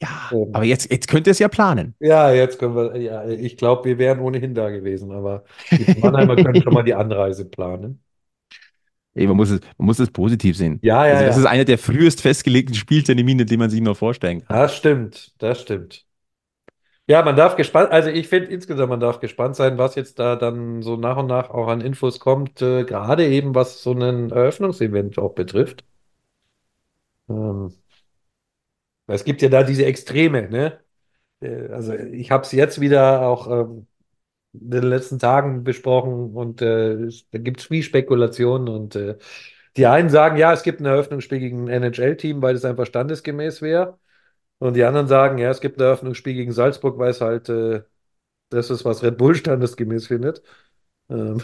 ja, 0.00 0.30
aber 0.30 0.64
jetzt, 0.64 0.90
jetzt 0.90 1.08
könnt 1.08 1.26
ihr 1.26 1.32
es 1.32 1.38
ja 1.40 1.48
planen. 1.48 1.94
Ja, 2.00 2.32
jetzt 2.32 2.58
können 2.58 2.74
wir, 2.74 2.96
ja, 2.96 3.26
ich 3.26 3.58
glaube, 3.58 3.84
wir 3.84 3.98
wären 3.98 4.20
ohnehin 4.20 4.54
da 4.54 4.70
gewesen, 4.70 5.12
aber 5.12 5.44
die 5.70 6.00
Mannheimer 6.00 6.36
können 6.36 6.62
schon 6.62 6.72
mal 6.72 6.84
die 6.84 6.94
Anreise 6.94 7.44
planen. 7.44 8.00
Ey, 9.14 9.26
man, 9.26 9.36
muss 9.36 9.50
es, 9.50 9.60
man 9.78 9.86
muss 9.86 9.98
es 10.00 10.10
positiv 10.10 10.56
sehen. 10.56 10.80
Ja, 10.82 11.06
ja. 11.06 11.12
Also 11.14 11.26
das 11.26 11.36
ja. 11.36 11.42
ist 11.42 11.48
einer 11.48 11.64
der 11.64 11.78
frühest 11.78 12.20
festgelegten 12.20 12.74
Spieltermine, 12.74 13.46
den 13.46 13.58
man 13.60 13.70
sich 13.70 13.80
nur 13.80 13.94
vorstellen 13.94 14.44
kann. 14.44 14.56
Das 14.56 14.76
stimmt, 14.76 15.32
das 15.38 15.60
stimmt. 15.60 16.04
Ja, 17.06 17.22
man 17.22 17.36
darf 17.36 17.56
gespannt, 17.56 17.90
also 17.92 18.08
ich 18.08 18.28
finde 18.28 18.48
insgesamt, 18.48 18.88
man 18.88 18.98
darf 19.00 19.20
gespannt 19.20 19.56
sein, 19.56 19.76
was 19.76 19.94
jetzt 19.94 20.18
da 20.18 20.36
dann 20.36 20.80
so 20.82 20.96
nach 20.96 21.18
und 21.18 21.26
nach 21.26 21.50
auch 21.50 21.68
an 21.68 21.82
Infos 21.82 22.18
kommt, 22.18 22.62
äh, 22.62 22.84
gerade 22.84 23.26
eben 23.28 23.54
was 23.54 23.82
so 23.82 23.92
ein 23.92 24.30
Eröffnungsevent 24.30 25.18
auch 25.18 25.34
betrifft. 25.34 25.84
Ähm, 27.28 27.74
es 29.06 29.24
gibt 29.24 29.42
ja 29.42 29.48
da 29.48 29.62
diese 29.62 29.84
Extreme, 29.84 30.48
ne? 30.50 30.80
Äh, 31.40 31.68
also 31.68 31.94
ich 31.94 32.30
habe 32.30 32.44
es 32.44 32.52
jetzt 32.52 32.80
wieder 32.80 33.22
auch 33.28 33.48
ähm, 33.50 33.86
in 34.54 34.70
den 34.70 34.84
letzten 34.84 35.18
Tagen 35.18 35.64
besprochen 35.64 36.34
und 36.36 36.62
äh, 36.62 37.08
da 37.32 37.38
gibt 37.38 37.60
es 37.60 37.66
viel 37.66 37.82
Spekulationen 37.82 38.68
und 38.68 38.96
äh, 38.96 39.16
die 39.76 39.86
einen 39.86 40.10
sagen, 40.10 40.36
ja, 40.38 40.52
es 40.52 40.62
gibt 40.62 40.80
ein 40.80 40.86
Eröffnungsspiel 40.86 41.40
gegen 41.40 41.64
ein 41.68 41.82
NHL-Team, 41.84 42.42
weil 42.42 42.54
es 42.56 42.64
einfach 42.64 42.86
standesgemäß 42.86 43.62
wäre. 43.62 43.98
Und 44.58 44.74
die 44.76 44.84
anderen 44.84 45.08
sagen, 45.08 45.38
ja, 45.38 45.50
es 45.50 45.60
gibt 45.60 45.78
ein 45.78 45.82
Eröffnungsspiel 45.84 46.34
gegen 46.34 46.52
Salzburg, 46.52 46.98
weil 46.98 47.10
es 47.10 47.20
halt 47.22 47.48
äh, 47.50 47.82
das 48.50 48.70
ist, 48.70 48.84
was 48.84 49.02
Red 49.02 49.18
Bull 49.18 49.34
standesgemäß 49.36 50.06
findet. 50.08 50.42
Ähm, 51.10 51.42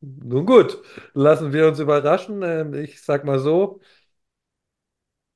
nun 0.00 0.46
gut, 0.46 0.82
lassen 1.14 1.52
wir 1.52 1.68
uns 1.68 1.78
überraschen. 1.80 2.42
Ähm, 2.42 2.74
ich 2.74 3.02
sag 3.02 3.24
mal 3.24 3.38
so, 3.38 3.80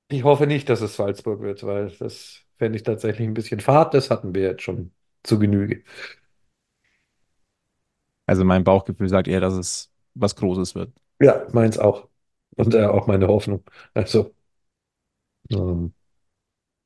ich 0.09 0.25
hoffe 0.25 0.47
nicht, 0.47 0.69
dass 0.69 0.81
es 0.81 0.97
Salzburg 0.97 1.41
wird, 1.41 1.65
weil 1.65 1.91
das 1.99 2.43
fände 2.59 2.77
ich 2.77 2.83
tatsächlich 2.83 3.27
ein 3.29 3.35
bisschen 3.35 3.61
fad. 3.61 3.95
Das 3.95 4.11
hatten 4.11 4.35
wir 4.35 4.43
jetzt 4.43 4.63
schon 4.63 4.93
zu 5.23 5.39
Genüge. 5.39 5.85
Also 8.29 8.45
mein 8.45 8.63
Bauchgefühl 8.65 9.09
sagt 9.09 9.27
eher, 9.29 9.41
dass 9.41 9.55
es 9.55 9.91
was 10.15 10.37
Großes 10.37 10.77
wird. 10.77 10.93
Ja, 11.21 11.47
meins 11.53 11.79
auch. 11.79 12.09
Und 12.57 12.75
äh, 12.75 12.87
auch 12.87 13.07
meine 13.09 13.29
Hoffnung. 13.29 13.65
Also. 13.95 14.35
Ähm, 15.51 15.93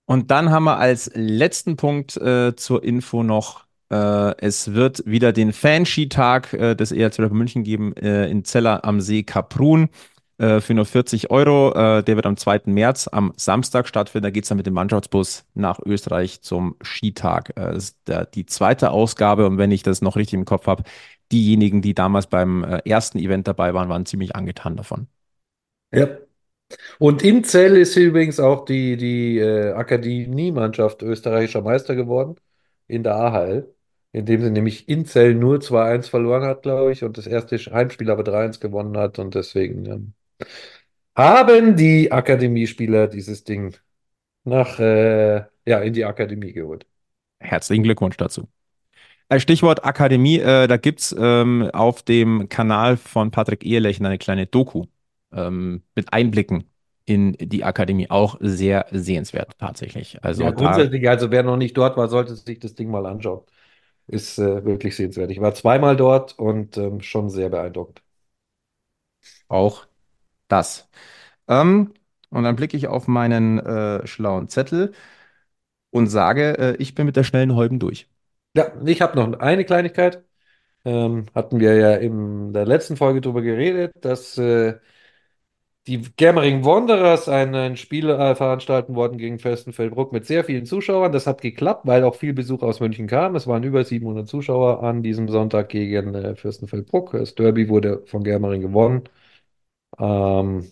Und 0.06 0.30
dann 0.30 0.50
haben 0.50 0.64
wir 0.64 0.78
als 0.78 1.10
letzten 1.14 1.76
Punkt 1.76 2.16
äh, 2.16 2.54
zur 2.56 2.84
Info 2.84 3.22
noch, 3.22 3.64
äh, 3.90 4.36
es 4.38 4.74
wird 4.74 5.02
wieder 5.06 5.32
den 5.32 5.52
Fanski-Tag 5.52 6.52
äh, 6.52 6.74
des 6.74 6.92
ERC 6.92 7.30
München 7.32 7.62
geben 7.62 7.94
äh, 7.96 8.28
in 8.28 8.44
Zeller 8.44 8.84
am 8.84 9.00
See 9.00 9.22
Kaprun 9.22 9.88
für 10.38 10.74
nur 10.74 10.86
40 10.86 11.30
Euro. 11.30 11.70
Der 11.72 12.16
wird 12.16 12.26
am 12.26 12.36
2. 12.36 12.62
März 12.64 13.06
am 13.06 13.32
Samstag 13.36 13.86
stattfinden. 13.86 14.24
Da 14.24 14.30
geht 14.30 14.42
es 14.42 14.48
dann 14.48 14.56
mit 14.56 14.66
dem 14.66 14.74
Mannschaftsbus 14.74 15.44
nach 15.54 15.78
Österreich 15.84 16.40
zum 16.42 16.74
Skitag. 16.82 17.52
Das 17.54 17.76
ist 17.76 17.98
die 18.34 18.46
zweite 18.46 18.90
Ausgabe 18.90 19.46
und 19.46 19.58
wenn 19.58 19.70
ich 19.70 19.84
das 19.84 20.02
noch 20.02 20.16
richtig 20.16 20.34
im 20.34 20.44
Kopf 20.44 20.66
habe, 20.66 20.82
diejenigen, 21.32 21.82
die 21.82 21.94
damals 21.94 22.26
beim 22.28 22.64
äh, 22.64 22.82
ersten 22.88 23.18
Event 23.18 23.48
dabei 23.48 23.74
waren, 23.74 23.88
waren 23.88 24.06
ziemlich 24.06 24.36
angetan 24.36 24.76
davon. 24.76 25.08
ja. 25.92 26.18
Und 26.98 27.22
in 27.22 27.44
Zell 27.44 27.76
ist 27.76 27.96
übrigens 27.96 28.40
auch 28.40 28.64
die, 28.64 28.96
die 28.96 29.38
äh, 29.38 29.72
Akademiemannschaft 29.72 31.02
österreichischer 31.02 31.62
Meister 31.62 31.94
geworden 31.96 32.36
in 32.88 33.02
der 33.02 33.16
AHL, 33.16 33.74
indem 34.12 34.42
sie 34.42 34.50
nämlich 34.50 34.88
in 34.88 35.06
Zell 35.06 35.34
nur 35.34 35.60
2-1 35.60 36.08
verloren 36.10 36.44
hat, 36.44 36.62
glaube 36.62 36.92
ich, 36.92 37.04
und 37.04 37.18
das 37.18 37.26
erste 37.26 37.56
Heimspiel 37.58 38.10
aber 38.10 38.22
3-1 38.24 38.60
gewonnen 38.60 38.96
hat. 38.98 39.18
Und 39.18 39.34
deswegen 39.34 39.86
ähm, 39.86 40.14
haben 41.16 41.76
die 41.76 42.10
Akademiespieler 42.12 43.08
dieses 43.08 43.44
Ding 43.44 43.76
nach, 44.44 44.78
äh, 44.80 45.44
ja, 45.66 45.80
in 45.80 45.92
die 45.94 46.04
Akademie 46.04 46.52
geholt. 46.52 46.86
Herzlichen 47.40 47.82
Glückwunsch 47.84 48.16
dazu. 48.16 48.48
Äh, 49.32 49.40
Stichwort 49.40 49.84
Akademie, 49.84 50.38
äh, 50.38 50.66
da 50.68 50.76
gibt 50.76 51.00
es 51.00 51.14
ähm, 51.18 51.70
auf 51.72 52.02
dem 52.02 52.48
Kanal 52.48 52.96
von 52.96 53.30
Patrick 53.30 53.64
Ehrlechner 53.64 54.08
eine 54.08 54.18
kleine 54.18 54.46
Doku 54.46 54.86
ähm, 55.32 55.82
mit 55.94 56.12
Einblicken 56.12 56.64
in 57.04 57.32
die 57.38 57.64
Akademie. 57.64 58.10
Auch 58.10 58.36
sehr 58.40 58.86
sehenswert 58.90 59.54
tatsächlich. 59.58 60.22
Also 60.24 60.44
Ja, 60.44 60.50
grundsätzlich, 60.50 61.08
also 61.08 61.30
wer 61.30 61.42
noch 61.42 61.56
nicht 61.56 61.76
dort 61.76 61.96
war, 61.96 62.08
sollte 62.08 62.34
sich 62.36 62.58
das 62.58 62.74
Ding 62.74 62.90
mal 62.90 63.06
anschauen. 63.06 63.42
Ist 64.08 64.38
äh, 64.38 64.64
wirklich 64.64 64.96
sehenswert. 64.96 65.30
Ich 65.30 65.40
war 65.40 65.54
zweimal 65.54 65.96
dort 65.96 66.38
und 66.38 66.76
ähm, 66.78 67.00
schon 67.02 67.30
sehr 67.30 67.50
beeindruckt. 67.50 68.02
auch 69.48 69.86
das. 70.48 70.88
Ähm, 71.48 71.94
und 72.30 72.44
dann 72.44 72.56
blicke 72.56 72.76
ich 72.78 72.88
auf 72.88 73.08
meinen 73.08 73.60
äh, 73.60 74.06
schlauen 74.06 74.48
Zettel 74.48 74.92
und 75.90 76.08
sage, 76.08 76.58
äh, 76.58 76.76
ich 76.78 76.94
bin 76.96 77.06
mit 77.06 77.16
der 77.16 77.24
schnellen 77.24 77.54
Holben 77.56 77.80
durch. 77.80 78.08
Ja, 78.54 78.72
ich 78.84 79.00
habe 79.00 79.16
noch 79.16 79.38
eine 79.40 79.64
Kleinigkeit. 79.64 80.22
Ähm, 80.84 81.26
hatten 81.34 81.60
wir 81.60 81.76
ja 81.76 81.96
in 81.96 82.52
der 82.54 82.66
letzten 82.66 82.96
Folge 82.96 83.20
darüber 83.22 83.42
geredet, 83.42 83.92
dass 84.04 84.38
äh, 84.38 84.78
die 85.88 86.00
Germering 86.16 86.64
Wanderers 86.64 87.28
ein, 87.28 87.54
ein 87.56 87.76
Spiel 87.76 88.08
äh, 88.08 88.34
veranstalten 88.36 88.94
wollten 88.94 89.18
gegen 89.18 89.38
Fürstenfeldbruck 89.40 90.12
mit 90.12 90.26
sehr 90.26 90.44
vielen 90.44 90.64
Zuschauern. 90.64 91.10
Das 91.12 91.26
hat 91.26 91.40
geklappt, 91.40 91.86
weil 91.86 92.04
auch 92.04 92.14
viel 92.14 92.32
Besuch 92.34 92.62
aus 92.62 92.78
München 92.80 93.08
kam. 93.08 93.34
Es 93.34 93.46
waren 93.48 93.64
über 93.64 93.84
700 93.84 94.28
Zuschauer 94.28 94.82
an 94.84 95.02
diesem 95.02 95.28
Sonntag 95.28 95.70
gegen 95.70 96.14
äh, 96.14 96.36
Fürstenfeldbruck. 96.36 97.12
Das 97.12 97.34
Derby 97.34 97.68
wurde 97.68 98.02
von 98.06 98.22
Germering 98.22 98.62
gewonnen. 98.62 99.02
Ähm, 99.98 100.70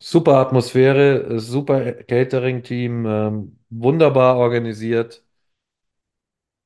super 0.00 0.36
Atmosphäre, 0.38 1.40
super 1.40 1.92
Catering-Team, 1.94 3.06
ähm, 3.06 3.58
wunderbar 3.70 4.38
organisiert. 4.38 5.24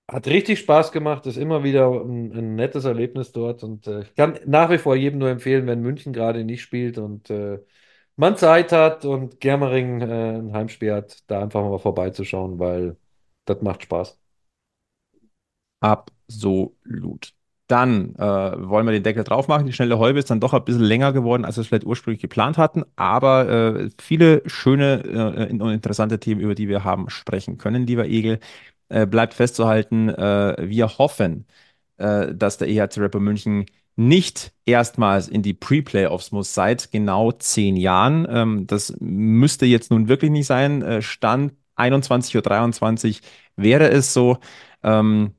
Hat 0.09 0.26
richtig 0.26 0.59
Spaß 0.59 0.92
gemacht, 0.92 1.26
ist 1.26 1.36
immer 1.38 1.64
wieder 1.64 1.88
ein, 1.90 2.32
ein 2.32 2.55
nettes 2.57 2.84
Erlebnis 2.84 3.32
dort 3.32 3.62
und 3.62 3.86
äh, 3.86 4.03
ich 4.03 4.14
kann 4.14 4.38
nach 4.46 4.68
wie 4.70 4.76
vor 4.78 4.94
jedem 4.96 5.18
nur 5.20 5.30
empfehlen, 5.30 5.66
wenn 5.66 5.80
München 5.80 6.12
gerade 6.12 6.44
nicht 6.44 6.61
spielt 6.62 6.98
und 6.98 7.30
äh, 7.30 7.61
man 8.16 8.36
Zeit 8.36 8.72
hat 8.72 9.05
und 9.07 9.40
Germering 9.40 10.03
äh, 10.03 10.38
ein 10.38 10.53
Heimspiel 10.53 10.92
hat, 10.94 11.22
da 11.30 11.40
einfach 11.42 11.62
mal 11.62 11.78
vorbeizuschauen, 11.78 12.59
weil 12.59 12.96
das 13.46 13.62
macht 13.62 13.82
Spaß. 13.84 14.18
Absolut. 15.80 17.32
Dann 17.68 18.14
äh, 18.16 18.22
wollen 18.22 18.86
wir 18.86 18.92
den 18.92 19.03
Deckel 19.03 19.24
drauf 19.24 19.48
machen. 19.48 19.66
Die 19.66 19.72
schnelle 19.72 19.98
Häube 19.98 20.18
ist 20.18 20.30
dann 20.30 20.40
doch 20.40 20.53
ein 20.53 20.64
bisschen 20.64 20.82
länger 20.82 21.12
geworden, 21.12 21.44
als 21.44 21.57
wir 21.57 21.62
es 21.62 21.68
vielleicht 21.68 21.86
ursprünglich 21.86 22.20
geplant 22.20 22.59
hatten. 22.59 22.84
Aber 22.96 23.48
äh, 23.48 23.90
viele 24.00 24.42
schöne 24.46 25.48
äh, 25.48 25.53
und 25.53 25.70
interessante 25.70 26.20
Themen, 26.20 26.40
über 26.40 26.55
die 26.55 26.68
wir 26.68 26.84
haben 26.84 27.09
sprechen 27.09 27.57
können, 27.59 27.86
lieber 27.86 28.07
Egel. 28.07 28.40
Äh, 28.93 29.07
bleibt 29.07 29.32
festzuhalten, 29.34 30.11
äh, 30.11 30.57
wir 30.68 30.99
hoffen, 30.99 31.47
äh, 31.97 32.34
dass 32.34 32.59
der 32.59 32.68
EHC 32.68 32.99
Rapper 33.01 33.20
München 33.20 33.64
nicht 33.97 34.53
erstmals 34.66 35.28
in 35.28 35.43
die 35.43 35.55
Pre-Playoffs 35.55 36.30
muss 36.32 36.53
seit 36.53 36.90
genau 36.93 37.32
zehn 37.32 37.76
Jahren. 37.76 38.26
Ähm, 38.30 38.66
das 38.66 38.95
müsste 39.01 39.64
jetzt 39.66 39.90
nun 39.90 40.09
wirklich 40.09 40.30
nicht 40.30 40.47
sein. 40.47 40.82
Äh, 40.82 41.01
Stand 41.03 41.55
21.23 41.76 43.20
Uhr 43.20 43.26
wäre 43.57 43.88
es 43.90 44.12
so. 44.12 44.38
Ähm, 44.82 45.34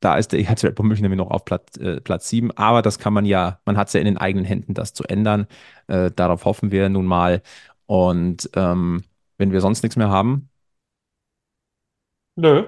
da 0.00 0.16
ist 0.18 0.32
der 0.32 0.40
EHC 0.40 0.74
Bull 0.74 0.86
München 0.86 1.02
nämlich 1.02 1.18
noch 1.18 1.30
auf 1.30 1.44
Platz, 1.44 1.76
äh, 1.78 2.00
Platz 2.00 2.28
7. 2.28 2.50
Aber 2.56 2.82
das 2.82 2.98
kann 2.98 3.12
man 3.12 3.24
ja, 3.24 3.60
man 3.66 3.76
hat 3.76 3.88
es 3.88 3.94
ja 3.94 4.00
in 4.00 4.06
den 4.06 4.18
eigenen 4.18 4.44
Händen, 4.44 4.74
das 4.74 4.94
zu 4.94 5.04
ändern. 5.04 5.46
Äh, 5.86 6.10
darauf 6.10 6.44
hoffen 6.44 6.72
wir 6.72 6.88
nun 6.88 7.06
mal. 7.06 7.42
Und 7.86 8.50
ähm, 8.54 9.04
wenn 9.38 9.52
wir 9.52 9.60
sonst 9.60 9.82
nichts 9.82 9.96
mehr 9.96 10.10
haben, 10.10 10.48
Nö. 12.36 12.64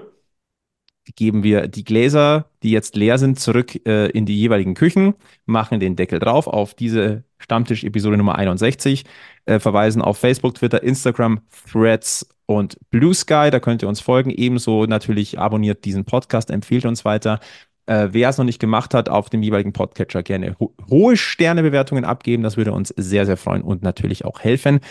geben 1.15 1.43
wir 1.43 1.67
die 1.67 1.83
Gläser, 1.83 2.49
die 2.63 2.71
jetzt 2.71 2.95
leer 2.95 3.17
sind, 3.17 3.39
zurück 3.39 3.85
äh, 3.87 4.07
in 4.09 4.25
die 4.25 4.37
jeweiligen 4.37 4.73
Küchen, 4.73 5.15
machen 5.45 5.79
den 5.79 5.95
Deckel 5.95 6.19
drauf 6.19 6.47
auf 6.47 6.73
diese 6.73 7.23
Stammtisch-Episode 7.39 8.17
Nummer 8.17 8.35
61, 8.35 9.05
äh, 9.45 9.59
verweisen 9.59 10.01
auf 10.01 10.17
Facebook, 10.17 10.55
Twitter, 10.55 10.83
Instagram, 10.83 11.41
Threads 11.71 12.27
und 12.45 12.77
Blue 12.89 13.13
Sky. 13.13 13.49
Da 13.51 13.59
könnt 13.59 13.81
ihr 13.83 13.87
uns 13.87 14.01
folgen. 14.01 14.31
Ebenso 14.31 14.85
natürlich 14.85 15.39
abonniert 15.39 15.85
diesen 15.85 16.05
Podcast, 16.05 16.49
empfiehlt 16.49 16.85
uns 16.85 17.05
weiter. 17.05 17.39
Äh, 17.85 18.09
wer 18.11 18.29
es 18.29 18.37
noch 18.37 18.45
nicht 18.45 18.59
gemacht 18.59 18.93
hat, 18.93 19.07
auf 19.07 19.29
dem 19.29 19.41
jeweiligen 19.43 19.71
Podcatcher 19.71 20.21
gerne 20.21 20.57
ho 20.59 20.73
hohe 20.89 21.15
Sternebewertungen 21.15 22.03
abgeben. 22.03 22.43
Das 22.43 22.57
würde 22.57 22.73
uns 22.73 22.93
sehr, 22.97 23.25
sehr 23.25 23.37
freuen 23.37 23.61
und 23.61 23.81
natürlich 23.81 24.25
auch 24.25 24.41
helfen. 24.41 24.81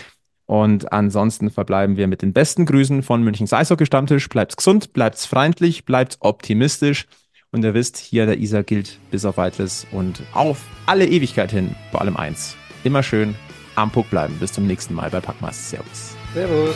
Und 0.47 0.93
ansonsten 0.93 1.51
verbleiben 1.51 1.97
wir 1.97 2.07
mit 2.07 2.23
den 2.23 2.33
besten 2.33 2.67
Grüßen 2.67 3.03
von 3.03 3.23
Münchens 3.23 3.53
Eishockey-Stammtisch. 3.53 4.29
Bleibt's 4.29 4.57
gesund, 4.57 4.93
bleibt's 4.93 5.27
freundlich, 5.27 5.85
bleibt's 5.85 6.19
optimistisch. 6.21 7.07
Und 7.51 7.65
ihr 7.65 7.75
wisst, 7.75 7.97
hier 7.97 8.27
der 8.27 8.39
Isar 8.39 8.63
gilt 8.63 8.99
bis 9.11 9.25
auf 9.25 9.37
weiteres 9.37 9.87
und 9.91 10.23
auf 10.33 10.63
alle 10.87 11.07
Ewigkeit 11.07 11.51
hin, 11.51 11.75
vor 11.91 12.01
allem 12.01 12.17
eins. 12.17 12.57
Immer 12.85 13.03
schön 13.03 13.35
am 13.75 13.91
Puck 13.91 14.09
bleiben. 14.11 14.37
Bis 14.39 14.53
zum 14.53 14.67
nächsten 14.67 14.95
Mal 14.95 15.11
bei 15.11 15.21
Packmas. 15.21 15.71
Servus. 15.71 16.15
Servus. 16.35 16.75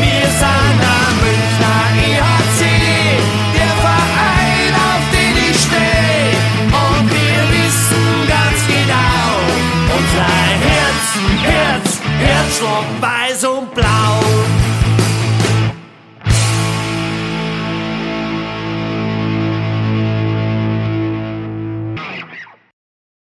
Wir 0.00 0.28
sind 0.30 0.97
Herzschlag 12.18 12.84
weiß 13.00 13.44
und 13.44 13.74
blau. 13.74 14.17